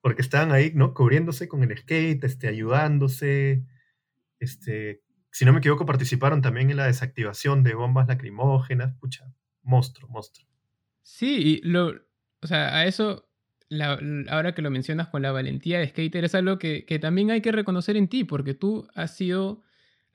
Porque 0.00 0.22
estaban 0.22 0.52
ahí, 0.52 0.72
¿no? 0.74 0.94
Cubriéndose 0.94 1.48
con 1.48 1.62
el 1.64 1.76
skate, 1.76 2.22
este, 2.24 2.48
ayudándose, 2.48 3.64
este, 4.38 5.02
si 5.30 5.44
no 5.44 5.52
me 5.52 5.58
equivoco, 5.58 5.84
participaron 5.84 6.42
también 6.42 6.70
en 6.70 6.76
la 6.76 6.86
desactivación 6.86 7.62
de 7.62 7.74
bombas 7.74 8.08
lacrimógenas. 8.08 8.94
Pucha, 8.98 9.30
monstruo, 9.62 10.08
monstruo. 10.08 10.48
Sí, 11.02 11.60
y 11.62 11.68
lo, 11.68 11.92
o 12.40 12.46
sea, 12.46 12.76
a 12.76 12.86
eso 12.86 13.26
ahora 14.28 14.54
que 14.54 14.62
lo 14.62 14.70
mencionas 14.70 15.08
con 15.08 15.22
la 15.22 15.32
valentía 15.32 15.78
de 15.78 15.88
skater, 15.88 16.24
es 16.24 16.34
algo 16.34 16.58
que, 16.58 16.84
también 17.00 17.30
hay 17.30 17.40
que 17.40 17.52
reconocer 17.52 17.96
en 17.96 18.08
ti, 18.08 18.24
porque 18.24 18.54
tú 18.54 18.88
has 18.94 19.16
sido, 19.16 19.62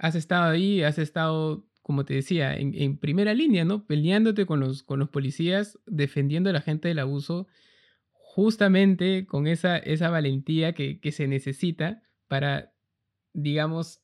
has 0.02 0.16
estado 0.16 0.50
ahí, 0.50 0.82
has 0.82 0.98
estado, 0.98 1.64
como 1.84 2.06
te 2.06 2.16
decía, 2.16 2.56
en, 2.56 2.98
primera 2.98 3.36
línea, 3.36 3.66
¿no? 3.66 3.86
Peleándote 3.86 4.48
con 4.48 4.60
los, 4.60 4.82
con 4.82 4.98
los 4.98 5.10
policías, 5.10 5.78
defendiendo 5.86 6.50
a 6.50 6.54
la 6.54 6.62
gente 6.62 6.88
del 6.88 6.98
abuso, 6.98 7.48
justamente 8.12 9.28
con 9.28 9.46
esa, 9.46 9.78
esa 9.78 10.10
valentía 10.10 10.74
que, 10.74 11.00
que 11.00 11.12
se 11.12 11.28
necesita 11.28 12.02
para, 12.28 12.74
digamos, 13.34 14.02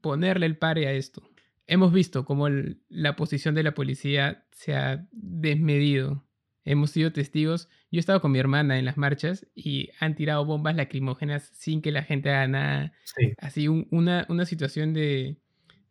ponerle 0.00 0.46
el 0.46 0.56
pare 0.56 0.86
a 0.86 0.92
esto. 0.92 1.22
Hemos 1.66 1.92
visto 1.92 2.24
cómo 2.24 2.48
la 2.88 3.14
posición 3.14 3.54
de 3.54 3.62
la 3.62 3.74
policía 3.74 4.46
se 4.52 4.74
ha 4.74 5.06
desmedido 5.12 6.24
hemos 6.64 6.90
sido 6.90 7.12
testigos. 7.12 7.68
Yo 7.90 7.98
he 7.98 8.00
estado 8.00 8.20
con 8.20 8.32
mi 8.32 8.38
hermana 8.38 8.78
en 8.78 8.84
las 8.84 8.96
marchas 8.96 9.46
y 9.54 9.90
han 9.98 10.14
tirado 10.14 10.44
bombas 10.44 10.76
lacrimógenas 10.76 11.50
sin 11.54 11.82
que 11.82 11.92
la 11.92 12.02
gente 12.02 12.30
haga 12.30 12.48
nada. 12.48 12.92
Así 13.38 13.68
una, 13.68 14.26
una 14.28 14.46
situación 14.46 14.92
de, 14.92 15.38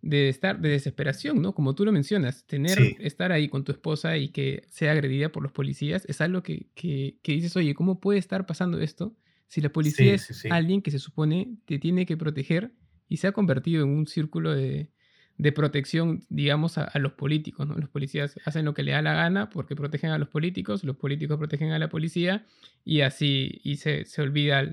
de, 0.01 0.29
estar, 0.29 0.59
de 0.59 0.69
desesperación, 0.69 1.41
¿no? 1.41 1.53
Como 1.53 1.75
tú 1.75 1.85
lo 1.85 1.91
mencionas, 1.91 2.45
tener, 2.45 2.77
estar 2.99 3.31
ahí 3.31 3.49
con 3.49 3.63
tu 3.63 3.71
esposa 3.71 4.17
y 4.17 4.29
que 4.29 4.63
sea 4.69 4.91
agredida 4.91 5.31
por 5.31 5.43
los 5.43 5.51
policías 5.51 6.05
es 6.07 6.21
algo 6.21 6.43
que, 6.43 6.67
que, 6.75 7.19
dices, 7.23 7.55
oye, 7.55 7.73
¿cómo 7.73 7.99
puede 7.99 8.19
estar 8.19 8.45
pasando 8.45 8.79
esto 8.79 9.15
si 9.47 9.61
la 9.61 9.69
policía 9.69 10.13
es 10.13 10.45
alguien 10.51 10.81
que 10.81 10.91
se 10.91 10.99
supone 10.99 11.57
te 11.65 11.79
tiene 11.79 12.05
que 12.05 12.15
proteger 12.15 12.71
y 13.07 13.17
se 13.17 13.27
ha 13.27 13.31
convertido 13.31 13.83
en 13.83 13.89
un 13.89 14.05
círculo 14.05 14.53
de, 14.53 14.91
de 15.39 15.53
protección, 15.53 16.25
digamos, 16.27 16.77
a, 16.77 16.91
los 16.99 17.13
políticos. 17.13 17.65
¿no? 17.65 17.75
Los 17.75 17.89
policías 17.89 18.37
hacen 18.45 18.65
lo 18.65 18.73
que 18.73 18.83
le 18.83 18.91
da 18.91 19.01
la 19.01 19.13
gana 19.13 19.49
porque 19.49 19.73
protegen 19.73 20.11
a 20.11 20.17
los 20.17 20.27
políticos, 20.27 20.83
los 20.83 20.97
políticos 20.97 21.37
protegen 21.37 21.71
a 21.71 21.79
la 21.79 21.87
policía 21.87 22.45
y 22.83 23.01
así 23.01 23.61
y 23.63 23.77
se, 23.77 24.05
olvida 24.17 24.63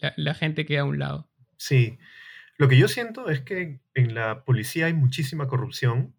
la, 0.00 0.14
la, 0.16 0.34
gente 0.34 0.66
que 0.66 0.78
a 0.78 0.84
un 0.84 0.98
lado. 0.98 1.30
Sí, 1.58 1.98
lo 2.58 2.68
que 2.68 2.76
yo 2.76 2.88
siento 2.88 3.30
es 3.30 3.40
que 3.40 3.78
en 3.94 4.14
la 4.14 4.44
policía 4.44 4.86
hay 4.86 4.94
muchísima 4.94 5.46
corrupción 5.46 6.12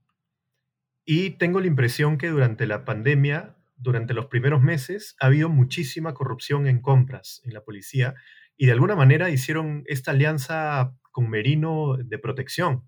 y 1.03 1.31
tengo 1.31 1.59
la 1.59 1.67
impresión 1.67 2.17
que 2.17 2.29
durante 2.29 2.65
la 2.65 2.85
pandemia, 2.85 3.57
durante 3.75 4.13
los 4.13 4.27
primeros 4.27 4.61
meses, 4.61 5.17
ha 5.19 5.25
habido 5.25 5.49
muchísima 5.49 6.13
corrupción 6.13 6.65
en 6.65 6.79
compras 6.79 7.41
en 7.43 7.53
la 7.53 7.61
policía 7.61 8.15
y 8.55 8.67
de 8.67 8.71
alguna 8.71 8.95
manera 8.95 9.29
hicieron 9.29 9.83
esta 9.85 10.11
alianza 10.11 10.95
con 11.11 11.29
Merino 11.29 11.97
de 11.97 12.17
protección 12.19 12.83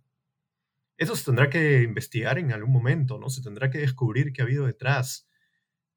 eso 1.00 1.16
se 1.16 1.24
tendrá 1.24 1.50
que 1.50 1.82
investigar 1.82 2.38
en 2.38 2.52
algún 2.52 2.74
momento, 2.74 3.18
¿no? 3.18 3.30
Se 3.30 3.42
tendrá 3.42 3.70
que 3.70 3.78
descubrir 3.78 4.34
qué 4.34 4.42
ha 4.42 4.46
habido 4.46 4.66
detrás. 4.66 5.30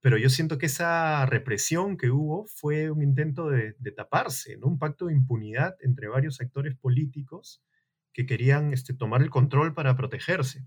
Pero 0.00 0.16
yo 0.16 0.30
siento 0.30 0.58
que 0.58 0.66
esa 0.66 1.26
represión 1.26 1.96
que 1.96 2.10
hubo 2.10 2.46
fue 2.46 2.88
un 2.90 3.02
intento 3.02 3.50
de, 3.50 3.74
taparse, 3.96 4.56
¿no? 4.58 4.68
Un 4.68 4.78
pacto 4.78 5.06
de 5.06 5.14
impunidad 5.14 5.76
entre 5.80 6.06
varios 6.06 6.36
sectores 6.36 6.76
políticos 6.76 7.64
que 8.12 8.26
querían 8.26 8.72
este, 8.72 8.94
tomar 8.94 9.22
el 9.22 9.30
control 9.30 9.74
para 9.74 9.96
protegerse. 9.96 10.64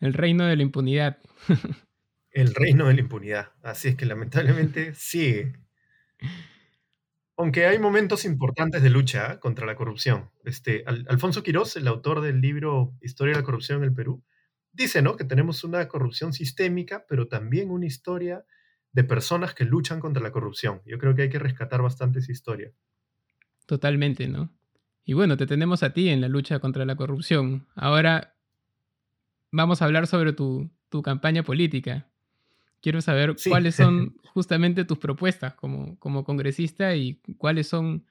El 0.00 0.12
reino 0.12 0.44
de 0.44 0.56
la 0.56 0.62
impunidad. 0.62 1.18
el 2.32 2.56
reino 2.56 2.88
de 2.88 2.94
la 2.94 3.00
impunidad. 3.00 3.52
Así 3.62 3.86
es 3.86 3.94
que 3.94 4.06
lamentablemente 4.06 4.94
sigue. 4.94 5.52
Aunque 7.38 7.66
hay 7.66 7.78
momentos 7.78 8.24
importantes 8.24 8.82
de 8.82 8.90
lucha 8.90 9.38
contra 9.38 9.64
la 9.64 9.76
corrupción. 9.76 10.28
Este, 10.44 10.82
Alfonso 10.86 11.44
Quirós, 11.44 11.76
el 11.76 11.86
autor 11.86 12.20
del 12.20 12.40
libro 12.40 12.96
Historia 13.00 13.34
de 13.34 13.40
la 13.40 13.44
corrupción 13.44 13.78
en 13.78 13.84
el 13.84 13.94
Perú, 13.94 14.24
dice 14.72 15.02
¿no? 15.02 15.16
que 15.16 15.22
tenemos 15.22 15.62
una 15.62 15.86
corrupción 15.86 16.32
sistémica, 16.32 17.06
pero 17.08 17.28
también 17.28 17.70
una 17.70 17.86
historia 17.86 18.44
de 18.90 19.04
personas 19.04 19.54
que 19.54 19.64
luchan 19.64 20.00
contra 20.00 20.20
la 20.20 20.32
corrupción. 20.32 20.82
Yo 20.84 20.98
creo 20.98 21.14
que 21.14 21.22
hay 21.22 21.28
que 21.28 21.38
rescatar 21.38 21.80
bastante 21.80 22.18
esa 22.18 22.32
historia. 22.32 22.72
Totalmente, 23.66 24.26
¿no? 24.26 24.52
Y 25.04 25.12
bueno, 25.12 25.36
te 25.36 25.46
tenemos 25.46 25.84
a 25.84 25.92
ti 25.92 26.08
en 26.08 26.20
la 26.20 26.28
lucha 26.28 26.58
contra 26.58 26.84
la 26.84 26.96
corrupción. 26.96 27.68
Ahora 27.76 28.34
vamos 29.52 29.80
a 29.80 29.84
hablar 29.84 30.08
sobre 30.08 30.32
tu, 30.32 30.72
tu 30.88 31.02
campaña 31.02 31.44
política. 31.44 32.10
Quiero 32.80 33.00
saber 33.00 33.36
cuáles 33.48 33.74
son 33.76 34.16
justamente 34.34 34.84
tus 34.84 34.98
propuestas 34.98 35.54
como, 35.54 35.98
como 35.98 36.24
congresista 36.24 36.94
y 36.94 37.20
cuáles 37.36 37.68
son 37.68 38.04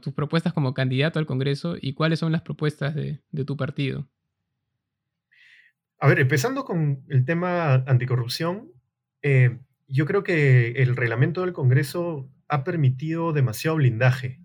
tus 0.00 0.12
propuestas 0.12 0.52
como 0.52 0.74
candidato 0.74 1.18
al 1.18 1.26
Congreso 1.26 1.76
y 1.80 1.94
cuáles 1.94 2.18
son 2.18 2.32
las 2.32 2.42
propuestas 2.42 2.94
de, 2.94 3.20
tu 3.44 3.56
partido. 3.56 4.08
A 5.98 6.08
ver, 6.08 6.20
empezando 6.20 6.64
con 6.64 7.04
el 7.08 7.24
tema 7.24 7.74
anticorrupción, 7.86 8.72
eh, 9.22 9.58
yo 9.86 10.06
creo 10.06 10.22
que 10.22 10.72
el 10.72 10.96
reglamento 10.96 11.42
del 11.42 11.52
Congreso 11.52 12.30
ha 12.48 12.64
permitido 12.64 13.32
demasiado 13.32 13.76
blindaje. 13.76 14.40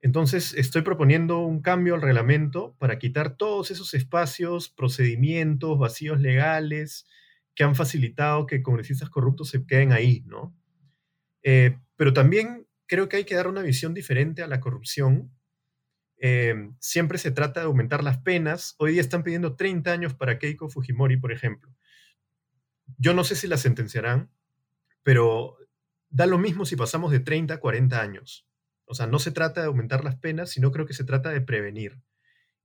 Entonces, 0.00 0.54
estoy 0.54 0.82
proponiendo 0.82 1.40
un 1.40 1.62
cambio 1.62 1.94
al 1.94 2.02
reglamento 2.02 2.76
para 2.78 2.98
quitar 2.98 3.36
todos 3.36 3.70
esos 3.70 3.94
espacios, 3.94 4.68
procedimientos, 4.68 5.78
vacíos 5.78 6.20
legales, 6.20 7.06
que 7.56 7.64
han 7.64 7.74
facilitado 7.74 8.46
que 8.46 8.62
congresistas 8.62 9.10
corruptos 9.10 9.48
se 9.48 9.66
queden 9.66 9.92
ahí, 9.92 10.22
¿no? 10.26 10.54
Eh, 11.42 11.78
pero 11.96 12.12
también 12.12 12.68
creo 12.86 13.08
que 13.08 13.16
hay 13.16 13.24
que 13.24 13.34
dar 13.34 13.48
una 13.48 13.62
visión 13.62 13.94
diferente 13.94 14.42
a 14.42 14.46
la 14.46 14.60
corrupción. 14.60 15.32
Eh, 16.18 16.70
siempre 16.78 17.18
se 17.18 17.30
trata 17.30 17.60
de 17.60 17.66
aumentar 17.66 18.04
las 18.04 18.18
penas. 18.18 18.74
Hoy 18.78 18.92
día 18.92 19.00
están 19.00 19.22
pidiendo 19.22 19.56
30 19.56 19.90
años 19.90 20.14
para 20.14 20.38
Keiko 20.38 20.68
Fujimori, 20.68 21.16
por 21.16 21.32
ejemplo. 21.32 21.74
Yo 22.98 23.14
no 23.14 23.24
sé 23.24 23.34
si 23.34 23.48
la 23.48 23.56
sentenciarán, 23.56 24.30
pero 25.02 25.56
da 26.10 26.26
lo 26.26 26.38
mismo 26.38 26.66
si 26.66 26.76
pasamos 26.76 27.10
de 27.10 27.20
30 27.20 27.54
a 27.54 27.60
40 27.60 28.00
años. 28.00 28.46
O 28.84 28.94
sea, 28.94 29.06
no 29.06 29.18
se 29.18 29.32
trata 29.32 29.62
de 29.62 29.66
aumentar 29.66 30.04
las 30.04 30.16
penas, 30.16 30.50
sino 30.50 30.70
creo 30.72 30.84
que 30.84 30.94
se 30.94 31.04
trata 31.04 31.30
de 31.30 31.40
prevenir. 31.40 32.02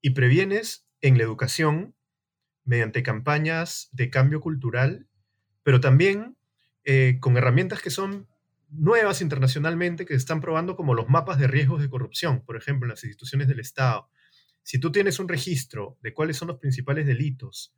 Y 0.02 0.12
previenes 0.12 0.86
en 1.00 1.18
la 1.18 1.24
educación, 1.24 1.96
mediante 2.64 3.04
campañas 3.04 3.90
de 3.92 4.10
cambio 4.10 4.40
cultural, 4.40 5.08
pero 5.64 5.80
también 5.80 6.38
eh, 6.84 7.18
con 7.20 7.38
herramientas 7.38 7.82
que 7.82 7.90
son 7.90 8.28
nuevas 8.70 9.22
internacionalmente 9.22 10.06
que 10.06 10.14
se 10.14 10.20
están 10.20 10.42
probando 10.42 10.76
como 10.76 10.94
los 10.94 11.10
mapas 11.10 11.38
de 11.38 11.48
riesgos 11.48 11.82
de 11.82 11.90
corrupción, 11.90 12.44
por 12.46 12.56
ejemplo, 12.56 12.86
en 12.86 12.92
las 12.92 13.04
instituciones 13.04 13.48
del 13.48 13.60
Estado. 13.60 14.10
Si 14.64 14.80
tú 14.80 14.92
tienes 14.92 15.20
un 15.20 15.28
registro 15.28 15.98
de 16.02 16.14
cuáles 16.14 16.38
son 16.38 16.48
los 16.48 16.58
principales 16.58 17.06
delitos 17.06 17.76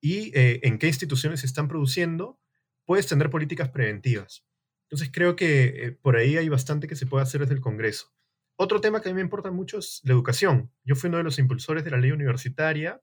y 0.00 0.30
eh, 0.38 0.60
en 0.62 0.78
qué 0.78 0.86
instituciones 0.86 1.40
se 1.40 1.46
están 1.46 1.68
produciendo, 1.68 2.38
puedes 2.84 3.06
tener 3.06 3.30
políticas 3.30 3.70
preventivas. 3.70 4.44
Entonces 4.84 5.10
creo 5.12 5.36
que 5.36 5.64
eh, 5.64 5.92
por 5.92 6.16
ahí 6.16 6.36
hay 6.36 6.48
bastante 6.48 6.86
que 6.86 6.96
se 6.96 7.06
puede 7.06 7.22
hacer 7.22 7.40
desde 7.40 7.54
el 7.54 7.60
Congreso. 7.60 8.12
Otro 8.56 8.80
tema 8.80 9.00
que 9.00 9.08
a 9.08 9.12
mí 9.12 9.16
me 9.16 9.22
importa 9.22 9.50
mucho 9.50 9.78
es 9.78 10.00
la 10.04 10.12
educación. 10.12 10.72
Yo 10.84 10.94
fui 10.96 11.08
uno 11.08 11.18
de 11.18 11.24
los 11.24 11.38
impulsores 11.38 11.84
de 11.84 11.90
la 11.90 11.98
ley 11.98 12.10
universitaria 12.10 13.02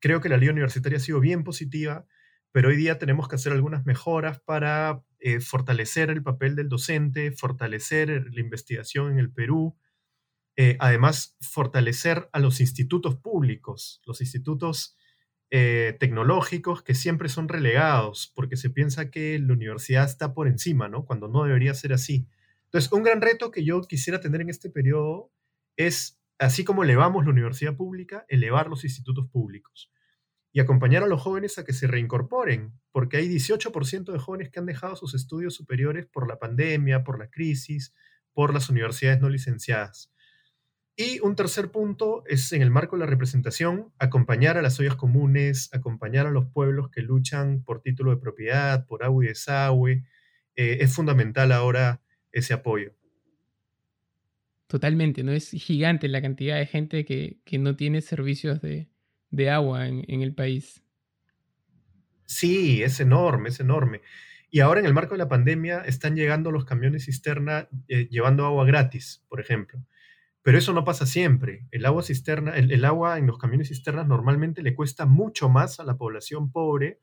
Creo 0.00 0.20
que 0.20 0.28
la 0.28 0.36
ley 0.36 0.48
universitaria 0.48 0.98
ha 0.98 1.00
sido 1.00 1.20
bien 1.20 1.44
positiva, 1.44 2.06
pero 2.52 2.68
hoy 2.68 2.76
día 2.76 2.98
tenemos 2.98 3.28
que 3.28 3.36
hacer 3.36 3.52
algunas 3.52 3.84
mejoras 3.84 4.40
para 4.40 5.02
eh, 5.18 5.40
fortalecer 5.40 6.10
el 6.10 6.22
papel 6.22 6.56
del 6.56 6.68
docente, 6.68 7.32
fortalecer 7.32 8.26
la 8.32 8.40
investigación 8.40 9.12
en 9.12 9.18
el 9.18 9.30
Perú, 9.30 9.76
eh, 10.56 10.76
además 10.80 11.36
fortalecer 11.40 12.28
a 12.32 12.38
los 12.38 12.60
institutos 12.60 13.16
públicos, 13.16 14.00
los 14.06 14.20
institutos 14.22 14.96
eh, 15.50 15.96
tecnológicos 16.00 16.82
que 16.82 16.94
siempre 16.94 17.28
son 17.28 17.48
relegados, 17.48 18.32
porque 18.34 18.56
se 18.56 18.70
piensa 18.70 19.10
que 19.10 19.38
la 19.38 19.52
universidad 19.52 20.04
está 20.04 20.32
por 20.32 20.48
encima, 20.48 20.88
¿no? 20.88 21.04
Cuando 21.04 21.28
no 21.28 21.44
debería 21.44 21.74
ser 21.74 21.92
así. 21.92 22.26
Entonces, 22.64 22.90
un 22.90 23.02
gran 23.02 23.20
reto 23.20 23.50
que 23.50 23.64
yo 23.64 23.80
quisiera 23.82 24.20
tener 24.20 24.40
en 24.40 24.48
este 24.48 24.70
periodo 24.70 25.30
es 25.76 26.15
así 26.38 26.64
como 26.64 26.84
elevamos 26.84 27.24
la 27.24 27.30
universidad 27.30 27.76
pública, 27.76 28.24
elevar 28.28 28.68
los 28.68 28.84
institutos 28.84 29.28
públicos 29.28 29.90
y 30.56 30.60
acompañar 30.60 31.02
a 31.02 31.06
los 31.06 31.20
jóvenes 31.20 31.58
a 31.58 31.64
que 31.64 31.74
se 31.74 31.86
reincorporen, 31.86 32.72
porque 32.90 33.18
hay 33.18 33.28
18% 33.28 34.10
de 34.10 34.18
jóvenes 34.18 34.48
que 34.50 34.58
han 34.58 34.64
dejado 34.64 34.96
sus 34.96 35.14
estudios 35.14 35.54
superiores 35.54 36.06
por 36.06 36.26
la 36.26 36.38
pandemia, 36.38 37.04
por 37.04 37.18
la 37.18 37.28
crisis, 37.28 37.92
por 38.32 38.54
las 38.54 38.70
universidades 38.70 39.20
no 39.20 39.28
licenciadas. 39.28 40.10
Y 40.96 41.20
un 41.20 41.36
tercer 41.36 41.70
punto 41.70 42.24
es 42.26 42.50
en 42.52 42.62
el 42.62 42.70
marco 42.70 42.96
de 42.96 43.00
la 43.00 43.10
representación, 43.10 43.92
acompañar 43.98 44.56
a 44.56 44.62
las 44.62 44.80
ollas 44.80 44.96
comunes, 44.96 45.68
acompañar 45.74 46.26
a 46.26 46.30
los 46.30 46.46
pueblos 46.46 46.88
que 46.90 47.02
luchan 47.02 47.62
por 47.62 47.82
título 47.82 48.12
de 48.12 48.16
propiedad, 48.16 48.86
por 48.86 49.04
agua 49.04 49.24
y 49.24 49.28
desagüe. 49.28 50.04
Eh, 50.54 50.78
es 50.80 50.94
fundamental 50.94 51.52
ahora 51.52 52.00
ese 52.32 52.54
apoyo. 52.54 52.94
Totalmente, 54.66 55.22
¿no? 55.22 55.32
Es 55.32 55.50
gigante 55.50 56.08
la 56.08 56.20
cantidad 56.20 56.56
de 56.58 56.66
gente 56.66 57.04
que, 57.04 57.58
no 57.58 57.76
tiene 57.76 58.00
servicios 58.00 58.60
de, 58.60 58.88
agua 59.50 59.86
en, 59.86 60.22
el 60.22 60.34
país. 60.34 60.82
Sí, 62.24 62.82
es 62.82 62.98
enorme, 62.98 63.50
es 63.50 63.60
enorme. 63.60 64.00
Y 64.50 64.60
ahora 64.60 64.80
en 64.80 64.86
el 64.86 64.94
marco 64.94 65.14
de 65.14 65.18
la 65.18 65.28
pandemia 65.28 65.80
están 65.80 66.16
llegando 66.16 66.50
los 66.50 66.64
camiones 66.64 67.04
cisterna 67.04 67.68
eh, 67.88 68.08
llevando 68.10 68.46
agua 68.46 68.64
gratis, 68.64 69.24
por 69.28 69.40
ejemplo. 69.40 69.84
Pero 70.42 70.58
eso 70.58 70.72
no 70.72 70.84
pasa 70.84 71.06
siempre. 71.06 71.66
El 71.72 71.84
agua 71.86 72.04
cisterna, 72.04 72.56
el, 72.56 72.84
agua 72.84 73.18
en 73.18 73.26
los 73.26 73.36
camiones 73.38 73.68
cisternas 73.68 74.06
normalmente 74.06 74.62
le 74.62 74.74
cuesta 74.74 75.04
mucho 75.04 75.48
más 75.48 75.80
a 75.80 75.84
la 75.84 75.96
población 75.96 76.52
pobre 76.52 77.00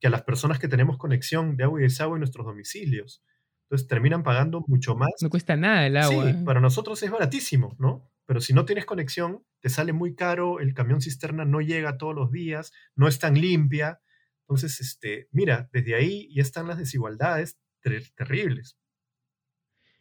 que 0.00 0.06
a 0.06 0.10
las 0.10 0.22
personas 0.22 0.58
que 0.58 0.68
tenemos 0.68 0.96
conexión 0.96 1.56
de 1.56 1.64
agua 1.64 1.80
y 1.80 1.82
desagüe 1.82 2.16
en 2.16 2.20
nuestros 2.20 2.46
domicilios. 2.46 3.22
Entonces 3.66 3.88
terminan 3.88 4.22
pagando 4.22 4.64
mucho 4.68 4.94
más. 4.94 5.10
No 5.20 5.28
cuesta 5.28 5.56
nada 5.56 5.86
el 5.86 5.96
agua. 5.96 6.32
Sí, 6.32 6.44
para 6.44 6.60
nosotros 6.60 7.02
es 7.02 7.10
baratísimo, 7.10 7.74
¿no? 7.80 8.08
Pero 8.24 8.40
si 8.40 8.52
no 8.52 8.64
tienes 8.64 8.86
conexión, 8.86 9.42
te 9.60 9.68
sale 9.68 9.92
muy 9.92 10.14
caro, 10.14 10.60
el 10.60 10.72
camión 10.72 11.00
cisterna 11.00 11.44
no 11.44 11.60
llega 11.60 11.98
todos 11.98 12.14
los 12.14 12.30
días, 12.30 12.72
no 12.94 13.08
es 13.08 13.18
tan 13.18 13.34
limpia. 13.34 14.00
Entonces, 14.42 14.80
este, 14.80 15.28
mira, 15.32 15.68
desde 15.72 15.96
ahí 15.96 16.32
ya 16.32 16.42
están 16.42 16.68
las 16.68 16.78
desigualdades 16.78 17.58
terribles. 18.14 18.76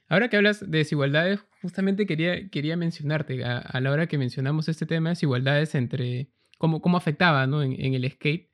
Ahora 0.08 0.30
que 0.30 0.38
hablas 0.38 0.60
de 0.60 0.78
desigualdades, 0.78 1.40
justamente 1.62 2.06
quería, 2.06 2.50
quería 2.50 2.78
mencionarte, 2.78 3.44
a, 3.44 3.80
la 3.80 3.92
hora 3.92 4.06
que 4.06 4.20
mencionamos 4.20 4.70
este 4.70 4.86
tema 4.86 5.10
de 5.10 5.14
desigualdades 5.14 5.74
entre 5.74 6.30
cómo, 6.60 6.82
cómo 6.82 6.98
afectaba 6.98 7.48
¿no? 7.48 7.64
en, 7.64 7.94
el 7.94 8.12
skate, 8.12 8.50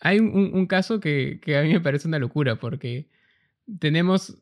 hay 0.00 0.20
un, 0.20 0.66
caso 0.66 1.00
que, 1.00 1.40
que, 1.42 1.58
a 1.58 1.62
mí 1.62 1.72
me 1.72 1.80
parece 1.80 2.08
una 2.08 2.18
locura, 2.18 2.56
porque 2.56 3.08
tenemos, 3.78 4.36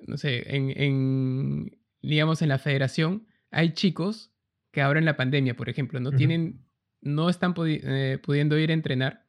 no 0.00 0.16
sé, 0.16 0.44
en, 0.56 1.78
digamos, 2.02 2.42
en 2.42 2.48
la 2.48 2.58
federación, 2.58 3.26
hay 3.50 3.72
chicos 3.74 4.32
que 4.70 4.80
ahora 4.80 4.98
en 4.98 5.04
la 5.04 5.16
pandemia, 5.16 5.54
por 5.54 5.68
ejemplo, 5.68 6.00
no 6.00 6.12
tienen, 6.12 6.64
no 7.00 7.28
están 7.28 7.54
eh, 7.58 8.18
pudiendo 8.22 8.58
ir 8.58 8.70
a 8.70 8.74
entrenar, 8.74 9.26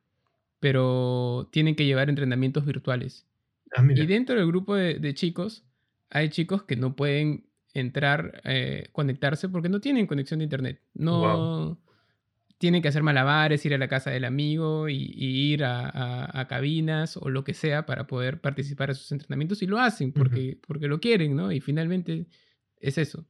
pero 0.60 1.50
tienen 1.52 1.76
que 1.76 1.86
llevar 1.86 2.10
entrenamientos 2.10 2.66
virtuales. 2.66 3.28
Ah, 3.76 3.86
y 3.88 4.06
dentro 4.06 4.36
del 4.36 4.48
grupo 4.48 4.76
de, 4.76 5.14
chicos, 5.14 5.66
hay 6.10 6.30
chicos 6.30 6.64
que 6.64 6.76
no 6.76 6.96
pueden 6.96 7.46
entrar, 7.74 8.42
eh, 8.46 8.88
conectarse 8.92 9.50
porque 9.50 9.68
no 9.68 9.82
tienen 9.82 10.08
conexión 10.08 10.40
de 10.40 10.46
internet. 10.46 10.82
No 10.94 11.78
tienen 12.64 12.82
que 12.82 12.88
hacer 12.88 13.04
malabares, 13.04 13.66
ir 13.66 13.74
a 13.74 13.78
la 13.78 13.90
casa 13.90 14.10
del 14.10 14.24
amigo 14.24 14.88
y, 14.88 14.96
ir 14.96 15.66
a, 15.66 16.46
cabinas 16.48 17.18
o 17.18 17.28
lo 17.28 17.44
que 17.44 17.54
sea 17.54 17.86
para 17.86 18.08
poder 18.08 18.40
participar 18.40 18.90
en 18.90 18.96
sus 18.96 19.12
entrenamientos 19.12 19.62
y 19.62 19.68
lo 19.68 19.80
hacen 19.80 20.14
porque, 20.14 20.58
porque 20.66 20.88
lo 20.88 21.02
quieren, 21.02 21.36
¿no? 21.36 21.52
Y 21.52 21.60
finalmente 21.60 22.26
es 22.80 22.98
eso. 22.98 23.26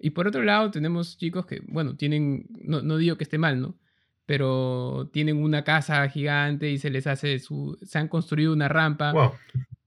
Y 0.00 0.10
por 0.10 0.26
otro 0.26 0.42
lado 0.42 0.72
tenemos 0.72 1.16
chicos 1.16 1.46
que, 1.46 1.62
bueno, 1.68 1.94
tienen, 1.94 2.48
no, 2.64 2.82
no 2.82 2.96
digo 2.96 3.16
que 3.16 3.22
esté 3.22 3.38
mal, 3.38 3.60
¿no? 3.60 3.78
Pero 4.26 5.08
tienen 5.12 5.36
una 5.40 5.62
casa 5.62 6.08
gigante 6.08 6.68
y 6.68 6.78
se 6.78 6.90
les 6.90 7.06
hace 7.06 7.38
su, 7.38 7.78
se 7.80 8.00
han 8.00 8.08
construido 8.08 8.52
una 8.52 8.66
rampa. 8.66 9.38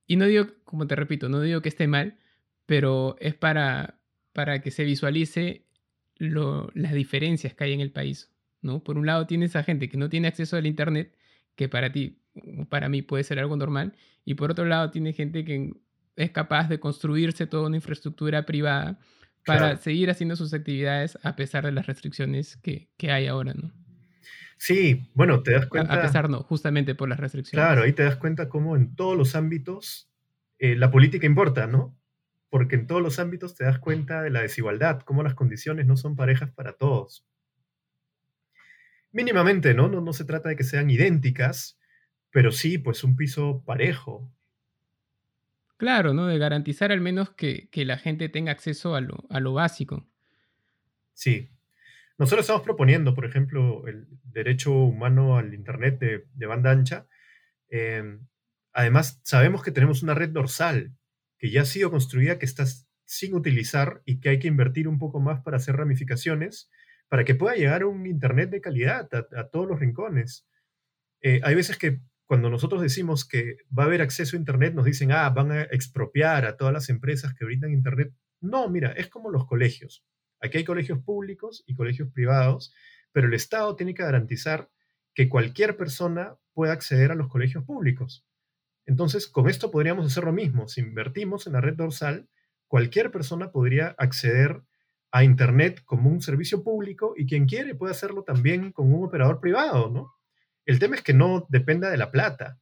Y 0.06 0.16
no 0.16 0.28
digo, 0.28 0.48
como 0.64 0.88
te 0.88 0.96
repito, 0.96 1.28
no 1.28 1.42
digo 1.42 1.62
que 1.62 1.68
esté 1.68 1.88
mal, 1.88 2.20
pero 2.66 3.18
es 3.20 3.36
para, 3.36 4.00
para 4.32 4.62
que 4.62 4.72
se 4.72 4.86
visualice 4.86 5.66
lo, 6.20 6.72
las 6.74 6.94
diferencias 6.94 7.54
que 7.54 7.66
hay 7.66 7.74
en 7.74 7.82
el 7.82 7.92
país. 7.92 8.32
¿No? 8.68 8.84
Por 8.84 9.00
un 9.00 9.08
lado 9.08 9.26
tienes 9.26 9.56
a 9.56 9.64
gente 9.64 9.90
que 9.90 9.98
no 9.98 10.10
tiene 10.10 10.28
acceso 10.28 10.58
al 10.58 10.68
Internet, 10.68 11.18
que 11.56 11.68
para 11.70 11.92
ti, 11.92 12.22
para 12.70 12.90
mí 12.90 13.02
puede 13.02 13.24
ser 13.24 13.40
algo 13.40 13.58
normal, 13.58 13.96
y 14.26 14.36
por 14.36 14.52
otro 14.52 14.66
lado 14.66 14.92
tiene 14.92 15.14
gente 15.14 15.44
que 15.44 15.72
es 16.16 16.32
capaz 16.32 16.68
de 16.68 16.80
construirse 16.80 17.48
toda 17.48 17.68
una 17.68 17.78
infraestructura 17.78 18.46
privada 18.46 19.00
para 19.46 19.78
seguir 19.78 20.10
haciendo 20.10 20.36
sus 20.36 20.54
actividades 20.54 21.18
a 21.24 21.36
pesar 21.36 21.66
de 21.66 21.72
las 21.72 21.88
restricciones 21.88 22.58
que, 22.58 22.90
hay 23.10 23.28
ahora, 23.28 23.54
¿no? 23.54 23.72
Sí, 24.58 25.10
bueno, 25.14 25.42
te 25.42 25.54
das 25.54 25.68
cuenta. 25.68 25.94
A 25.94 26.02
pesar 26.02 26.30
no, 26.30 26.42
justamente 26.42 26.96
por 26.96 27.08
las 27.08 27.20
restricciones. 27.20 27.66
Claro, 27.66 27.84
ahí 27.84 27.94
te 27.94 28.04
das 28.04 28.18
cuenta 28.18 28.50
cómo 28.50 28.76
en 28.76 28.96
todos 28.96 29.18
los 29.18 29.36
ámbitos 29.36 30.12
eh, 30.60 30.76
la 30.76 30.92
política 30.92 31.26
importa, 31.26 31.68
¿no? 31.68 31.98
Porque 32.50 32.76
en 32.76 32.88
todos 32.88 33.02
los 33.02 33.20
ámbitos 33.20 33.56
te 33.56 33.64
das 33.64 33.80
cuenta 33.80 34.22
de 34.22 34.32
la 34.32 34.42
desigualdad, 34.42 35.02
cómo 35.02 35.24
las 35.24 35.36
condiciones 35.36 35.86
no 35.86 35.96
son 35.96 36.16
parejas 36.16 36.52
para 36.52 36.74
todos. 36.74 37.26
Mínimamente, 39.18 39.74
¿no? 39.74 39.88
¿no? 39.88 40.00
No 40.00 40.14
se 40.14 40.26
trata 40.26 40.50
de 40.50 40.56
que 40.56 40.64
sean 40.64 40.92
idénticas, 40.92 41.80
pero 42.30 42.52
sí, 42.52 42.78
pues 42.78 43.04
un 43.04 43.16
piso 43.16 43.64
parejo. 43.66 44.32
Claro, 45.78 46.14
¿no? 46.14 46.28
De 46.28 46.38
garantizar 46.38 46.92
al 46.92 47.02
menos 47.02 47.32
que, 47.32 47.68
la 47.74 47.98
gente 47.98 48.30
tenga 48.30 48.52
acceso 48.52 48.94
a 48.94 49.02
lo, 49.02 49.26
a 49.32 49.40
lo 49.40 49.54
básico. 49.54 50.08
Sí. 51.16 51.50
Nosotros 52.20 52.44
estamos 52.44 52.62
proponiendo, 52.62 53.16
por 53.16 53.26
ejemplo, 53.26 53.88
el 53.88 54.06
derecho 54.26 54.72
humano 54.72 55.40
al 55.40 55.56
Internet 55.56 55.98
de, 55.98 56.46
banda 56.46 56.70
ancha. 56.70 57.08
Em, 57.70 58.20
además, 58.72 59.20
sabemos 59.24 59.64
que 59.64 59.72
tenemos 59.72 60.04
una 60.04 60.14
red 60.14 60.30
dorsal 60.30 60.94
que 61.40 61.50
ya 61.50 61.64
ha 61.64 61.66
sido 61.66 61.90
construida, 61.90 62.38
que 62.38 62.46
está 62.46 62.66
sin 63.06 63.34
utilizar 63.34 64.04
y 64.06 64.20
que 64.20 64.30
hay 64.30 64.38
que 64.38 64.48
invertir 64.48 64.88
un 64.88 65.00
poco 65.00 65.20
más 65.20 65.42
para 65.42 65.58
hacer 65.58 65.76
ramificaciones 65.76 66.70
para 67.10 67.24
que 67.24 67.36
pueda 67.36 67.56
llegar 67.56 67.86
un 67.86 68.06
Internet 68.06 68.50
de 68.50 68.62
calidad 68.62 69.10
a, 69.14 69.48
todos 69.50 69.68
los 69.68 69.80
rincones. 69.80 70.46
Eh, 71.22 71.40
hay 71.44 71.56
veces 71.56 71.78
que 71.78 72.02
cuando 72.26 72.50
nosotros 72.50 72.82
decimos 72.82 73.26
que 73.26 73.58
va 73.78 73.84
a 73.84 73.86
haber 73.86 74.02
acceso 74.02 74.36
a 74.36 74.40
Internet, 74.40 74.74
nos 74.74 74.86
dicen, 74.86 75.12
ah, 75.12 75.30
van 75.30 75.52
a 75.52 75.62
expropiar 75.64 76.46
a 76.46 76.58
todas 76.58 76.74
las 76.74 76.90
empresas 76.90 77.34
que 77.34 77.46
brindan 77.46 77.72
Internet. 77.72 78.14
No, 78.42 78.70
mira, 78.70 78.92
es 78.92 79.08
como 79.08 79.30
los 79.30 79.46
colegios. 79.46 80.06
Aquí 80.42 80.58
hay 80.58 80.66
colegios 80.66 81.00
públicos 81.00 81.64
y 81.66 81.76
colegios 81.76 82.12
privados, 82.12 82.74
pero 83.12 83.28
el 83.28 83.34
Estado 83.34 83.76
tiene 83.76 83.94
que 83.94 84.04
garantizar 84.04 84.70
que 85.16 85.30
cualquier 85.30 85.78
persona 85.78 86.36
pueda 86.54 86.74
acceder 86.74 87.12
a 87.12 87.16
los 87.16 87.30
colegios 87.30 87.64
públicos. 87.64 88.26
Entonces, 88.86 89.28
con 89.28 89.50
esto 89.50 89.72
podríamos 89.72 90.06
hacer 90.06 90.24
lo 90.24 90.34
mismo. 90.34 90.68
Si 90.68 90.82
invertimos 90.82 91.48
en 91.48 91.54
la 91.54 91.62
red 91.62 91.76
dorsal, 91.76 92.30
cualquier 92.68 93.12
persona 93.12 93.52
podría 93.52 93.96
acceder 93.98 94.62
a 95.18 95.24
Internet 95.24 95.82
como 95.84 96.12
un 96.12 96.22
servicio 96.22 96.64
público 96.64 97.16
y 97.18 97.26
quien 97.26 97.48
quiere 97.48 97.74
puede 97.74 97.92
hacerlo 97.92 98.24
también 98.24 98.72
con 98.72 98.94
un 98.94 99.04
operador 99.04 99.40
privado, 99.40 99.90
¿no? 99.90 100.14
El 100.64 100.78
tema 100.78 100.96
es 100.96 101.02
que 101.02 101.14
no 101.14 101.48
dependa 101.50 101.90
de 101.90 101.98
la 101.98 102.12
plata. 102.12 102.60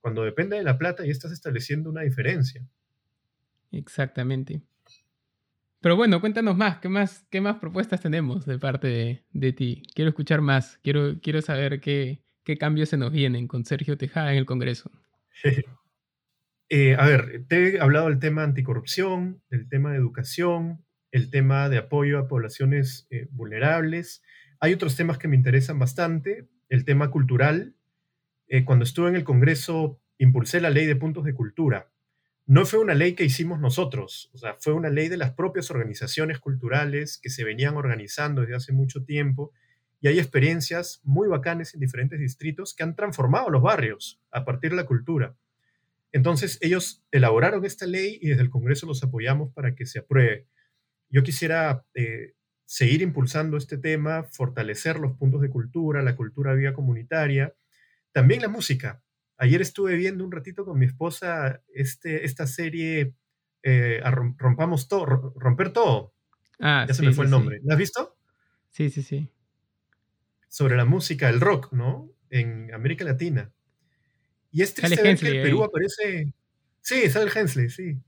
Cuando 0.00 0.22
depende 0.22 0.56
de 0.56 0.62
la 0.62 0.78
plata 0.78 1.04
ya 1.04 1.10
estás 1.10 1.32
estableciendo 1.32 1.90
una 1.90 2.02
diferencia. 2.02 2.64
Exactamente. 3.72 4.62
Pero 5.80 5.96
bueno, 5.96 6.20
cuéntanos 6.20 6.56
más, 6.56 6.78
¿qué 6.78 6.88
más, 6.88 7.26
qué 7.28 7.40
más 7.40 7.56
propuestas 7.56 8.00
tenemos 8.00 8.46
de 8.46 8.58
parte 8.58 9.24
de, 9.32 9.52
ti? 9.52 9.82
Quiero 9.92 10.10
escuchar 10.10 10.40
más, 10.40 10.78
quiero, 10.84 11.20
quiero 11.20 11.42
saber 11.42 11.80
qué, 11.80 12.22
qué 12.44 12.56
cambios 12.56 12.90
se 12.90 12.96
nos 12.96 13.10
vienen 13.10 13.48
con 13.48 13.64
Sergio 13.64 13.98
Tejada 13.98 14.30
en 14.30 14.38
el 14.38 14.46
Congreso. 14.46 14.92
Eh, 16.68 16.96
a 16.96 17.06
ver, 17.06 17.44
te 17.46 17.76
he 17.76 17.80
hablado 17.80 18.08
del 18.08 18.18
tema 18.18 18.42
anticorrupción, 18.42 19.40
del 19.50 19.68
tema 19.68 19.92
de 19.92 19.98
educación, 19.98 20.84
el 21.10 21.30
tema 21.30 21.68
de 21.68 21.78
apoyo 21.78 22.18
a 22.18 22.28
poblaciones 22.28 23.06
eh, 23.10 23.28
vulnerables. 23.30 24.22
Hay 24.60 24.72
otros 24.72 24.96
temas 24.96 25.18
que 25.18 25.28
me 25.28 25.36
interesan 25.36 25.78
bastante, 25.78 26.48
el 26.68 26.84
tema 26.84 27.10
cultural. 27.10 27.74
Eh, 28.48 28.64
cuando 28.64 28.84
estuve 28.84 29.08
en 29.08 29.16
el 29.16 29.24
Congreso, 29.24 30.00
impulsé 30.18 30.60
la 30.60 30.70
ley 30.70 30.86
de 30.86 30.96
puntos 30.96 31.24
de 31.24 31.34
cultura. 31.34 31.90
No 32.46 32.64
fue 32.64 32.78
una 32.78 32.94
ley 32.94 33.14
que 33.14 33.24
hicimos 33.24 33.58
nosotros, 33.58 34.30
o 34.32 34.38
sea, 34.38 34.56
fue 34.60 34.72
una 34.72 34.88
ley 34.88 35.08
de 35.08 35.16
las 35.16 35.32
propias 35.32 35.68
organizaciones 35.72 36.38
culturales 36.38 37.18
que 37.20 37.28
se 37.28 37.42
venían 37.42 37.76
organizando 37.76 38.42
desde 38.42 38.54
hace 38.54 38.72
mucho 38.72 39.04
tiempo 39.04 39.52
y 40.00 40.08
hay 40.08 40.20
experiencias 40.20 41.00
muy 41.02 41.26
bacanes 41.26 41.74
en 41.74 41.80
diferentes 41.80 42.20
distritos 42.20 42.74
que 42.74 42.84
han 42.84 42.94
transformado 42.94 43.50
los 43.50 43.62
barrios 43.62 44.20
a 44.30 44.44
partir 44.44 44.70
de 44.70 44.76
la 44.76 44.86
cultura. 44.86 45.36
Entonces, 46.12 46.58
ellos 46.60 47.04
elaboraron 47.10 47.64
esta 47.64 47.86
ley 47.86 48.18
y 48.22 48.28
desde 48.28 48.42
el 48.42 48.50
Congreso 48.50 48.86
los 48.86 49.02
apoyamos 49.02 49.52
para 49.52 49.74
que 49.74 49.86
se 49.86 49.98
apruebe. 49.98 50.46
Yo 51.08 51.22
quisiera 51.22 51.84
eh, 51.94 52.34
seguir 52.64 53.02
impulsando 53.02 53.56
este 53.56 53.78
tema, 53.78 54.24
fortalecer 54.24 54.98
los 54.98 55.16
puntos 55.16 55.40
de 55.40 55.50
cultura, 55.50 56.02
la 56.02 56.16
cultura 56.16 56.54
vía 56.54 56.72
comunitaria, 56.72 57.54
también 58.12 58.42
la 58.42 58.48
música. 58.48 59.02
Ayer 59.38 59.60
estuve 59.60 59.96
viendo 59.96 60.24
un 60.24 60.32
ratito 60.32 60.64
con 60.64 60.78
mi 60.78 60.86
esposa 60.86 61.62
este, 61.68 62.24
esta 62.24 62.46
serie 62.46 63.14
eh, 63.62 64.00
Rompamos 64.38 64.88
todo, 64.88 65.34
Romper 65.36 65.72
todo. 65.72 66.14
Ah, 66.60 66.84
ya 66.86 66.94
se 66.94 67.02
me 67.02 67.12
fue 67.12 67.24
el 67.24 67.30
nombre. 67.30 67.60
¿La 67.64 67.74
has 67.74 67.78
visto? 67.78 68.16
Sí, 68.70 68.90
sí, 68.90 69.02
sí. 69.02 69.28
Sobre 70.48 70.76
la 70.76 70.84
música, 70.84 71.28
el 71.28 71.40
rock, 71.40 71.72
¿no? 71.72 72.10
En 72.30 72.72
América 72.72 73.04
Latina. 73.04 73.52
Y 74.52 74.62
es 74.62 74.72
triste 74.72 75.02
ver 75.02 75.18
que 75.18 75.28
el 75.28 75.42
Perú 75.42 75.64
aparece. 75.64 76.32
Sí, 76.80 77.10
sale 77.10 77.30
el 77.30 77.36
Hensley, 77.36 77.68
sí. 77.68 77.98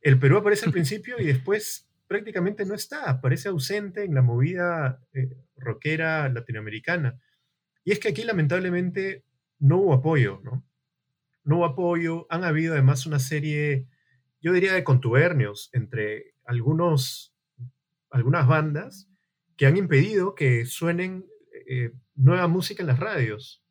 El 0.00 0.18
Perú 0.18 0.38
aparece 0.38 0.66
al 0.66 0.72
principio 0.72 1.20
y 1.20 1.26
después 1.26 1.88
prácticamente 2.10 2.64
no 2.64 2.74
está, 2.74 3.08
aparece 3.08 3.50
ausente 3.50 4.02
en 4.02 4.14
la 4.16 4.20
movida 4.20 5.00
eh, 5.12 5.36
rockera 5.56 6.28
latinoamericana. 6.28 7.22
Y 7.84 7.92
es 7.92 8.00
que 8.00 8.08
aquí 8.08 8.24
lamentablemente 8.24 9.22
no 9.60 9.76
hubo 9.76 9.94
apoyo, 9.94 10.40
¿no? 10.42 10.66
No 11.44 11.58
hubo 11.58 11.66
apoyo, 11.66 12.26
han 12.28 12.42
habido 12.42 12.72
además 12.72 13.06
una 13.06 13.20
serie, 13.20 13.86
yo 14.40 14.52
diría, 14.52 14.72
de 14.72 14.82
contubernios 14.82 15.70
entre 15.72 16.34
algunos, 16.44 17.32
algunas 18.10 18.48
bandas 18.48 19.08
que 19.56 19.66
han 19.66 19.76
impedido 19.76 20.34
que 20.34 20.66
suenen 20.66 21.26
eh, 21.68 21.92
nueva 22.16 22.48
música 22.48 22.82
en 22.82 22.88
las 22.88 22.98
radios. 22.98 23.62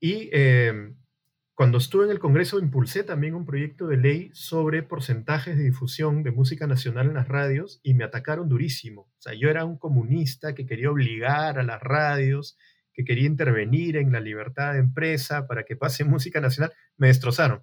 Y 0.00 0.30
eh, 0.32 0.92
cuando 1.56 1.78
estuve 1.78 2.06
en 2.06 2.10
el 2.10 2.18
Congreso 2.18 2.58
impulsé 2.58 3.04
también 3.04 3.36
un 3.36 3.46
proyecto 3.46 3.86
de 3.86 3.96
ley 3.96 4.30
sobre 4.32 4.82
porcentajes 4.82 5.56
de 5.56 5.62
difusión 5.62 6.24
de 6.24 6.32
música 6.32 6.66
nacional 6.66 7.06
en 7.06 7.14
las 7.14 7.28
radios 7.28 7.78
y 7.84 7.94
me 7.94 8.02
atacaron 8.02 8.48
durísimo. 8.48 9.02
O 9.02 9.20
sea, 9.20 9.34
yo 9.34 9.48
era 9.48 9.64
un 9.64 9.78
comunista 9.78 10.56
que 10.56 10.66
quería 10.66 10.90
obligar 10.90 11.60
a 11.60 11.62
las 11.62 11.80
radios, 11.80 12.58
que 12.92 13.04
quería 13.04 13.26
intervenir 13.26 13.96
en 13.96 14.10
la 14.10 14.18
libertad 14.18 14.72
de 14.72 14.80
empresa 14.80 15.46
para 15.46 15.62
que 15.62 15.76
pase 15.76 16.04
música 16.04 16.40
nacional. 16.40 16.72
Me 16.96 17.06
destrozaron. 17.06 17.62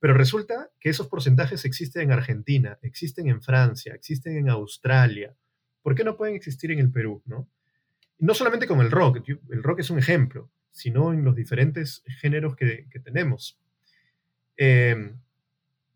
Pero 0.00 0.14
resulta 0.14 0.70
que 0.80 0.88
esos 0.88 1.06
porcentajes 1.06 1.64
existen 1.64 2.02
en 2.02 2.12
Argentina, 2.12 2.80
existen 2.82 3.28
en 3.28 3.42
Francia, 3.42 3.94
existen 3.94 4.38
en 4.38 4.48
Australia. 4.48 5.36
¿Por 5.82 5.94
qué 5.94 6.02
no 6.02 6.16
pueden 6.16 6.34
existir 6.34 6.72
en 6.72 6.80
el 6.80 6.90
Perú? 6.90 7.22
No, 7.26 7.48
no 8.18 8.34
solamente 8.34 8.66
con 8.66 8.80
el 8.80 8.90
rock, 8.90 9.20
el 9.28 9.62
rock 9.62 9.80
es 9.80 9.90
un 9.90 9.98
ejemplo, 10.00 10.50
sino 10.70 11.12
en 11.12 11.24
los 11.24 11.34
diferentes 11.34 12.02
géneros 12.20 12.56
que, 12.56 12.86
tenemos. 13.04 13.58
Eh, 14.56 15.14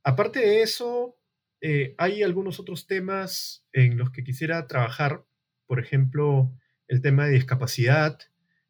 aparte 0.02 0.40
de 0.40 0.62
eso, 0.62 1.16
eh, 1.60 1.94
hay 1.98 2.22
algunos 2.22 2.60
otros 2.60 2.86
temas 2.86 3.64
en 3.72 3.96
los 3.96 4.10
que 4.10 4.24
quisiera 4.24 4.66
trabajar, 4.66 5.24
por 5.66 5.80
ejemplo, 5.80 6.52
el 6.88 7.00
tema 7.00 7.26
de 7.26 7.32
discapacidad, 7.32 8.18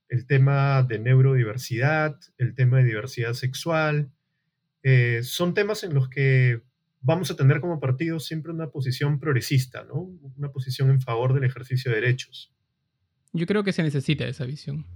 el 0.08 0.26
tema 0.26 0.82
de 0.82 0.98
neurodiversidad, 0.98 2.20
el 2.38 2.54
tema 2.54 2.78
de 2.78 2.84
diversidad 2.84 3.32
sexual. 3.32 4.12
Eh, 4.82 5.20
son 5.22 5.54
temas 5.54 5.82
en 5.82 5.94
los 5.94 6.08
que 6.08 6.62
vamos 7.00 7.30
a 7.30 7.36
tener 7.36 7.60
como 7.60 7.80
partido 7.80 8.20
siempre 8.20 8.52
una 8.52 8.70
posición 8.70 9.18
progresista, 9.18 9.84
¿no? 9.84 10.10
Una 10.36 10.52
posición 10.52 10.90
en 10.90 11.00
favor 11.00 11.34
del 11.34 11.44
ejercicio 11.44 11.90
de 11.90 12.00
derechos. 12.00 12.52
Yo 13.32 13.46
creo 13.46 13.64
que 13.64 13.72
se 13.72 13.82
necesita 13.82 14.26
esa 14.26 14.44
visión. 14.44 14.86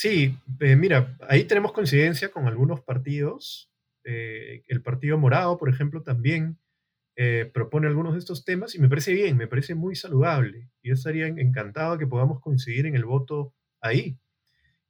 Sí, 0.00 0.38
eh, 0.60 0.76
mira, 0.76 1.14
ahí 1.28 1.44
tenemos 1.44 1.72
coincidencia 1.72 2.30
con 2.30 2.48
algunos 2.48 2.80
partidos. 2.80 3.70
Eh, 4.02 4.62
el 4.66 4.80
Partido 4.80 5.18
Morado, 5.18 5.58
por 5.58 5.68
ejemplo, 5.68 6.02
también 6.02 6.58
propone 7.52 7.86
algunos 7.86 8.14
de 8.14 8.18
estos 8.18 8.46
temas 8.46 8.74
y 8.74 8.78
me 8.78 8.88
parece 8.88 9.12
bien, 9.12 9.36
me 9.36 9.46
parece 9.46 9.74
muy 9.74 9.94
saludable. 9.94 10.70
Yo 10.82 10.94
estaría 10.94 11.26
encantado 11.26 11.98
que 11.98 12.06
podamos 12.06 12.40
coincidir 12.40 12.86
en 12.86 12.96
el 12.96 13.04
voto 13.04 13.52
ahí. 13.82 14.18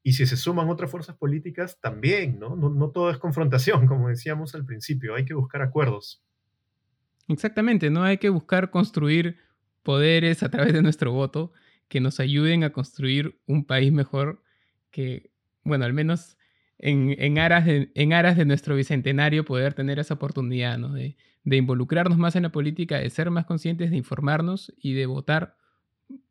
Y 0.05 0.13
si 0.13 0.27
se 0.27 0.37
suman 0.37 0.69
otras 0.69 0.93
fuerzas 0.93 1.17
políticas, 1.17 1.81
también, 1.81 2.39
¿no? 2.39 2.55
¿no? 2.55 2.91
todo 2.93 3.11
es 3.11 3.19
confrontación, 3.19 3.85
como 3.89 4.11
decíamos 4.11 4.55
al 4.55 4.65
principio, 4.65 5.17
hay 5.17 5.25
que 5.25 5.35
buscar 5.35 5.61
acuerdos. 5.61 6.23
Exactamente, 7.27 7.91
¿no? 7.91 8.05
Hay 8.05 8.19
que 8.19 8.29
buscar 8.29 8.71
construir 8.71 9.39
poderes 9.83 10.45
a 10.45 10.51
través 10.51 10.73
de 10.73 10.83
nuestro 10.83 11.11
voto 11.11 11.53
que 11.89 11.99
nos 11.99 12.21
ayuden 12.21 12.63
a 12.63 12.71
construir 12.71 13.41
un 13.47 13.65
país 13.65 13.91
mejor 13.91 14.45
que, 14.91 15.31
bueno, 15.65 15.85
al 15.85 15.93
menos 15.93 16.37
en, 16.79 17.39
aras, 17.39 17.67
de, 17.67 17.91
en 17.95 18.13
aras 18.13 18.37
de 18.37 18.45
nuestro 18.45 18.75
bicentenario 18.75 19.45
poder 19.45 19.75
tener 19.75 19.99
esa 19.99 20.15
oportunidad, 20.15 20.79
¿no? 20.79 20.93
De, 20.93 21.17
de 21.45 21.57
involucrarnos 21.57 22.19
más 22.19 22.37
en 22.37 22.43
la 22.45 22.53
política, 22.53 22.99
de 22.99 23.11
ser 23.11 23.31
más 23.31 23.47
conscientes, 23.47 23.91
de 23.91 23.97
informarnos 23.97 24.73
y 24.79 24.95
de 24.95 25.07
votar 25.07 25.57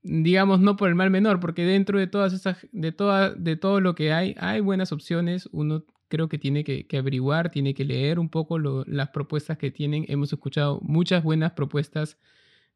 digamos, 0.02 0.60
no 0.60 0.76
por 0.76 0.90
el 0.90 0.96
mal 0.96 1.10
menor, 1.10 1.40
porque 1.40 1.64
dentro 1.64 2.00
de 2.00 2.08
todas 2.08 2.34
esas, 2.34 2.68
de, 2.72 2.92
toda, 2.92 3.34
de 3.34 3.56
todo 3.56 3.82
lo 3.82 3.96
que 3.96 4.12
hay, 4.12 4.36
hay 4.40 4.60
buenas 4.62 4.92
opciones. 4.92 5.48
Uno 5.52 5.86
creo 6.08 6.30
que 6.30 6.38
tiene 6.38 6.64
que, 6.64 6.86
averiguar, 6.98 7.52
tiene 7.52 7.74
que 7.74 7.86
leer 7.86 8.20
un 8.20 8.30
poco 8.30 8.60
las 8.60 9.10
propuestas 9.10 9.58
que 9.58 9.72
tienen. 9.72 10.06
Hemos 10.08 10.34
escuchado 10.34 10.80
muchas 10.82 11.24
buenas 11.24 11.52
propuestas 11.54 12.18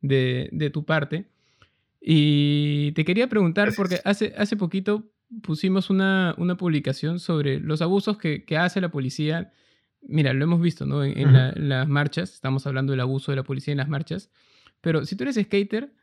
de, 0.01 0.69
tu 0.71 0.85
parte. 0.85 1.27
Y 1.99 2.91
te 2.93 3.05
quería 3.05 3.27
preguntar, 3.27 3.73
porque 3.75 3.99
hace, 4.03 4.33
hace 4.37 4.57
poquito 4.57 5.12
pusimos 5.41 5.89
una, 5.89 6.35
publicación 6.57 7.19
sobre 7.19 7.59
los 7.59 7.81
abusos 7.81 8.17
que, 8.17 8.57
hace 8.57 8.81
la 8.81 8.89
policía. 8.89 9.51
Mira, 10.01 10.33
lo 10.33 10.43
hemos 10.43 10.61
visto, 10.61 10.85
¿no? 10.85 11.03
En, 11.03 11.33
las 11.69 11.87
marchas, 11.87 12.33
estamos 12.33 12.67
hablando 12.67 12.91
del 12.91 12.99
abuso 12.99 13.31
de 13.31 13.37
la 13.37 13.43
policía 13.43 13.71
en 13.71 13.77
las 13.77 13.89
marchas. 13.89 14.29
Pero 14.81 15.05
si 15.05 15.15
tú 15.15 15.23
eres 15.23 15.35
skater, 15.35 15.93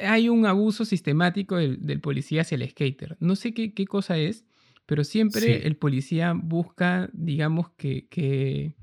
hay 0.00 0.28
un 0.28 0.46
abuso 0.46 0.84
sistemático 0.84 1.56
del, 1.56 2.00
policía 2.00 2.42
hacia 2.42 2.56
el 2.56 2.68
skater. 2.68 3.16
No 3.20 3.36
sé 3.36 3.52
qué, 3.54 3.86
cosa 3.86 4.16
es, 4.16 4.44
pero 4.86 5.04
siempre 5.04 5.66
el 5.66 5.76
policía 5.76 6.32
busca, 6.34 7.10
digamos, 7.12 7.70
que, 7.76 8.74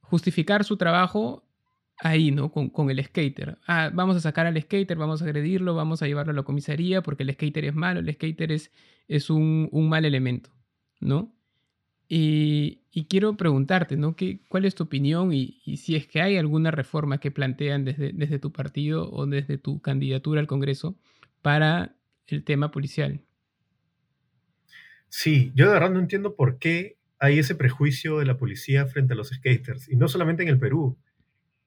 justificar 0.00 0.64
su 0.64 0.76
trabajo 0.76 1.43
ahí, 2.04 2.30
¿no? 2.30 2.52
Con, 2.52 2.90
el 2.90 3.02
skater. 3.02 3.58
Ah, 3.66 3.90
vamos 3.92 4.14
a 4.16 4.20
sacar 4.20 4.46
al 4.46 4.60
skater, 4.60 4.96
vamos 4.96 5.22
a 5.22 5.24
agredirlo, 5.24 5.74
vamos 5.74 6.02
a 6.02 6.06
llevarlo 6.06 6.32
a 6.32 6.36
la 6.36 6.42
comisaría 6.42 7.02
porque 7.02 7.22
el 7.22 7.32
skater 7.32 7.64
es 7.64 7.74
malo, 7.74 8.00
el 8.00 8.12
skater 8.12 8.52
es, 8.52 8.70
es 9.08 9.30
un, 9.30 9.70
un 9.72 9.88
mal 9.88 10.04
elemento, 10.04 10.50
¿no? 11.00 11.34
Y, 12.06 12.82
quiero 13.08 13.36
preguntarte, 13.38 13.96
¿no? 13.96 14.16
¿Qué, 14.16 14.40
¿Cuál 14.48 14.66
es 14.66 14.74
tu 14.74 14.84
opinión 14.84 15.32
y, 15.32 15.62
si 15.78 15.96
es 15.96 16.06
que 16.06 16.20
hay 16.20 16.36
alguna 16.36 16.70
reforma 16.70 17.18
que 17.18 17.30
plantean 17.30 17.86
desde, 17.86 18.12
desde 18.12 18.38
tu 18.38 18.52
partido 18.52 19.10
o 19.10 19.24
desde 19.26 19.56
tu 19.56 19.80
candidatura 19.80 20.42
al 20.42 20.46
Congreso 20.46 20.96
para 21.40 21.96
el 22.26 22.44
tema 22.44 22.70
policial? 22.70 23.22
Sí, 25.08 25.52
yo 25.54 25.68
de 25.68 25.72
verdad 25.72 25.90
no 25.90 26.00
entiendo 26.00 26.36
por 26.36 26.58
qué 26.58 26.98
hay 27.18 27.38
ese 27.38 27.54
prejuicio 27.54 28.18
de 28.18 28.26
la 28.26 28.36
policía 28.36 28.84
frente 28.84 29.14
a 29.14 29.16
los 29.16 29.28
skaters, 29.28 29.88
y 29.88 29.96
no 29.96 30.06
solamente 30.06 30.42
en 30.42 30.50
el 30.50 30.58
Perú, 30.58 30.98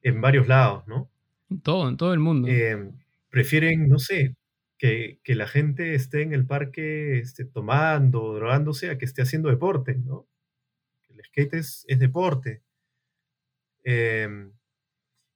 en 0.02 0.22
varios 0.22 0.48
lados, 0.48 0.88
¿no? 0.88 1.10
En 1.50 1.62
todo, 1.62 1.89
en 1.89 1.98
todo 1.98 2.14
el 2.14 2.20
mundo. 2.20 2.48
Eh, 2.48 2.91
prefieren, 3.30 3.88
no 3.88 4.00
sé, 4.00 4.36
que, 4.78 5.20
la 5.28 5.48
gente 5.48 5.95
esté 5.95 6.22
en 6.22 6.34
el 6.34 6.45
parque 6.45 7.20
esté 7.20 7.45
tomando, 7.45 8.34
drogándose, 8.34 8.89
a 8.89 8.98
que 8.98 9.06
esté 9.06 9.22
haciendo 9.22 9.50
deporte, 9.50 9.95
¿no? 9.95 10.28
El 11.10 11.24
skate 11.24 11.56
es, 11.56 11.86
deporte. 11.88 12.64
Em, 13.84 14.54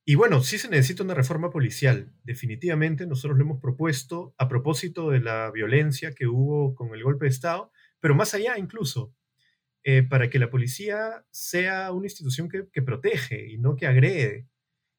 y 0.05 0.16
bueno, 0.16 0.41
sí 0.41 0.57
se 0.57 0.70
necesita 0.70 1.03
una 1.03 1.14
reforma 1.14 1.49
policial. 1.49 2.12
Definitivamente 2.24 3.07
nosotros 3.07 3.38
lo 3.38 3.43
hemos 3.43 3.62
propuesto 3.62 4.34
a 4.38 4.47
propósito 4.47 5.09
de 5.09 5.22
la 5.22 5.51
violencia 5.51 6.14
que 6.14 6.28
hubo 6.28 6.76
con 6.76 6.93
el 6.93 7.03
golpe 7.03 7.26
de 7.26 7.30
Estado, 7.30 7.72
pero 7.99 8.16
más 8.16 8.34
allá 8.34 8.57
incluso, 8.57 9.16
eh, 9.84 10.03
para 10.03 10.30
que 10.30 10.39
la 10.39 10.49
policía 10.49 11.26
sea 11.32 11.91
una 11.91 12.07
institución 12.07 12.49
que, 12.49 12.68
que, 12.72 12.82
protege 12.82 13.49
y 13.51 13.57
no 13.57 13.76
que 13.76 13.88
agrede. 13.88 14.47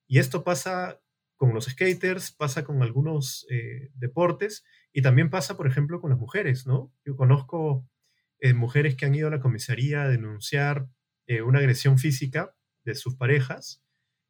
Y 0.06 0.18
esto 0.18 0.44
pasa 0.44 1.00
con 1.36 1.54
los 1.54 1.64
skaters, 1.64 2.30
pasa 2.30 2.62
con 2.64 2.82
algunos 2.82 3.46
eh, 3.50 3.90
deportes 3.94 4.64
y 4.92 5.02
también 5.02 5.28
pasa, 5.28 5.56
por 5.56 5.66
ejemplo, 5.66 6.00
con 6.00 6.10
las 6.10 6.18
mujeres, 6.18 6.66
¿no? 6.68 6.92
Yo 7.04 7.16
conozco 7.16 7.84
eh, 8.38 8.54
mujeres 8.54 8.94
que 8.94 9.06
han 9.06 9.14
ido 9.14 9.28
a 9.28 9.32
la 9.32 9.40
comisaría 9.40 10.02
a 10.02 10.08
denunciar 10.08 10.88
eh, 11.26 11.42
una 11.42 11.58
agresión 11.58 11.98
física 11.98 12.54
de 12.84 12.94
sus 12.94 13.16
parejas 13.16 13.82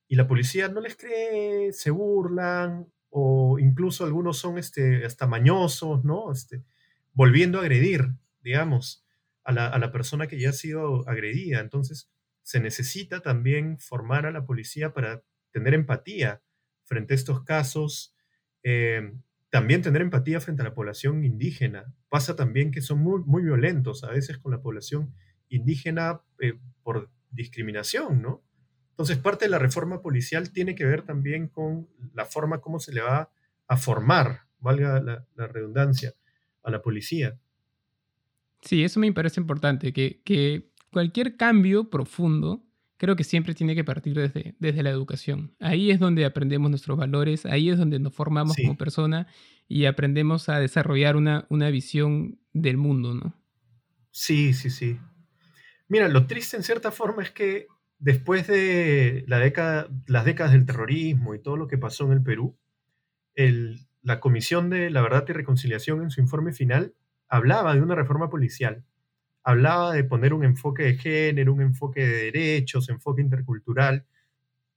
y 0.08 0.16
la 0.16 0.26
policía 0.26 0.68
no 0.68 0.80
les 0.80 0.96
cree, 0.96 1.72
se 1.72 1.90
burlan 1.90 2.90
o 3.10 3.58
incluso 3.58 4.04
algunos 4.06 4.38
son 4.38 4.56
este, 4.56 5.04
hasta 5.04 5.26
mañosos, 5.26 6.04
¿no? 6.04 6.32
Este, 6.32 6.64
volviendo 7.12 7.58
a 7.58 7.62
agredir, 7.62 8.08
digamos, 8.40 9.04
a 9.44 9.52
la, 9.52 9.68
a 9.68 9.78
la 9.78 9.92
persona 9.92 10.28
que 10.28 10.38
ya 10.38 10.50
ha 10.50 10.54
sido 10.54 11.06
agredida. 11.08 11.60
Entonces, 11.60 12.10
se 12.42 12.60
necesita 12.60 13.20
también 13.20 13.78
formar 13.78 14.24
a 14.26 14.32
la 14.32 14.46
policía 14.46 14.94
para 14.94 15.22
tener 15.52 15.74
empatía 15.74 16.42
frente 16.84 17.14
a 17.14 17.16
estos 17.16 17.44
casos, 17.44 18.14
eh, 18.62 19.12
también 19.50 19.82
tener 19.82 20.02
empatía 20.02 20.40
frente 20.40 20.62
a 20.62 20.64
la 20.64 20.74
población 20.74 21.24
indígena. 21.24 21.94
Pasa 22.08 22.34
también 22.36 22.70
que 22.70 22.80
son 22.80 22.98
muy, 23.00 23.20
muy 23.24 23.42
violentos 23.42 24.02
a 24.02 24.10
veces 24.10 24.38
con 24.38 24.52
la 24.52 24.62
población 24.62 25.14
indígena 25.48 26.22
eh, 26.40 26.54
por 26.82 27.10
discriminación, 27.30 28.22
¿no? 28.22 28.42
Entonces, 28.90 29.18
parte 29.18 29.46
de 29.46 29.50
la 29.50 29.58
reforma 29.58 30.02
policial 30.02 30.52
tiene 30.52 30.74
que 30.74 30.84
ver 30.84 31.02
también 31.02 31.48
con 31.48 31.88
la 32.14 32.26
forma 32.26 32.60
como 32.60 32.78
se 32.78 32.92
le 32.92 33.02
va 33.02 33.30
a 33.66 33.76
formar, 33.76 34.42
valga 34.58 35.00
la, 35.00 35.46
redundancia, 35.48 36.14
a 36.62 36.70
la 36.70 36.82
policía. 36.82 37.38
Sí, 38.60 38.84
eso 38.84 39.00
me 39.00 39.12
parece 39.12 39.40
importante, 39.40 39.92
que, 39.92 40.20
que 40.24 40.70
cualquier 40.90 41.36
cambio 41.36 41.90
profundo 41.90 42.64
creo 43.02 43.16
que 43.16 43.24
siempre 43.24 43.52
tiene 43.52 43.74
que 43.74 43.82
partir 43.82 44.14
desde, 44.14 44.54
desde 44.60 44.84
la 44.84 44.90
educación. 44.90 45.56
Ahí 45.58 45.90
es 45.90 45.98
donde 45.98 46.24
aprendemos 46.24 46.70
nuestros 46.70 46.96
valores, 46.96 47.44
ahí 47.46 47.68
es 47.68 47.76
donde 47.76 47.98
nos 47.98 48.14
formamos 48.14 48.56
como 48.56 48.78
persona 48.78 49.26
y 49.66 49.86
aprendemos 49.86 50.48
a 50.48 50.60
desarrollar 50.60 51.16
una, 51.16 51.44
una 51.48 51.68
visión 51.70 52.38
del 52.52 52.76
mundo, 52.76 53.12
¿no? 53.12 53.34
Sí, 54.12 54.54
sí, 54.54 54.70
sí. 54.70 55.00
Mira, 55.88 56.06
lo 56.06 56.28
triste 56.28 56.56
en 56.56 56.62
cierta 56.62 56.92
forma 56.92 57.24
es 57.24 57.32
que 57.32 57.66
después 57.98 58.46
de 58.46 59.24
la 59.26 59.40
década, 59.40 59.88
las 60.06 60.24
décadas 60.24 60.52
del 60.52 60.64
terrorismo 60.64 61.34
y 61.34 61.42
todo 61.42 61.56
lo 61.56 61.66
que 61.66 61.78
pasó 61.78 62.04
en 62.04 62.12
el 62.12 62.22
Perú, 62.22 62.56
el, 63.34 63.80
la 64.00 64.20
Comisión 64.20 64.70
de 64.70 64.90
la 64.90 65.02
Verdad 65.02 65.24
y 65.28 65.32
Reconciliación 65.32 66.02
en 66.02 66.10
su 66.10 66.20
informe 66.20 66.52
final 66.52 66.94
hablaba 67.26 67.74
de 67.74 67.82
una 67.82 67.96
reforma 67.96 68.30
policial 68.30 68.84
hablaba 69.42 69.92
de 69.92 70.04
poner 70.04 70.34
un 70.34 70.44
enfoque 70.44 70.84
de 70.84 70.94
género, 70.96 71.52
un 71.52 71.62
enfoque 71.62 72.06
de 72.06 72.24
derechos, 72.24 72.88
enfoque 72.88 73.22
intercultural, 73.22 74.06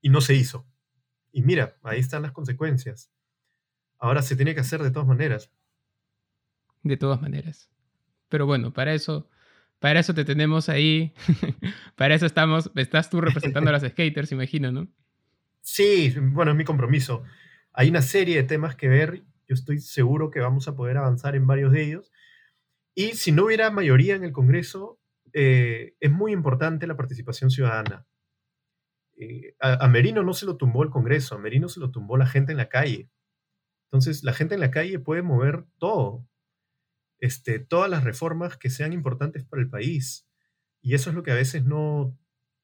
y 0.01 0.09
no 0.09 0.21
se 0.21 0.35
hizo. 0.35 0.65
Y 1.31 1.41
mira, 1.41 1.77
ahí 1.83 1.99
están 1.99 2.21
las 2.21 2.31
consecuencias. 2.31 3.11
Ahora 3.97 4.21
se 4.21 4.35
tiene 4.35 4.53
que 4.53 4.61
hacer 4.61 4.81
de 4.81 4.91
todas 4.91 5.07
maneras. 5.07 5.51
De 6.83 6.97
todas 6.97 7.21
maneras. 7.21 7.69
Pero 8.29 8.45
bueno, 8.45 8.73
para 8.73 8.93
eso, 8.93 9.29
para 9.79 9.99
eso 9.99 10.13
te 10.13 10.25
tenemos 10.25 10.69
ahí. 10.69 11.13
para 11.95 12.15
eso 12.15 12.25
estamos, 12.25 12.71
estás 12.75 13.09
tú 13.09 13.21
representando 13.21 13.69
a 13.69 13.73
los 13.73 13.83
skaters, 13.83 14.31
imagino, 14.31 14.71
¿no? 14.71 14.87
Sí, 15.61 16.13
bueno, 16.19 16.51
es 16.51 16.57
mi 16.57 16.63
compromiso. 16.63 17.23
Hay 17.73 17.89
una 17.89 18.01
serie 18.01 18.37
de 18.37 18.43
temas 18.43 18.75
que 18.75 18.87
ver. 18.87 19.23
Yo 19.47 19.55
estoy 19.55 19.79
seguro 19.79 20.31
que 20.31 20.39
vamos 20.39 20.67
a 20.67 20.75
poder 20.75 20.97
avanzar 20.97 21.35
en 21.35 21.47
varios 21.47 21.71
de 21.71 21.83
ellos. 21.83 22.11
Y 22.95 23.11
si 23.11 23.33
no 23.33 23.45
hubiera 23.45 23.69
mayoría 23.71 24.15
en 24.15 24.23
el 24.23 24.31
Congreso, 24.31 24.99
eh, 25.33 25.95
es 25.99 26.11
muy 26.11 26.31
importante 26.31 26.87
la 26.87 26.95
participación 26.95 27.51
ciudadana. 27.51 28.07
Eh, 29.17 29.55
a, 29.59 29.87
Merino 29.89 30.23
no 30.23 30.33
se 30.33 30.45
lo 30.45 30.55
tumbó 30.55 30.83
el 30.83 30.89
Congreso, 30.89 31.35
a 31.35 31.37
Merino 31.37 31.67
se 31.67 31.81
lo 31.81 31.91
tumbó 31.91 32.17
la 32.17 32.25
gente 32.25 32.53
en 32.53 32.57
la 32.57 32.69
calle. 32.69 33.09
Entonces, 33.87 34.23
la 34.23 34.33
gente 34.33 34.55
en 34.55 34.61
la 34.61 34.71
calle 34.71 34.97
puede 34.99 35.21
mover 35.21 35.65
todo, 35.77 36.25
este, 37.19 37.59
todas 37.59 37.89
las 37.89 38.05
reformas 38.05 38.57
que 38.57 38.69
sean 38.69 38.93
importantes 38.93 39.43
para 39.43 39.61
el 39.61 39.69
país. 39.69 40.25
Y 40.81 40.93
eso 40.95 41.09
es 41.09 41.15
lo 41.15 41.23
que 41.23 41.31
a 41.31 41.35
veces 41.35 41.65
no 41.65 42.17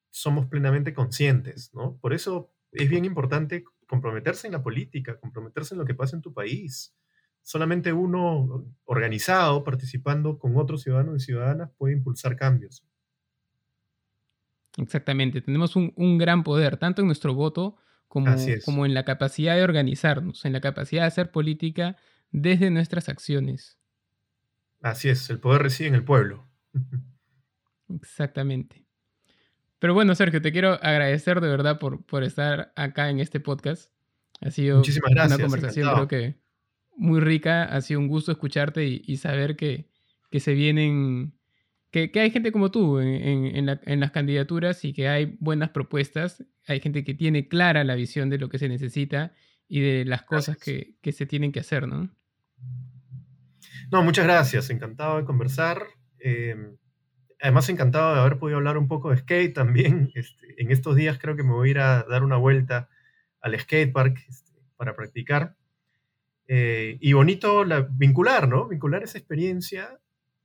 somos 0.10 0.48
plenamente 0.48 0.94
conscientes, 0.94 1.74
¿no? 1.74 1.98
Por 1.98 2.14
eso 2.14 2.54
es 2.72 2.90
bien 2.90 3.04
importante 3.04 3.66
comprometerse 3.88 4.48
en 4.48 4.54
la 4.54 4.64
política, 4.64 5.20
comprometerse 5.20 5.74
en 5.74 5.80
lo 5.80 5.86
que 5.86 5.96
pasa 5.96 6.16
en 6.16 6.22
tu 6.22 6.34
país. 6.34 6.96
Solamente 7.44 7.92
uno 7.92 8.66
organizado, 8.86 9.64
participando 9.64 10.38
con 10.38 10.58
otros 10.58 10.84
ciudadanos 10.84 11.22
y 11.22 11.26
ciudadanas, 11.26 11.72
puede 11.78 11.94
impulsar 11.94 12.36
cambios. 12.36 12.86
Exactamente, 14.78 15.42
tenemos 15.42 15.76
un, 15.76 16.18
gran 16.18 16.44
poder, 16.44 16.78
tanto 16.78 17.02
en 17.02 17.08
nuestro 17.08 17.34
voto 17.34 17.76
como, 18.08 18.34
como 18.64 18.86
en 18.86 18.94
la 18.94 19.04
capacidad 19.04 19.56
de 19.56 19.64
organizarnos, 19.64 20.46
en 20.46 20.54
la 20.54 20.62
capacidad 20.62 21.04
de 21.04 21.08
hacer 21.08 21.32
política 21.32 21.98
desde 22.32 22.70
nuestras 22.70 23.10
acciones. 23.10 23.78
Así 24.82 25.10
es, 25.10 25.30
el 25.30 25.40
poder 25.40 25.64
reside 25.64 25.90
en 25.90 25.96
el 25.96 26.04
pueblo. 26.04 26.48
Exactamente. 27.90 28.86
Pero 29.80 29.94
bueno, 29.94 30.16
Sergio, 30.16 30.42
te 30.42 30.52
quiero 30.52 30.74
agradecer 30.74 31.42
de 31.42 31.50
verdad 31.50 31.80
por, 31.80 32.06
por 32.06 32.24
estar 32.24 32.72
acá 32.76 33.10
en 33.10 33.20
este 33.20 33.40
podcast. 33.40 33.92
Ha 34.40 34.52
sido 34.52 34.82
una 35.10 35.38
conversación 35.38 35.94
creo 35.94 36.08
que 36.08 36.41
muy 37.02 37.20
rica, 37.20 37.64
ha 37.64 37.82
sido 37.82 38.00
un 38.00 38.08
gusto 38.08 38.32
escucharte 38.32 38.86
y, 38.86 39.18
saber 39.18 39.56
que, 39.56 39.90
que, 40.30 40.40
se 40.40 40.54
vienen, 40.54 41.34
que, 41.90 42.12
que, 42.12 42.20
hay 42.20 42.30
gente 42.30 42.52
como 42.52 42.70
tú 42.70 43.00
en, 43.00 43.48
en, 43.48 43.80
en, 43.84 44.00
las 44.00 44.12
candidaturas 44.12 44.86
y 44.86 44.94
que 44.94 45.08
hay 45.08 45.36
buenas 45.40 45.72
propuestas, 45.72 46.46
hay 46.68 46.80
gente 46.80 47.04
que 47.04 47.16
tiene 47.16 47.48
clara 47.48 47.84
la 47.84 47.96
visión 47.96 48.30
de 48.30 48.38
lo 48.38 48.50
que 48.50 48.60
se 48.60 48.70
necesita 48.70 49.34
y 49.68 49.82
de 49.82 50.06
las 50.06 50.22
cosas 50.22 50.58
que, 50.58 50.96
que, 51.02 51.12
se 51.12 51.26
tienen 51.26 51.52
que 51.52 51.62
hacer, 51.62 51.88
¿no? 51.88 52.16
No, 53.92 54.04
muchas 54.04 54.26
gracias, 54.26 54.70
encantado 54.70 55.18
de 55.18 55.26
conversar. 55.26 55.82
Eh, 56.20 56.56
además, 57.42 57.68
encantado 57.68 58.14
de 58.14 58.20
haber 58.20 58.38
podido 58.38 58.60
hablar 58.60 58.78
un 58.78 58.88
poco 58.88 59.10
de 59.10 59.18
skate 59.18 59.56
también. 59.56 60.12
Este, 60.16 60.62
en 60.62 60.70
estos 60.70 60.96
días 60.96 61.18
creo 61.20 61.36
que 61.36 61.44
me 61.44 61.54
voy 61.54 61.70
a 61.70 61.72
ir 61.72 61.80
a 61.80 62.04
dar 62.04 62.24
una 62.24 62.38
vuelta 62.38 62.90
al 63.42 63.60
skatepark 63.60 64.20
este, 64.30 64.52
para 64.78 64.96
practicar. 64.96 65.56
Eh, 66.54 66.98
y 67.00 67.14
bonito 67.14 67.64
la, 67.64 67.88
vincular, 67.90 68.50
¿no? 68.50 68.68
Vincular 68.68 69.04
esa 69.04 69.18
experiencia 69.18 70.02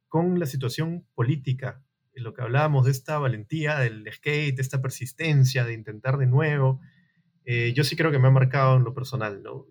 con 0.06 0.38
la 0.38 0.46
situación 0.46 1.04
política. 1.16 1.82
En 2.14 2.22
lo 2.22 2.32
que 2.32 2.42
hablábamos 2.42 2.84
de 2.84 2.92
esta 2.92 3.18
valentía 3.18 3.80
del 3.80 4.04
skate, 4.12 4.54
de 4.54 4.62
esta 4.62 4.80
persistencia, 4.80 5.64
de 5.64 5.74
intentar 5.74 6.16
de 6.16 6.28
nuevo. 6.28 6.80
Eh, 7.44 7.72
yo 7.74 7.82
sí 7.82 7.96
creo 7.96 8.12
que 8.12 8.20
me 8.20 8.28
ha 8.28 8.30
marcado 8.30 8.76
en 8.76 8.84
lo 8.84 8.94
personal, 8.94 9.42
¿no? 9.42 9.66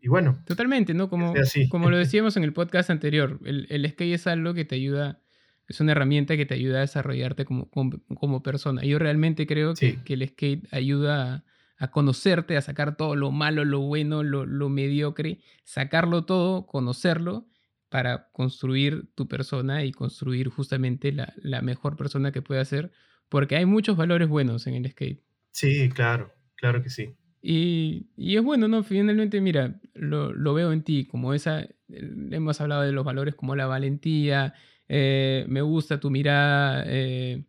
Y 0.00 0.08
bueno. 0.08 0.42
Totalmente, 0.46 0.94
¿no? 0.94 1.10
Como, 1.10 1.34
como 1.68 1.90
lo 1.90 1.98
decíamos 1.98 2.38
en 2.38 2.44
el 2.44 2.54
podcast 2.54 2.88
anterior, 2.88 3.38
el, 3.44 3.66
el, 3.68 3.86
skate 3.86 4.14
es 4.14 4.26
algo 4.26 4.54
que 4.54 4.64
te 4.64 4.76
ayuda, 4.76 5.20
es 5.68 5.78
una 5.80 5.92
herramienta 5.92 6.38
que 6.38 6.46
te 6.46 6.54
ayuda 6.54 6.78
a 6.78 6.80
desarrollarte 6.80 7.44
como, 7.44 7.68
como, 7.68 8.42
persona. 8.42 8.82
Yo 8.82 8.98
realmente 8.98 9.46
creo 9.46 9.74
que, 9.74 10.02
que, 10.02 10.14
el 10.14 10.26
skate 10.26 10.72
ayuda 10.72 11.34
a 11.34 11.44
a 11.80 11.90
conocerte, 11.90 12.58
a 12.58 12.60
sacar 12.60 12.94
todo 12.94 13.16
lo 13.16 13.30
malo, 13.32 13.64
lo 13.64 13.80
bueno, 13.80 14.22
lo, 14.22 14.68
mediocre, 14.68 15.40
sacarlo 15.64 16.26
todo, 16.26 16.66
conocerlo 16.66 17.48
para 17.88 18.28
construir 18.32 19.08
tu 19.14 19.26
persona 19.26 19.82
y 19.82 19.90
construir 19.90 20.50
justamente 20.50 21.10
la, 21.10 21.62
mejor 21.62 21.96
persona 21.96 22.32
que 22.32 22.42
pueda 22.42 22.62
ser, 22.66 22.92
porque 23.30 23.56
hay 23.56 23.64
muchos 23.64 23.96
valores 23.96 24.28
buenos 24.28 24.66
en 24.66 24.74
el 24.74 24.90
skate. 24.90 25.22
Sí, 25.52 25.88
claro, 25.88 26.34
claro 26.54 26.82
que 26.82 26.90
sí. 26.90 27.14
Y, 27.40 28.08
es 28.18 28.42
bueno, 28.42 28.68
¿no? 28.68 28.82
Finalmente, 28.82 29.40
mira, 29.40 29.80
lo, 29.94 30.52
veo 30.52 30.72
en 30.72 30.82
ti, 30.82 31.06
como 31.06 31.32
esa, 31.32 31.66
hemos 31.88 32.60
hablado 32.60 32.82
de 32.82 32.92
los 32.92 33.06
valores 33.06 33.34
como 33.34 33.56
la 33.56 33.64
valentía, 33.64 34.52
eh, 34.86 35.46
me 35.48 35.62
gusta 35.62 35.98
tu 35.98 36.10
mirada, 36.10 36.84
eh, 36.86 37.42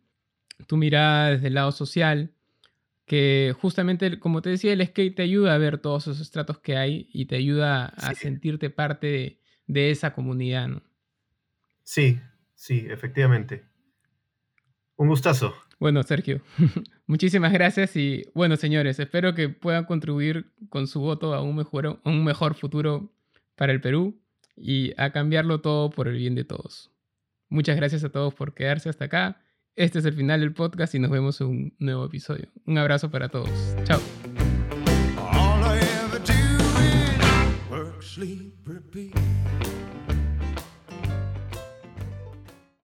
tu 0.66 0.78
mirada 0.78 1.32
desde 1.32 1.48
el 1.48 1.54
lado 1.54 1.70
social, 1.70 2.32
que 3.06 3.54
justamente, 3.60 4.18
como 4.18 4.42
te 4.42 4.50
decía, 4.50 4.72
el 4.72 4.86
skate 4.86 5.16
te 5.16 5.22
ayuda 5.22 5.54
a 5.54 5.58
ver 5.58 5.78
todos 5.78 6.04
esos 6.04 6.20
estratos 6.20 6.58
que 6.58 6.76
hay 6.76 7.08
y 7.12 7.26
te 7.26 7.36
ayuda 7.36 7.86
a 7.86 8.14
sentirte 8.14 8.70
parte 8.70 9.40
de, 9.66 9.90
esa 9.90 10.14
comunidad, 10.14 10.68
¿no? 10.68 10.82
Sí, 11.82 12.20
sí, 12.54 12.86
efectivamente. 12.88 13.64
Un 14.96 15.08
gustazo. 15.08 15.54
Bueno, 15.80 16.02
Sergio, 16.04 16.40
muchísimas 17.06 17.52
gracias 17.52 17.96
y 17.96 18.24
bueno, 18.34 18.56
señores, 18.56 19.00
espero 19.00 19.34
que 19.34 19.48
puedan 19.48 19.84
contribuir 19.84 20.52
con 20.68 20.86
su 20.86 21.00
voto 21.00 21.34
a 21.34 21.42
un 21.42 21.56
mejor, 21.56 21.86
a 21.86 22.08
un 22.08 22.24
mejor 22.24 22.54
futuro 22.54 23.12
para 23.56 23.72
el 23.72 23.80
Perú 23.80 24.20
y 24.56 24.92
a 24.96 25.10
cambiarlo 25.10 25.60
todo 25.60 25.90
por 25.90 26.06
el 26.06 26.16
bien 26.16 26.36
de 26.36 26.44
todos. 26.44 26.92
Muchas 27.48 27.76
gracias 27.76 28.04
a 28.04 28.10
todos 28.10 28.32
por 28.32 28.54
quedarse 28.54 28.88
hasta 28.88 29.06
acá 29.06 29.41
este 29.76 29.98
es 29.98 30.04
el 30.04 30.14
final 30.14 30.40
del 30.40 30.52
podcast 30.52 30.94
y 30.94 30.98
nos 30.98 31.10
vemos 31.10 31.40
en 31.40 31.46
un 31.46 31.74
nuevo 31.78 32.04
episodio. 32.04 32.48
Un 32.66 32.78
abrazo 32.78 33.10
para 33.10 33.28
todos. 33.28 33.50
Chao. 33.84 34.00